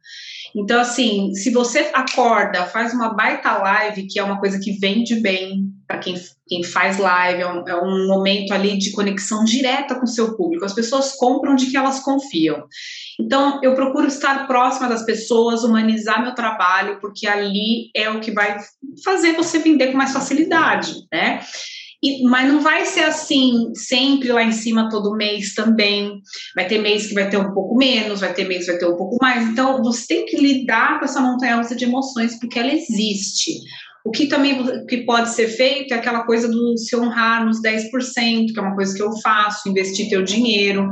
Então, 0.54 0.80
assim, 0.80 1.34
se 1.34 1.50
você 1.50 1.90
acorda, 1.94 2.66
faz 2.66 2.92
uma 2.92 3.14
baita 3.14 3.56
live, 3.58 4.06
que 4.06 4.18
é 4.18 4.24
uma 4.24 4.38
coisa 4.38 4.58
que 4.58 4.78
vende 4.78 5.16
bem 5.20 5.72
para 5.86 5.98
quem, 5.98 6.14
quem 6.46 6.62
faz 6.62 6.98
live, 6.98 7.42
é 7.42 7.46
um, 7.46 7.68
é 7.68 7.82
um 7.82 8.06
momento 8.06 8.52
ali 8.52 8.78
de 8.78 8.92
conexão 8.92 9.44
direta 9.44 9.94
com 9.94 10.04
o 10.04 10.08
seu 10.08 10.36
público. 10.36 10.64
As 10.64 10.74
pessoas 10.74 11.12
compram 11.16 11.54
de 11.54 11.66
que 11.66 11.76
elas 11.76 12.00
confiam. 12.00 12.64
Então, 13.18 13.60
eu 13.62 13.74
procuro 13.74 14.06
estar 14.06 14.46
próxima 14.46 14.88
das 14.88 15.04
pessoas, 15.04 15.64
humanizar 15.64 16.22
meu 16.22 16.34
trabalho, 16.34 16.98
porque 17.00 17.26
ali 17.26 17.90
é 17.94 18.10
o 18.10 18.20
que 18.20 18.30
vai 18.30 18.58
fazer 19.04 19.32
você 19.32 19.58
vender 19.58 19.92
com 19.92 19.98
mais 19.98 20.12
facilidade, 20.12 20.94
né? 21.12 21.40
E, 22.02 22.24
mas 22.24 22.52
não 22.52 22.60
vai 22.60 22.84
ser 22.84 23.04
assim 23.04 23.72
sempre 23.74 24.32
lá 24.32 24.42
em 24.42 24.50
cima 24.50 24.88
todo 24.88 25.16
mês 25.16 25.54
também. 25.54 26.20
Vai 26.54 26.66
ter 26.66 26.78
mês 26.78 27.06
que 27.06 27.14
vai 27.14 27.30
ter 27.30 27.36
um 27.36 27.54
pouco 27.54 27.76
menos, 27.76 28.20
vai 28.20 28.34
ter 28.34 28.48
mês 28.48 28.64
que 28.64 28.72
vai 28.72 28.78
ter 28.78 28.86
um 28.86 28.96
pouco 28.96 29.18
mais. 29.22 29.48
Então, 29.48 29.80
você 29.82 30.06
tem 30.08 30.26
que 30.26 30.36
lidar 30.36 30.98
com 30.98 31.04
essa 31.04 31.20
montanha 31.20 31.56
russa 31.56 31.76
de 31.76 31.84
emoções, 31.84 32.38
porque 32.40 32.58
ela 32.58 32.72
existe. 32.72 33.52
O 34.04 34.10
que 34.10 34.26
também 34.26 34.84
que 34.86 35.04
pode 35.04 35.30
ser 35.30 35.46
feito 35.46 35.94
é 35.94 35.96
aquela 35.96 36.24
coisa 36.24 36.48
do 36.48 36.76
se 36.76 36.96
honrar 36.96 37.44
nos 37.44 37.62
10%, 37.62 38.52
que 38.52 38.58
é 38.58 38.62
uma 38.62 38.74
coisa 38.74 38.92
que 38.96 39.02
eu 39.02 39.12
faço, 39.20 39.68
investir 39.68 40.08
teu 40.08 40.24
dinheiro. 40.24 40.88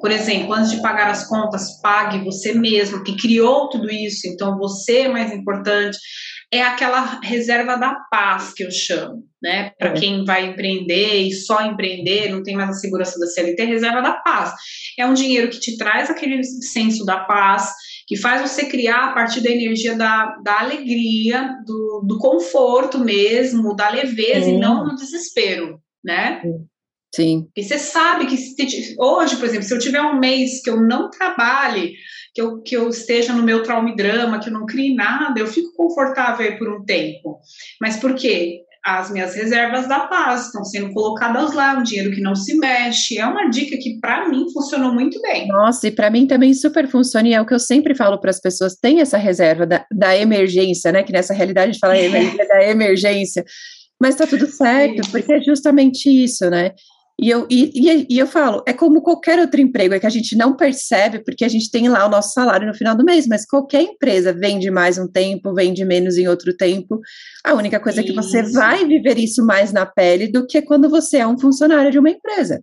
Por 0.00 0.10
exemplo, 0.10 0.54
antes 0.54 0.70
de 0.70 0.80
pagar 0.80 1.10
as 1.10 1.28
contas, 1.28 1.78
pague 1.82 2.24
você 2.24 2.54
mesmo, 2.54 3.04
que 3.04 3.18
criou 3.18 3.68
tudo 3.68 3.90
isso, 3.90 4.26
então 4.26 4.56
você 4.56 5.00
é 5.00 5.08
mais 5.08 5.30
importante 5.30 5.98
é 6.54 6.62
aquela 6.62 7.20
reserva 7.20 7.76
da 7.76 7.94
paz 8.10 8.52
que 8.54 8.62
eu 8.62 8.70
chamo, 8.70 9.24
né? 9.42 9.70
Para 9.78 9.90
é. 9.90 9.92
quem 9.94 10.24
vai 10.24 10.46
empreender 10.46 11.22
e 11.22 11.32
só 11.32 11.62
empreender, 11.62 12.30
não 12.30 12.42
tem 12.42 12.54
mais 12.54 12.70
a 12.70 12.74
segurança 12.74 13.18
da 13.18 13.26
CLT, 13.26 13.64
reserva 13.64 14.00
da 14.00 14.12
paz. 14.12 14.52
É 14.98 15.04
um 15.04 15.14
dinheiro 15.14 15.50
que 15.50 15.58
te 15.58 15.76
traz 15.76 16.08
aquele 16.08 16.42
senso 16.44 17.04
da 17.04 17.18
paz, 17.24 17.72
que 18.06 18.16
faz 18.16 18.40
você 18.40 18.66
criar 18.66 19.10
a 19.10 19.12
partir 19.14 19.42
da 19.42 19.50
energia 19.50 19.96
da, 19.96 20.36
da 20.44 20.60
alegria, 20.60 21.56
do, 21.66 22.04
do 22.06 22.18
conforto 22.18 22.98
mesmo, 22.98 23.74
da 23.74 23.88
leveza 23.88 24.48
e 24.48 24.58
não 24.58 24.84
do 24.84 24.94
desespero, 24.94 25.80
né? 26.04 26.40
Sim. 27.14 27.48
E 27.56 27.62
você 27.62 27.78
sabe 27.78 28.26
que 28.26 28.36
hoje, 28.98 29.36
por 29.36 29.44
exemplo, 29.44 29.62
se 29.62 29.72
eu 29.72 29.78
tiver 29.78 30.02
um 30.02 30.18
mês 30.18 30.60
que 30.62 30.68
eu 30.68 30.80
não 30.80 31.10
trabalhe, 31.10 31.94
que 32.34 32.42
eu, 32.42 32.60
que 32.60 32.76
eu 32.76 32.88
esteja 32.88 33.32
no 33.32 33.44
meu 33.44 33.62
trauma 33.62 33.90
e 33.90 33.96
drama, 33.96 34.40
que 34.40 34.48
eu 34.48 34.52
não 34.52 34.66
crie 34.66 34.94
nada, 34.94 35.38
eu 35.38 35.46
fico 35.46 35.72
confortável 35.76 36.44
aí 36.44 36.58
por 36.58 36.68
um 36.68 36.84
tempo. 36.84 37.38
Mas 37.80 37.96
por 37.96 38.14
quê? 38.14 38.62
As 38.84 39.10
minhas 39.10 39.34
reservas 39.34 39.88
da 39.88 40.00
paz 40.00 40.46
estão 40.46 40.62
sendo 40.62 40.92
colocadas 40.92 41.54
lá, 41.54 41.72
um 41.72 41.82
dinheiro 41.82 42.10
que 42.10 42.20
não 42.20 42.34
se 42.34 42.54
mexe. 42.58 43.18
É 43.18 43.24
uma 43.24 43.48
dica 43.48 43.78
que, 43.78 43.98
para 43.98 44.28
mim, 44.28 44.44
funcionou 44.52 44.92
muito 44.92 45.22
bem. 45.22 45.48
Nossa, 45.48 45.86
e 45.86 45.90
para 45.90 46.10
mim 46.10 46.26
também 46.26 46.52
super 46.52 46.86
funciona, 46.86 47.28
e 47.28 47.32
é 47.32 47.40
o 47.40 47.46
que 47.46 47.54
eu 47.54 47.58
sempre 47.58 47.94
falo 47.94 48.18
para 48.18 48.28
as 48.28 48.40
pessoas: 48.40 48.74
tem 48.74 49.00
essa 49.00 49.16
reserva 49.16 49.64
da, 49.64 49.86
da 49.90 50.14
emergência, 50.14 50.92
né? 50.92 51.02
Que 51.02 51.12
nessa 51.12 51.32
realidade 51.32 51.70
a 51.70 51.72
gente 51.72 51.80
fala 51.80 51.96
é. 51.96 52.46
da 52.46 52.64
emergência. 52.68 53.42
Mas 53.98 54.16
tá 54.16 54.26
tudo 54.26 54.46
certo, 54.48 55.08
porque 55.10 55.32
é 55.32 55.40
justamente 55.40 56.10
isso, 56.10 56.50
né? 56.50 56.72
E 57.20 57.30
eu, 57.30 57.46
e, 57.48 58.06
e, 58.10 58.18
eu 58.18 58.26
falo, 58.26 58.62
é 58.66 58.72
como 58.72 59.00
qualquer 59.00 59.38
outro 59.38 59.60
emprego, 59.60 59.94
é 59.94 60.00
que 60.00 60.06
a 60.06 60.10
gente 60.10 60.36
não 60.36 60.56
percebe 60.56 61.22
porque 61.22 61.44
a 61.44 61.48
gente 61.48 61.70
tem 61.70 61.88
lá 61.88 62.04
o 62.04 62.08
nosso 62.10 62.32
salário 62.32 62.66
no 62.66 62.74
final 62.74 62.96
do 62.96 63.04
mês, 63.04 63.26
mas 63.28 63.46
qualquer 63.46 63.82
empresa 63.82 64.32
vende 64.32 64.68
mais 64.68 64.98
um 64.98 65.06
tempo, 65.06 65.54
vende 65.54 65.84
menos 65.84 66.18
em 66.18 66.26
outro 66.26 66.56
tempo. 66.56 67.00
A 67.44 67.54
única 67.54 67.78
coisa 67.78 68.00
isso. 68.00 68.10
é 68.10 68.12
que 68.12 68.16
você 68.16 68.42
vai 68.42 68.84
viver 68.84 69.16
isso 69.16 69.46
mais 69.46 69.72
na 69.72 69.86
pele 69.86 70.26
do 70.26 70.44
que 70.44 70.60
quando 70.62 70.90
você 70.90 71.18
é 71.18 71.26
um 71.26 71.38
funcionário 71.38 71.92
de 71.92 72.00
uma 72.00 72.10
empresa. 72.10 72.60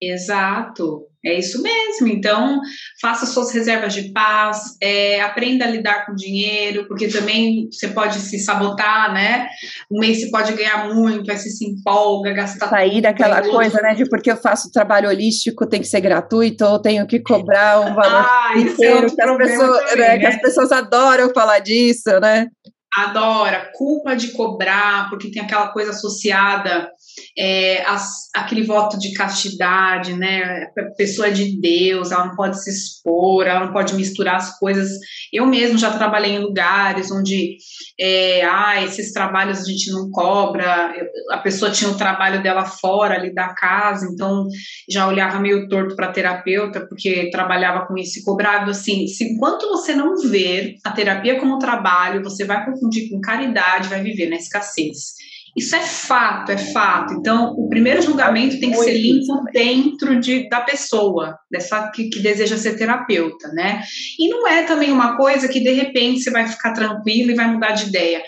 Exato, 0.00 1.09
é 1.24 1.38
isso 1.38 1.62
mesmo. 1.62 2.08
Então, 2.08 2.60
faça 3.00 3.26
suas 3.26 3.52
reservas 3.52 3.92
de 3.92 4.12
paz, 4.12 4.76
é, 4.82 5.20
aprenda 5.20 5.64
a 5.64 5.68
lidar 5.68 6.06
com 6.06 6.14
dinheiro, 6.14 6.86
porque 6.88 7.08
também 7.08 7.68
você 7.70 7.88
pode 7.88 8.18
se 8.18 8.38
sabotar, 8.38 9.12
né? 9.12 9.48
Um 9.90 10.00
mês 10.00 10.20
você 10.20 10.30
pode 10.30 10.52
ganhar 10.54 10.92
muito, 10.92 11.30
aí 11.30 11.36
você 11.36 11.50
se 11.50 11.66
empolga, 11.66 12.32
gastar. 12.32 12.68
Sair 12.68 13.00
daquela 13.02 13.42
coisa, 13.42 13.80
né? 13.82 13.94
De 13.94 14.08
porque 14.08 14.30
eu 14.30 14.36
faço 14.36 14.72
trabalho 14.72 15.08
holístico, 15.08 15.66
tem 15.66 15.80
que 15.80 15.88
ser 15.88 16.00
gratuito, 16.00 16.64
ou 16.64 16.78
tenho 16.78 17.06
que 17.06 17.20
cobrar 17.20 17.80
um 17.80 17.94
valor 17.94 18.26
ah, 18.26 18.52
inteiro, 18.56 19.06
é 19.06 19.10
que, 19.10 19.22
as 19.22 19.36
pessoas, 19.36 19.90
também, 19.90 20.08
né? 20.08 20.18
que 20.18 20.26
as 20.26 20.40
pessoas 20.40 20.72
adoram 20.72 21.32
falar 21.34 21.58
disso, 21.58 22.18
né? 22.20 22.48
adora 22.92 23.70
culpa 23.74 24.16
de 24.16 24.32
cobrar, 24.32 25.08
porque 25.08 25.30
tem 25.30 25.42
aquela 25.42 25.68
coisa 25.68 25.90
associada 25.90 26.90
é, 27.36 27.82
as, 27.86 28.28
aquele 28.34 28.64
voto 28.64 28.98
de 28.98 29.12
castidade, 29.14 30.14
né? 30.14 30.68
A 30.76 30.82
pessoa 30.96 31.28
é 31.28 31.30
de 31.30 31.60
Deus, 31.60 32.10
ela 32.10 32.26
não 32.26 32.36
pode 32.36 32.62
se 32.62 32.70
expor, 32.70 33.46
ela 33.46 33.66
não 33.66 33.72
pode 33.72 33.94
misturar 33.94 34.36
as 34.36 34.58
coisas. 34.58 34.90
Eu 35.32 35.46
mesmo 35.46 35.78
já 35.78 35.90
trabalhei 35.90 36.32
em 36.32 36.40
lugares 36.40 37.10
onde, 37.10 37.56
é, 37.98 38.44
ah, 38.44 38.82
esses 38.82 39.12
trabalhos 39.12 39.60
a 39.60 39.64
gente 39.64 39.90
não 39.90 40.10
cobra, 40.10 40.92
a 41.30 41.38
pessoa 41.38 41.70
tinha 41.70 41.90
o 41.90 41.96
trabalho 41.96 42.42
dela 42.42 42.64
fora 42.64 43.14
ali 43.14 43.32
da 43.32 43.54
casa, 43.54 44.08
então 44.12 44.46
já 44.88 45.06
olhava 45.06 45.40
meio 45.40 45.68
torto 45.68 45.96
para 45.96 46.12
terapeuta, 46.12 46.86
porque 46.86 47.30
trabalhava 47.30 47.86
com 47.86 47.96
isso 47.96 48.18
e 48.18 48.22
cobrava 48.22 48.70
assim. 48.70 49.06
Se, 49.06 49.24
enquanto 49.24 49.68
você 49.68 49.94
não 49.94 50.16
ver 50.16 50.76
a 50.84 50.90
terapia 50.90 51.38
como 51.38 51.58
trabalho, 51.58 52.22
você 52.22 52.44
vai 52.44 52.64
confundir 52.64 53.08
com 53.10 53.20
caridade, 53.20 53.88
vai 53.88 54.02
viver 54.02 54.28
na 54.28 54.36
escassez. 54.36 55.19
Isso 55.56 55.74
é 55.74 55.80
fato, 55.80 56.52
é 56.52 56.58
fato. 56.58 57.14
Então, 57.14 57.52
o 57.52 57.68
primeiro 57.68 58.02
julgamento 58.02 58.60
tem 58.60 58.70
que 58.70 58.76
ser 58.76 58.94
limpo 58.94 59.42
dentro 59.52 60.20
de, 60.20 60.48
da 60.48 60.60
pessoa, 60.60 61.38
dessa 61.50 61.90
que, 61.90 62.08
que, 62.08 62.20
deseja 62.20 62.56
ser 62.56 62.76
terapeuta, 62.76 63.48
né? 63.48 63.82
E 64.18 64.28
não 64.28 64.46
é 64.46 64.62
também 64.62 64.92
uma 64.92 65.16
coisa 65.16 65.48
que 65.48 65.60
de 65.60 65.72
repente 65.72 66.20
você 66.20 66.30
vai 66.30 66.46
ficar 66.46 66.72
tranquilo 66.72 67.30
e 67.30 67.34
vai 67.34 67.46
mudar 67.48 67.72
de 67.72 67.88
ideia. 67.88 68.22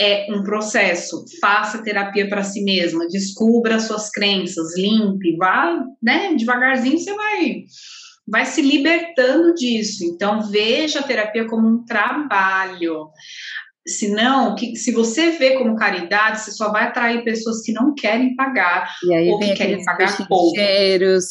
É 0.00 0.26
um 0.30 0.42
processo. 0.42 1.24
Faça 1.40 1.82
terapia 1.82 2.28
para 2.28 2.42
si 2.42 2.64
mesma, 2.64 3.06
descubra 3.06 3.78
suas 3.78 4.10
crenças, 4.10 4.76
limpe, 4.76 5.36
vá, 5.36 5.80
né? 6.02 6.34
Devagarzinho 6.34 6.98
você 6.98 7.14
vai 7.14 7.64
vai 8.26 8.46
se 8.46 8.62
libertando 8.62 9.54
disso. 9.54 10.04
Então, 10.04 10.50
veja 10.50 11.00
a 11.00 11.02
terapia 11.02 11.46
como 11.46 11.68
um 11.68 11.84
trabalho. 11.84 13.10
Senão, 13.86 14.54
que, 14.54 14.76
se 14.76 14.92
você 14.92 15.32
vê 15.32 15.58
como 15.58 15.76
caridade, 15.76 16.40
você 16.40 16.52
só 16.52 16.72
vai 16.72 16.84
atrair 16.84 17.22
pessoas 17.22 17.60
que 17.60 17.72
não 17.72 17.94
querem 17.94 18.34
pagar 18.34 18.88
ou 19.30 19.38
que 19.38 19.54
querem 19.54 19.84
pagar 19.84 20.26
pouco. 20.26 20.54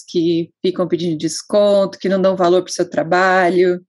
que 0.07 0.51
ficam 0.63 0.87
pedindo 0.87 1.17
desconto, 1.17 1.97
que 1.97 2.07
não 2.07 2.21
dão 2.21 2.35
valor 2.35 2.61
para 2.61 2.69
o 2.69 2.73
seu 2.73 2.87
trabalho. 2.87 3.83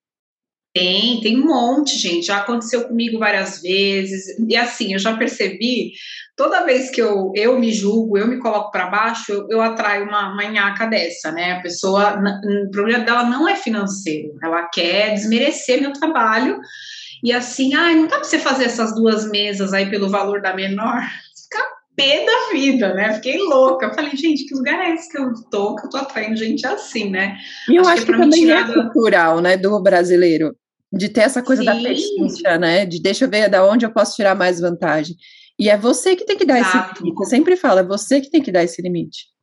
Tem, 0.75 1.21
tem 1.21 1.41
um 1.41 1.47
monte, 1.47 1.97
gente. 1.97 2.27
Já 2.27 2.39
aconteceu 2.39 2.89
comigo 2.89 3.19
várias 3.19 3.61
vezes. 3.61 4.25
E 4.49 4.57
assim, 4.57 4.95
eu 4.95 4.99
já 4.99 5.17
percebi, 5.17 5.93
toda 6.35 6.65
vez 6.65 6.91
que 6.91 7.01
eu, 7.01 7.33
eu 7.37 7.61
me 7.61 7.71
julgo, 7.71 8.19
eu 8.19 8.27
me 8.27 8.41
coloco 8.41 8.73
para 8.73 8.87
baixo, 8.87 9.31
eu, 9.31 9.47
eu, 9.51 9.61
atraio 9.61 10.05
uma 10.05 10.35
manhaca 10.35 10.87
dessa, 10.87 11.31
né? 11.31 11.53
A 11.53 11.61
pessoa, 11.61 12.19
o 12.67 12.71
problema 12.71 13.05
dela 13.05 13.25
não 13.25 13.49
é 13.49 13.55
financeiro, 13.55 14.37
ela 14.43 14.69
quer 14.69 15.15
desmerecer 15.15 15.81
meu 15.81 15.93
trabalho 15.93 16.59
e 17.25 17.33
assim, 17.33 17.73
ah, 17.73 17.95
não 17.95 18.07
dá 18.07 18.17
para 18.17 18.25
você 18.25 18.39
fazer 18.39 18.65
essas 18.65 18.95
duas 18.95 19.31
mesas 19.31 19.73
aí 19.73 19.89
pelo 19.89 20.11
valor 20.11 20.43
da 20.43 20.55
menor? 20.55 21.01
Fica 21.35 21.65
pé 21.97 22.27
da 22.27 22.53
vida, 22.53 22.93
né? 22.93 23.15
Fiquei 23.15 23.39
louca. 23.39 23.95
Falei, 23.95 24.15
gente, 24.15 24.45
que 24.45 24.55
lugar 24.55 24.79
é 24.79 24.93
esse 24.93 25.11
que 25.11 25.17
eu 25.17 25.33
tô, 25.51 25.75
que 25.75 25.87
eu 25.87 25.91
tô 25.91 25.97
atraindo 25.97 26.37
gente 26.37 26.67
assim, 26.67 27.09
né? 27.09 27.39
E 27.67 27.77
eu 27.77 27.83
acho, 27.83 27.93
acho 27.93 28.07
que, 28.07 28.13
que 28.13 28.19
também 28.19 28.53
é 28.53 28.75
cultural, 28.75 29.41
né, 29.41 29.57
do 29.57 29.83
brasileiro, 29.83 30.55
de 30.93 31.09
ter 31.09 31.23
essa 31.23 31.43
coisa 31.43 31.63
Sim. 31.63 31.67
da 31.67 31.75
persistência, 31.77 32.59
né? 32.59 32.85
De 32.85 33.01
deixa 33.01 33.25
eu 33.25 33.31
ver 33.31 33.49
da 33.49 33.67
onde 33.67 33.87
eu 33.87 33.91
posso 33.91 34.17
tirar 34.17 34.35
mais 34.35 34.61
vantagem. 34.61 35.17
E 35.59 35.71
é 35.71 35.79
você 35.79 36.15
que 36.15 36.27
tem 36.27 36.37
que 36.37 36.45
dar 36.45 36.59
Exato. 36.59 36.93
esse 36.93 37.03
limite. 37.05 37.23
Eu 37.23 37.27
sempre 37.27 37.57
falo, 37.57 37.79
é 37.79 37.85
você 37.85 38.21
que 38.21 38.29
tem 38.29 38.43
que 38.43 38.53
dar 38.53 38.65
esse 38.65 38.83
limite. 38.83 39.34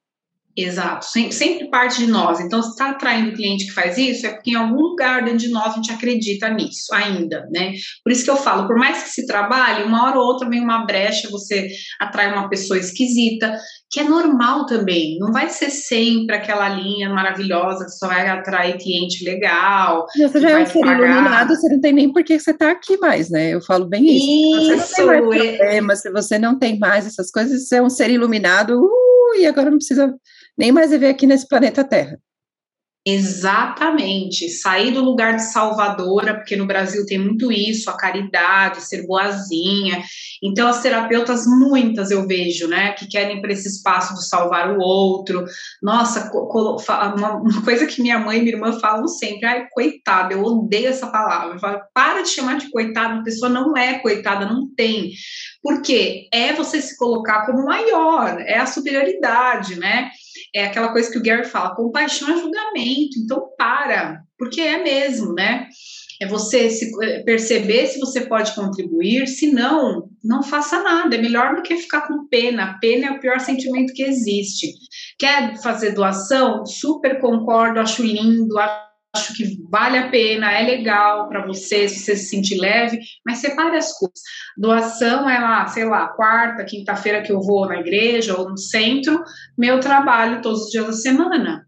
Exato, 0.55 1.05
sempre, 1.05 1.31
sempre 1.31 1.69
parte 1.69 1.99
de 1.99 2.07
nós. 2.07 2.39
Então, 2.41 2.61
se 2.61 2.71
está 2.71 2.89
atraindo 2.89 3.33
cliente 3.33 3.65
que 3.65 3.71
faz 3.71 3.97
isso, 3.97 4.25
é 4.25 4.31
porque 4.31 4.51
em 4.51 4.55
algum 4.55 4.81
lugar 4.81 5.23
dentro 5.23 5.39
de 5.39 5.49
nós 5.49 5.73
a 5.73 5.75
gente 5.75 5.91
acredita 5.91 6.49
nisso 6.49 6.93
ainda, 6.93 7.47
né? 7.51 7.71
Por 8.03 8.11
isso 8.11 8.25
que 8.25 8.29
eu 8.29 8.35
falo, 8.35 8.67
por 8.67 8.77
mais 8.77 9.03
que 9.03 9.09
se 9.09 9.25
trabalhe, 9.25 9.83
uma 9.83 10.03
hora 10.03 10.19
ou 10.19 10.25
outra 10.25 10.49
vem 10.49 10.61
uma 10.61 10.85
brecha, 10.85 11.29
você 11.29 11.69
atrai 11.99 12.33
uma 12.33 12.49
pessoa 12.49 12.77
esquisita, 12.77 13.57
que 13.89 14.01
é 14.01 14.03
normal 14.03 14.65
também. 14.65 15.17
Não 15.19 15.31
vai 15.31 15.49
ser 15.49 15.69
sempre 15.69 16.35
aquela 16.35 16.67
linha 16.67 17.09
maravilhosa 17.09 17.85
que 17.85 17.91
só 17.91 18.07
vai 18.07 18.27
atrair 18.27 18.77
cliente 18.77 19.23
legal. 19.23 20.05
Você 20.17 20.41
já 20.41 20.49
é 20.49 20.63
um 20.63 20.65
ser 20.65 20.79
iluminado, 20.79 21.55
você 21.55 21.69
não 21.69 21.79
tem 21.79 21.93
nem 21.93 22.11
por 22.11 22.23
que 22.23 22.37
você 22.37 22.51
está 22.51 22.71
aqui 22.71 22.97
mais, 22.97 23.29
né? 23.29 23.53
Eu 23.53 23.61
falo 23.61 23.85
bem 23.85 24.03
isso. 24.05 24.73
isso 24.73 24.95
você 24.95 25.05
não 25.05 25.19
tem 25.19 25.29
mais 25.29 25.45
é 25.45 25.57
problema, 25.57 25.95
se 25.95 26.11
você 26.11 26.39
não 26.39 26.59
tem 26.59 26.77
mais 26.77 27.07
essas 27.07 27.31
coisas, 27.31 27.67
você 27.67 27.77
é 27.77 27.81
um 27.81 27.89
ser 27.89 28.09
iluminado, 28.09 28.81
uh, 28.81 29.35
e 29.39 29.45
agora 29.45 29.69
não 29.69 29.77
precisa 29.77 30.13
nem 30.57 30.71
mais 30.71 30.91
viver 30.91 31.09
aqui 31.09 31.25
nesse 31.25 31.47
planeta 31.47 31.83
Terra. 31.83 32.19
Exatamente, 33.03 34.47
sair 34.47 34.91
do 34.91 35.03
lugar 35.03 35.35
de 35.35 35.51
salvadora, 35.51 36.35
porque 36.35 36.55
no 36.55 36.67
Brasil 36.67 37.03
tem 37.03 37.17
muito 37.17 37.51
isso, 37.51 37.89
a 37.89 37.97
caridade, 37.97 38.83
ser 38.83 39.07
boazinha. 39.07 40.03
Então, 40.43 40.67
as 40.67 40.83
terapeutas, 40.83 41.47
muitas 41.47 42.11
eu 42.11 42.27
vejo, 42.27 42.67
né, 42.67 42.91
que 42.91 43.07
querem 43.07 43.41
para 43.41 43.53
esse 43.53 43.67
espaço 43.67 44.13
de 44.13 44.27
salvar 44.27 44.77
o 44.77 44.79
outro. 44.79 45.43
Nossa, 45.81 46.29
uma 46.31 47.63
coisa 47.65 47.87
que 47.87 48.03
minha 48.03 48.19
mãe 48.19 48.37
e 48.37 48.41
minha 48.41 48.53
irmã 48.53 48.79
falam 48.79 49.07
sempre, 49.07 49.47
ai, 49.47 49.67
coitada, 49.71 50.35
eu 50.35 50.43
odeio 50.43 50.89
essa 50.89 51.07
palavra. 51.07 51.55
Eu 51.55 51.59
falo, 51.59 51.81
para 51.95 52.21
de 52.21 52.29
chamar 52.29 52.59
de 52.59 52.69
coitada, 52.69 53.15
a 53.15 53.23
pessoa 53.23 53.49
não 53.49 53.75
é 53.75 53.97
coitada, 53.97 54.45
não 54.45 54.69
tem. 54.75 55.11
Porque 55.63 56.27
é 56.31 56.53
você 56.53 56.79
se 56.79 56.95
colocar 56.97 57.47
como 57.47 57.65
maior, 57.65 58.39
é 58.41 58.59
a 58.59 58.67
superioridade, 58.67 59.79
né? 59.79 60.11
É 60.53 60.65
aquela 60.65 60.89
coisa 60.91 61.11
que 61.11 61.17
o 61.17 61.23
Gary 61.23 61.45
fala: 61.45 61.75
compaixão 61.75 62.29
é 62.29 62.37
julgamento, 62.39 63.19
então 63.19 63.49
para, 63.57 64.21
porque 64.37 64.61
é 64.61 64.83
mesmo, 64.83 65.33
né? 65.33 65.67
É 66.21 66.27
você 66.27 66.69
se 66.69 66.91
é, 67.03 67.23
perceber 67.23 67.87
se 67.87 67.99
você 67.99 68.21
pode 68.21 68.53
contribuir, 68.53 69.27
se 69.27 69.51
não, 69.51 70.07
não 70.23 70.43
faça 70.43 70.83
nada. 70.83 71.15
É 71.15 71.21
melhor 71.21 71.55
do 71.55 71.63
que 71.63 71.75
ficar 71.77 72.01
com 72.01 72.27
pena. 72.27 72.77
Pena 72.79 73.07
é 73.07 73.11
o 73.11 73.19
pior 73.19 73.39
sentimento 73.39 73.91
que 73.91 74.03
existe. 74.03 74.71
Quer 75.17 75.59
fazer 75.63 75.95
doação? 75.95 76.63
Super 76.63 77.19
concordo, 77.19 77.79
acho 77.79 78.03
lindo, 78.03 78.59
acho 78.59 78.90
que 79.35 79.57
vale 79.69 79.97
a 79.97 80.09
pena, 80.09 80.51
é 80.51 80.63
legal 80.63 81.27
para 81.27 81.45
você, 81.45 81.87
se 81.89 81.99
você 81.99 82.15
se 82.15 82.29
sentir 82.29 82.57
leve, 82.57 82.99
mas 83.25 83.39
separe 83.39 83.77
as 83.77 83.97
coisas. 83.97 84.19
Doação 84.57 85.29
é 85.29 85.39
lá, 85.39 85.67
sei 85.67 85.85
lá, 85.85 86.07
quarta, 86.07 86.63
quinta-feira 86.63 87.21
que 87.21 87.31
eu 87.31 87.41
vou 87.41 87.67
na 87.67 87.79
igreja 87.79 88.37
ou 88.37 88.49
no 88.49 88.57
centro, 88.57 89.21
meu 89.57 89.79
trabalho 89.79 90.41
todos 90.41 90.65
os 90.65 90.71
dias 90.71 90.85
da 90.85 90.93
semana. 90.93 91.65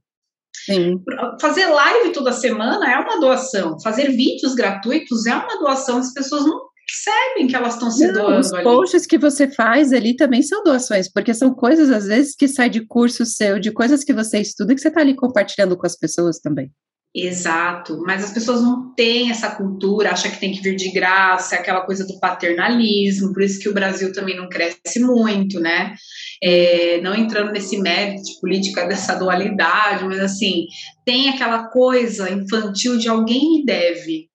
Sim. 0.65 1.01
Fazer 1.41 1.65
live 1.65 2.13
toda 2.13 2.31
semana 2.31 2.89
é 2.89 2.97
uma 2.97 3.19
doação. 3.19 3.77
Fazer 3.81 4.11
vídeos 4.11 4.55
gratuitos 4.55 5.25
é 5.25 5.35
uma 5.35 5.59
doação. 5.59 5.97
As 5.97 6.13
pessoas 6.13 6.45
não 6.45 6.61
percebem 6.87 7.47
que 7.47 7.55
elas 7.55 7.73
estão 7.73 7.91
se 7.91 8.07
não, 8.07 8.13
doando. 8.13 8.39
Os 8.39 8.53
ali. 8.53 8.63
posts 8.63 9.05
que 9.05 9.17
você 9.17 9.49
faz 9.49 9.91
ali 9.91 10.15
também 10.15 10.41
são 10.41 10.63
doações, 10.63 11.11
porque 11.11 11.33
são 11.33 11.53
coisas, 11.53 11.89
às 11.89 12.05
vezes, 12.05 12.35
que 12.35 12.47
saem 12.47 12.71
de 12.71 12.85
curso 12.85 13.25
seu, 13.25 13.59
de 13.59 13.71
coisas 13.71 14.03
que 14.03 14.13
você 14.13 14.39
estuda, 14.39 14.73
que 14.73 14.79
você 14.79 14.87
está 14.87 15.01
ali 15.01 15.15
compartilhando 15.15 15.75
com 15.75 15.85
as 15.85 15.97
pessoas 15.97 16.39
também. 16.39 16.71
Exato, 17.15 18.01
mas 18.01 18.23
as 18.23 18.31
pessoas 18.31 18.63
não 18.63 18.91
têm 18.95 19.29
essa 19.29 19.51
cultura, 19.51 20.11
acham 20.11 20.31
que 20.31 20.39
tem 20.39 20.51
que 20.51 20.61
vir 20.61 20.75
de 20.75 20.91
graça, 20.91 21.55
aquela 21.55 21.81
coisa 21.81 22.07
do 22.07 22.19
paternalismo, 22.19 23.31
por 23.31 23.43
isso 23.43 23.59
que 23.59 23.69
o 23.69 23.73
Brasil 23.73 24.11
também 24.11 24.35
não 24.35 24.49
cresce 24.49 24.99
muito, 24.99 25.59
né? 25.59 25.93
É, 26.41 26.99
não 27.01 27.13
entrando 27.13 27.51
nesse 27.51 27.77
mérito 27.77 28.23
de 28.23 28.39
política 28.41 28.85
dessa 28.89 29.13
dualidade, 29.13 30.05
mas 30.05 30.19
assim, 30.19 30.65
tem 31.05 31.29
aquela 31.29 31.67
coisa 31.67 32.31
infantil 32.31 32.97
de 32.97 33.07
alguém 33.07 33.59
me 33.59 33.63
deve, 33.63 34.27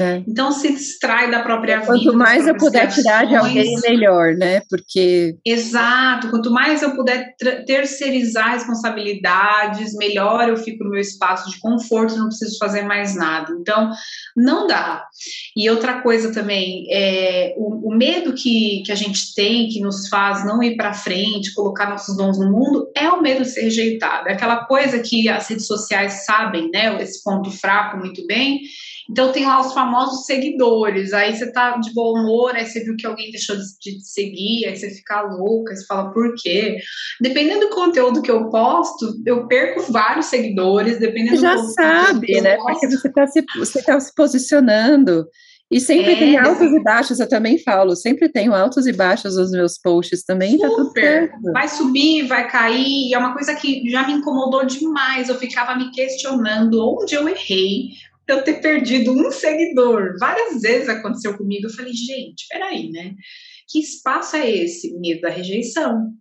é. 0.00 0.22
Então 0.28 0.52
se 0.52 0.72
distrai 0.72 1.30
da 1.30 1.42
própria 1.42 1.80
quanto 1.80 1.98
vida. 1.98 2.10
Quanto 2.10 2.18
mais 2.18 2.46
eu 2.46 2.56
puder 2.56 2.86
tirar 2.88 3.26
de 3.26 3.34
alguém, 3.34 3.80
melhor, 3.80 4.34
né? 4.34 4.60
Porque. 4.68 5.36
Exato, 5.44 6.28
quanto 6.30 6.50
mais 6.50 6.82
eu 6.82 6.94
puder 6.94 7.34
terceirizar 7.66 8.52
responsabilidades, 8.52 9.94
melhor 9.94 10.48
eu 10.48 10.56
fico 10.56 10.84
no 10.84 10.90
meu 10.90 11.00
espaço 11.00 11.50
de 11.50 11.58
conforto, 11.58 12.16
não 12.16 12.28
preciso 12.28 12.58
fazer 12.58 12.82
mais 12.82 13.14
nada. 13.14 13.52
Então, 13.58 13.90
não 14.36 14.66
dá. 14.66 15.04
E 15.56 15.70
outra 15.70 16.02
coisa 16.02 16.32
também, 16.32 16.86
é, 16.90 17.54
o, 17.56 17.90
o 17.90 17.96
medo 17.96 18.34
que, 18.34 18.82
que 18.84 18.92
a 18.92 18.96
gente 18.96 19.34
tem, 19.34 19.68
que 19.68 19.80
nos 19.80 20.08
faz 20.08 20.44
não 20.44 20.62
ir 20.62 20.76
para 20.76 20.92
frente, 20.92 21.54
colocar 21.54 21.88
nossos 21.88 22.16
dons 22.16 22.38
no 22.38 22.50
mundo, 22.50 22.90
é 22.94 23.08
o 23.08 23.22
medo 23.22 23.42
de 23.42 23.50
ser 23.50 23.62
rejeitado. 23.62 24.28
É 24.28 24.32
aquela 24.32 24.64
coisa 24.66 24.98
que 24.98 25.28
as 25.28 25.48
redes 25.48 25.66
sociais 25.66 26.24
sabem, 26.26 26.70
né? 26.70 27.00
Esse 27.02 27.22
ponto 27.22 27.50
fraco 27.50 27.96
muito 27.96 28.26
bem 28.26 28.60
então 29.10 29.32
tem 29.32 29.46
lá 29.46 29.60
os 29.60 29.72
famosos 29.72 30.24
seguidores. 30.26 31.12
Aí 31.12 31.36
você 31.36 31.50
tá 31.50 31.76
de 31.78 31.92
bom 31.94 32.12
humor, 32.12 32.54
aí 32.54 32.66
você 32.66 32.82
viu 32.84 32.96
que 32.96 33.06
alguém 33.06 33.30
deixou 33.30 33.56
de 33.56 33.62
te 33.78 34.00
seguir, 34.00 34.66
aí 34.66 34.76
você 34.76 34.90
fica 34.90 35.22
louca, 35.22 35.74
você 35.74 35.86
fala 35.86 36.12
por 36.12 36.34
quê? 36.36 36.78
Dependendo 37.20 37.68
do 37.68 37.74
conteúdo 37.74 38.22
que 38.22 38.30
eu 38.30 38.50
posto, 38.50 39.14
eu 39.24 39.46
perco 39.46 39.92
vários 39.92 40.26
seguidores, 40.26 40.98
dependendo 40.98 41.36
você 41.36 41.42
já 41.42 41.58
sabe, 41.58 42.40
né? 42.40 42.56
Porque 42.56 42.88
você 42.88 43.08
está 43.08 43.26
se, 43.26 43.44
você 43.56 43.82
tá 43.82 44.00
se 44.00 44.14
posicionando. 44.14 45.26
E 45.68 45.80
sempre 45.80 46.12
é, 46.12 46.16
tem 46.16 46.36
altos 46.38 46.70
e 46.72 46.80
baixos, 46.80 47.18
eu 47.18 47.28
também 47.28 47.58
falo, 47.58 47.96
sempre 47.96 48.28
tenho 48.28 48.54
altos 48.54 48.86
e 48.86 48.92
baixos 48.92 49.36
nos 49.36 49.50
meus 49.50 49.76
posts 49.76 50.24
também, 50.24 50.52
Super. 50.52 50.68
tá 50.68 50.76
tudo 50.76 50.92
certo. 50.92 51.52
Vai 51.52 51.68
subir, 51.68 52.26
vai 52.28 52.48
cair, 52.48 53.08
e 53.08 53.14
é 53.14 53.18
uma 53.18 53.34
coisa 53.34 53.52
que 53.56 53.82
já 53.90 54.06
me 54.06 54.12
incomodou 54.12 54.64
demais, 54.64 55.28
eu 55.28 55.34
ficava 55.34 55.74
me 55.74 55.90
questionando 55.90 56.80
onde 56.88 57.16
eu 57.16 57.28
errei, 57.28 57.88
eu 58.28 58.42
ter 58.42 58.60
perdido 58.60 59.12
um 59.12 59.30
seguidor. 59.30 60.16
Várias 60.18 60.60
vezes 60.60 60.88
aconteceu 60.88 61.36
comigo. 61.36 61.66
Eu 61.66 61.72
falei, 61.72 61.92
gente, 61.92 62.46
peraí, 62.48 62.90
né? 62.90 63.14
Que 63.68 63.80
espaço 63.80 64.36
é 64.36 64.48
esse? 64.50 64.96
Medo 64.98 65.22
da 65.22 65.28
rejeição. 65.28 66.12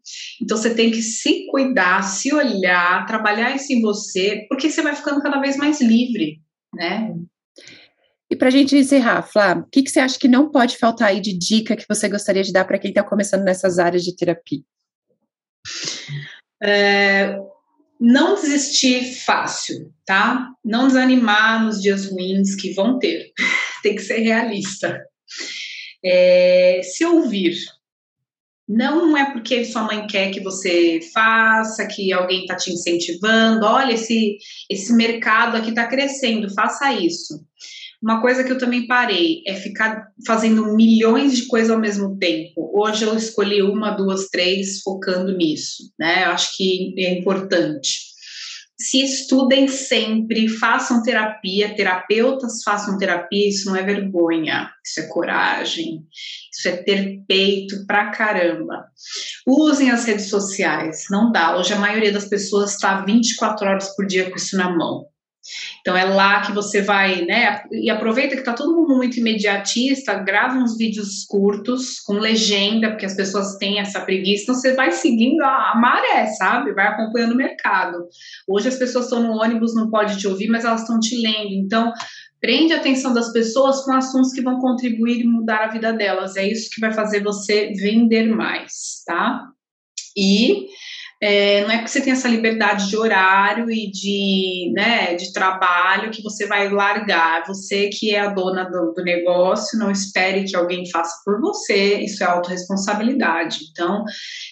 Então 0.41 0.57
você 0.57 0.73
tem 0.73 0.91
que 0.91 1.01
se 1.01 1.47
cuidar, 1.47 2.01
se 2.03 2.33
olhar, 2.33 3.05
trabalhar 3.05 3.55
isso 3.55 3.71
em 3.71 3.81
você, 3.81 4.45
porque 4.49 4.69
você 4.69 4.81
vai 4.81 4.95
ficando 4.95 5.21
cada 5.21 5.39
vez 5.39 5.57
mais 5.57 5.81
livre, 5.81 6.41
né? 6.73 7.13
E 8.29 8.35
para 8.35 8.47
a 8.47 8.51
gente 8.51 8.75
encerrar, 8.75 9.21
Flá, 9.21 9.53
o 9.53 9.69
que, 9.69 9.83
que 9.83 9.89
você 9.89 9.99
acha 9.99 10.17
que 10.17 10.27
não 10.27 10.49
pode 10.49 10.77
faltar 10.77 11.09
aí 11.09 11.21
de 11.21 11.37
dica 11.37 11.75
que 11.75 11.85
você 11.87 12.09
gostaria 12.09 12.43
de 12.43 12.51
dar 12.51 12.65
para 12.65 12.79
quem 12.79 12.89
está 12.89 13.03
começando 13.03 13.43
nessas 13.43 13.77
áreas 13.77 14.03
de 14.03 14.15
terapia? 14.15 14.61
É, 16.61 17.37
não 17.99 18.35
desistir 18.35 19.15
fácil, 19.25 19.91
tá? 20.05 20.49
Não 20.63 20.87
desanimar 20.87 21.63
nos 21.63 21.81
dias 21.81 22.09
ruins 22.09 22.55
que 22.55 22.73
vão 22.73 22.99
ter. 22.99 23.31
Tem 23.81 23.95
que 23.95 24.01
ser 24.01 24.19
realista. 24.19 24.99
É, 26.03 26.81
se 26.83 27.05
ouvir. 27.05 27.55
Não 28.67 29.15
é 29.15 29.31
porque 29.31 29.63
sua 29.63 29.83
mãe 29.83 30.07
quer 30.07 30.31
que 30.31 30.39
você 30.39 30.99
faça, 31.13 31.85
que 31.85 32.11
alguém 32.11 32.41
está 32.41 32.55
te 32.55 32.71
incentivando. 32.71 33.63
Olha, 33.65 33.93
esse, 33.93 34.37
esse 34.69 34.91
mercado 34.93 35.55
aqui 35.55 35.69
está 35.69 35.87
crescendo, 35.87 36.51
faça 36.53 36.91
isso. 36.91 37.45
Uma 38.01 38.21
coisa 38.21 38.43
que 38.43 38.51
eu 38.51 38.57
também 38.57 38.87
parei 38.87 39.41
é 39.47 39.55
ficar 39.55 40.07
fazendo 40.25 40.75
milhões 40.75 41.35
de 41.35 41.47
coisas 41.47 41.71
ao 41.71 41.79
mesmo 41.79 42.17
tempo. 42.17 42.71
Hoje 42.73 43.03
eu 43.03 43.15
escolhi 43.15 43.61
uma, 43.61 43.91
duas, 43.91 44.27
três, 44.29 44.81
focando 44.81 45.35
nisso, 45.35 45.91
né? 45.99 46.25
Eu 46.25 46.31
acho 46.31 46.55
que 46.55 46.93
é 46.97 47.17
importante 47.17 48.15
se 48.77 49.01
estudem 49.01 49.67
sempre, 49.67 50.49
façam 50.49 51.01
terapia, 51.01 51.73
terapeutas 51.75 52.61
façam 52.63 52.97
terapia, 52.97 53.49
isso 53.49 53.69
não 53.69 53.75
é 53.75 53.83
vergonha, 53.83 54.69
isso 54.85 54.99
é 54.99 55.07
coragem, 55.07 56.03
isso 56.51 56.67
é 56.67 56.77
ter 56.83 57.21
peito 57.25 57.85
pra 57.87 58.11
caramba. 58.11 58.85
Usem 59.47 59.91
as 59.91 60.05
redes 60.05 60.29
sociais, 60.29 61.05
não 61.09 61.31
dá. 61.31 61.57
Hoje 61.57 61.73
a 61.73 61.79
maioria 61.79 62.11
das 62.11 62.25
pessoas 62.25 62.73
está 62.73 63.01
24 63.05 63.65
horas 63.65 63.95
por 63.95 64.05
dia 64.05 64.29
com 64.29 64.35
isso 64.35 64.57
na 64.57 64.69
mão. 64.69 65.05
Então 65.81 65.95
é 65.95 66.03
lá 66.03 66.41
que 66.41 66.51
você 66.51 66.81
vai, 66.81 67.23
né? 67.23 67.61
E 67.71 67.89
aproveita 67.89 68.33
que 68.33 68.41
está 68.41 68.53
todo 68.53 68.75
mundo 68.75 68.95
muito 68.95 69.19
imediatista, 69.19 70.15
grava 70.15 70.57
uns 70.57 70.77
vídeos 70.77 71.23
curtos 71.25 71.99
com 71.99 72.13
legenda, 72.13 72.89
porque 72.89 73.05
as 73.05 73.15
pessoas 73.15 73.55
têm 73.57 73.79
essa 73.79 74.01
preguiça. 74.01 74.43
Então 74.43 74.55
você 74.55 74.73
vai 74.73 74.91
seguindo 74.91 75.41
a, 75.43 75.71
a 75.71 75.79
maré, 75.79 76.27
sabe? 76.37 76.73
Vai 76.73 76.87
acompanhando 76.87 77.33
o 77.33 77.37
mercado. 77.37 78.07
Hoje 78.47 78.69
as 78.69 78.77
pessoas 78.77 79.05
estão 79.05 79.21
no 79.21 79.33
ônibus, 79.33 79.75
não 79.75 79.89
pode 79.89 80.17
te 80.17 80.27
ouvir, 80.27 80.47
mas 80.47 80.65
elas 80.65 80.81
estão 80.81 80.99
te 80.99 81.15
lendo. 81.21 81.53
Então 81.53 81.93
prende 82.41 82.73
a 82.73 82.77
atenção 82.77 83.13
das 83.13 83.31
pessoas 83.31 83.83
com 83.83 83.93
assuntos 83.93 84.31
que 84.31 84.41
vão 84.41 84.59
contribuir 84.59 85.21
e 85.21 85.27
mudar 85.27 85.65
a 85.65 85.71
vida 85.71 85.93
delas. 85.93 86.35
É 86.35 86.47
isso 86.47 86.69
que 86.73 86.81
vai 86.81 86.93
fazer 86.93 87.23
você 87.23 87.71
vender 87.73 88.27
mais, 88.27 89.03
tá? 89.05 89.47
E 90.17 90.67
é, 91.25 91.61
não 91.61 91.71
é 91.71 91.77
porque 91.77 91.89
você 91.89 92.01
tem 92.01 92.13
essa 92.13 92.27
liberdade 92.27 92.87
de 92.87 92.95
horário 92.95 93.71
e 93.71 93.89
de, 93.89 94.71
né, 94.75 95.15
de 95.15 95.33
trabalho 95.33 96.11
que 96.11 96.21
você 96.21 96.45
vai 96.45 96.69
largar. 96.69 97.43
Você 97.47 97.89
que 97.89 98.13
é 98.13 98.19
a 98.19 98.29
dona 98.29 98.65
do, 98.65 98.93
do 98.93 99.03
negócio, 99.03 99.79
não 99.79 99.89
espere 99.89 100.43
que 100.43 100.55
alguém 100.55 100.87
faça 100.87 101.15
por 101.25 101.41
você. 101.41 101.95
Isso 102.01 102.23
é 102.23 102.27
autorresponsabilidade. 102.27 103.57
Então, 103.71 104.03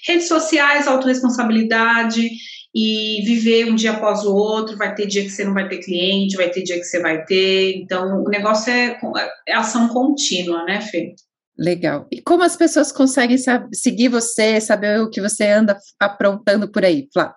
redes 0.07 0.27
sociais, 0.27 0.87
autorresponsabilidade 0.87 2.27
e 2.73 3.21
viver 3.23 3.71
um 3.71 3.75
dia 3.75 3.91
após 3.91 4.23
o 4.23 4.33
outro. 4.33 4.75
Vai 4.75 4.95
ter 4.95 5.05
dia 5.05 5.21
que 5.21 5.29
você 5.29 5.43
não 5.43 5.53
vai 5.53 5.69
ter 5.69 5.77
cliente, 5.77 6.35
vai 6.35 6.49
ter 6.49 6.63
dia 6.63 6.79
que 6.79 6.85
você 6.85 6.99
vai 6.99 7.23
ter. 7.23 7.77
Então, 7.77 8.23
o 8.23 8.29
negócio 8.29 8.73
é, 8.73 8.99
é 9.47 9.53
ação 9.53 9.89
contínua, 9.89 10.65
né, 10.65 10.81
Fê? 10.81 11.13
Legal. 11.57 12.07
E 12.11 12.21
como 12.21 12.43
as 12.43 12.55
pessoas 12.55 12.91
conseguem 12.91 13.37
seguir 13.71 14.09
você, 14.09 14.59
saber 14.59 14.99
o 14.99 15.09
que 15.09 15.21
você 15.21 15.45
anda 15.45 15.77
aprontando 15.99 16.71
por 16.71 16.83
aí, 16.83 17.07
Flá? 17.13 17.35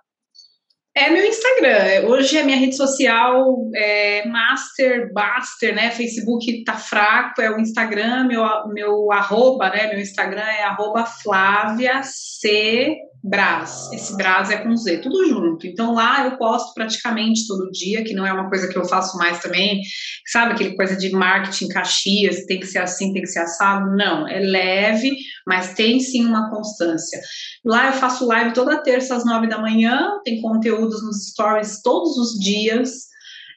É 0.95 1.11
meu 1.11 1.27
Instagram. 1.27 2.09
Hoje 2.09 2.39
a 2.39 2.45
minha 2.45 2.57
rede 2.57 2.75
social 2.75 3.55
é 3.75 4.27
Master, 4.27 5.13
Baster, 5.13 5.75
né? 5.75 5.91
Facebook 5.91 6.65
tá 6.65 6.73
fraco, 6.73 7.43
é 7.43 7.51
o 7.51 7.61
Instagram, 7.61 8.25
meu, 8.25 8.43
meu 8.69 9.13
arroba, 9.13 9.69
né? 9.69 9.89
Meu 9.89 10.01
Instagram 10.01 10.41
é 10.41 10.63
arroba 10.63 11.05
Flávia 11.05 12.01
C 12.03 12.97
Brás. 13.29 13.91
Esse 13.93 14.17
Brás 14.17 14.51
é 14.51 14.59
com 14.59 14.77
Z, 14.77 14.99
tudo 14.99 15.29
junto. 15.29 15.67
Então 15.67 15.95
lá 15.95 16.25
eu 16.25 16.39
posto 16.39 16.73
praticamente 16.73 17.47
todo 17.49 17.71
dia, 17.73 18.05
que 18.05 18.15
não 18.15 18.25
é 18.25 18.33
uma 18.33 18.49
coisa 18.49 18.69
que 18.69 18.79
eu 18.79 18.85
faço 18.85 19.19
mais 19.19 19.41
também. 19.41 19.81
Sabe 20.27 20.53
aquele 20.53 20.77
coisa 20.77 20.97
de 20.97 21.11
marketing 21.11 21.69
Caxias, 21.69 22.45
tem 22.47 22.61
que 22.61 22.67
ser 22.67 22.79
assim, 22.79 23.13
tem 23.13 23.23
que 23.23 23.29
ser 23.29 23.41
assado? 23.41 23.97
Não, 23.97 24.29
é 24.29 24.39
leve, 24.39 25.17
mas 25.47 25.75
tem 25.75 25.99
sim 25.99 26.25
uma 26.25 26.51
constância. 26.51 27.21
Lá 27.65 27.89
eu 27.89 27.95
faço 27.95 28.27
live 28.27 28.55
toda 28.55 28.83
terça 28.83 29.17
às 29.17 29.25
nove 29.25 29.49
da 29.49 29.59
manhã, 29.59 30.09
tem 30.25 30.41
conteúdos 30.41 31.03
nos 31.03 31.31
stories 31.31 31.83
todos 31.83 32.17
os 32.17 32.39
dias. 32.39 33.07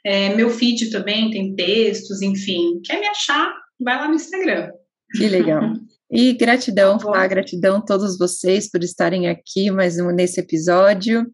É, 0.04 0.34
meu 0.34 0.50
feed 0.50 0.90
também 0.90 1.30
tem 1.30 1.54
textos, 1.56 2.22
enfim. 2.24 2.82
Quer 2.84 3.00
me 3.00 3.08
achar? 3.08 3.54
Vai 3.80 3.98
lá 3.98 4.08
no 4.08 4.16
Instagram. 4.16 4.72
Que 5.16 5.28
legal. 5.28 5.74
E 6.12 6.34
gratidão, 6.34 6.98
tá 6.98 7.28
gratidão 7.28 7.78
a 7.78 7.82
todos 7.82 8.18
vocês 8.18 8.70
por 8.70 8.84
estarem 8.84 9.28
aqui 9.28 9.70
mais 9.70 10.00
um 10.00 10.10
nesse 10.10 10.40
episódio. 10.40 11.28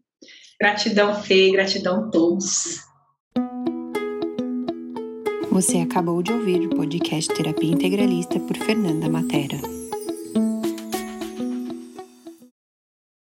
Gratidão, 0.60 1.14
Fê, 1.22 1.50
gratidão 1.50 2.04
a 2.04 2.10
todos. 2.10 2.76
Você 5.50 5.78
acabou 5.78 6.22
de 6.22 6.30
ouvir 6.30 6.60
o 6.66 6.68
podcast 6.68 7.32
Terapia 7.34 7.72
Integralista 7.72 8.38
por 8.40 8.56
Fernanda 8.58 9.08
Matera. 9.08 9.56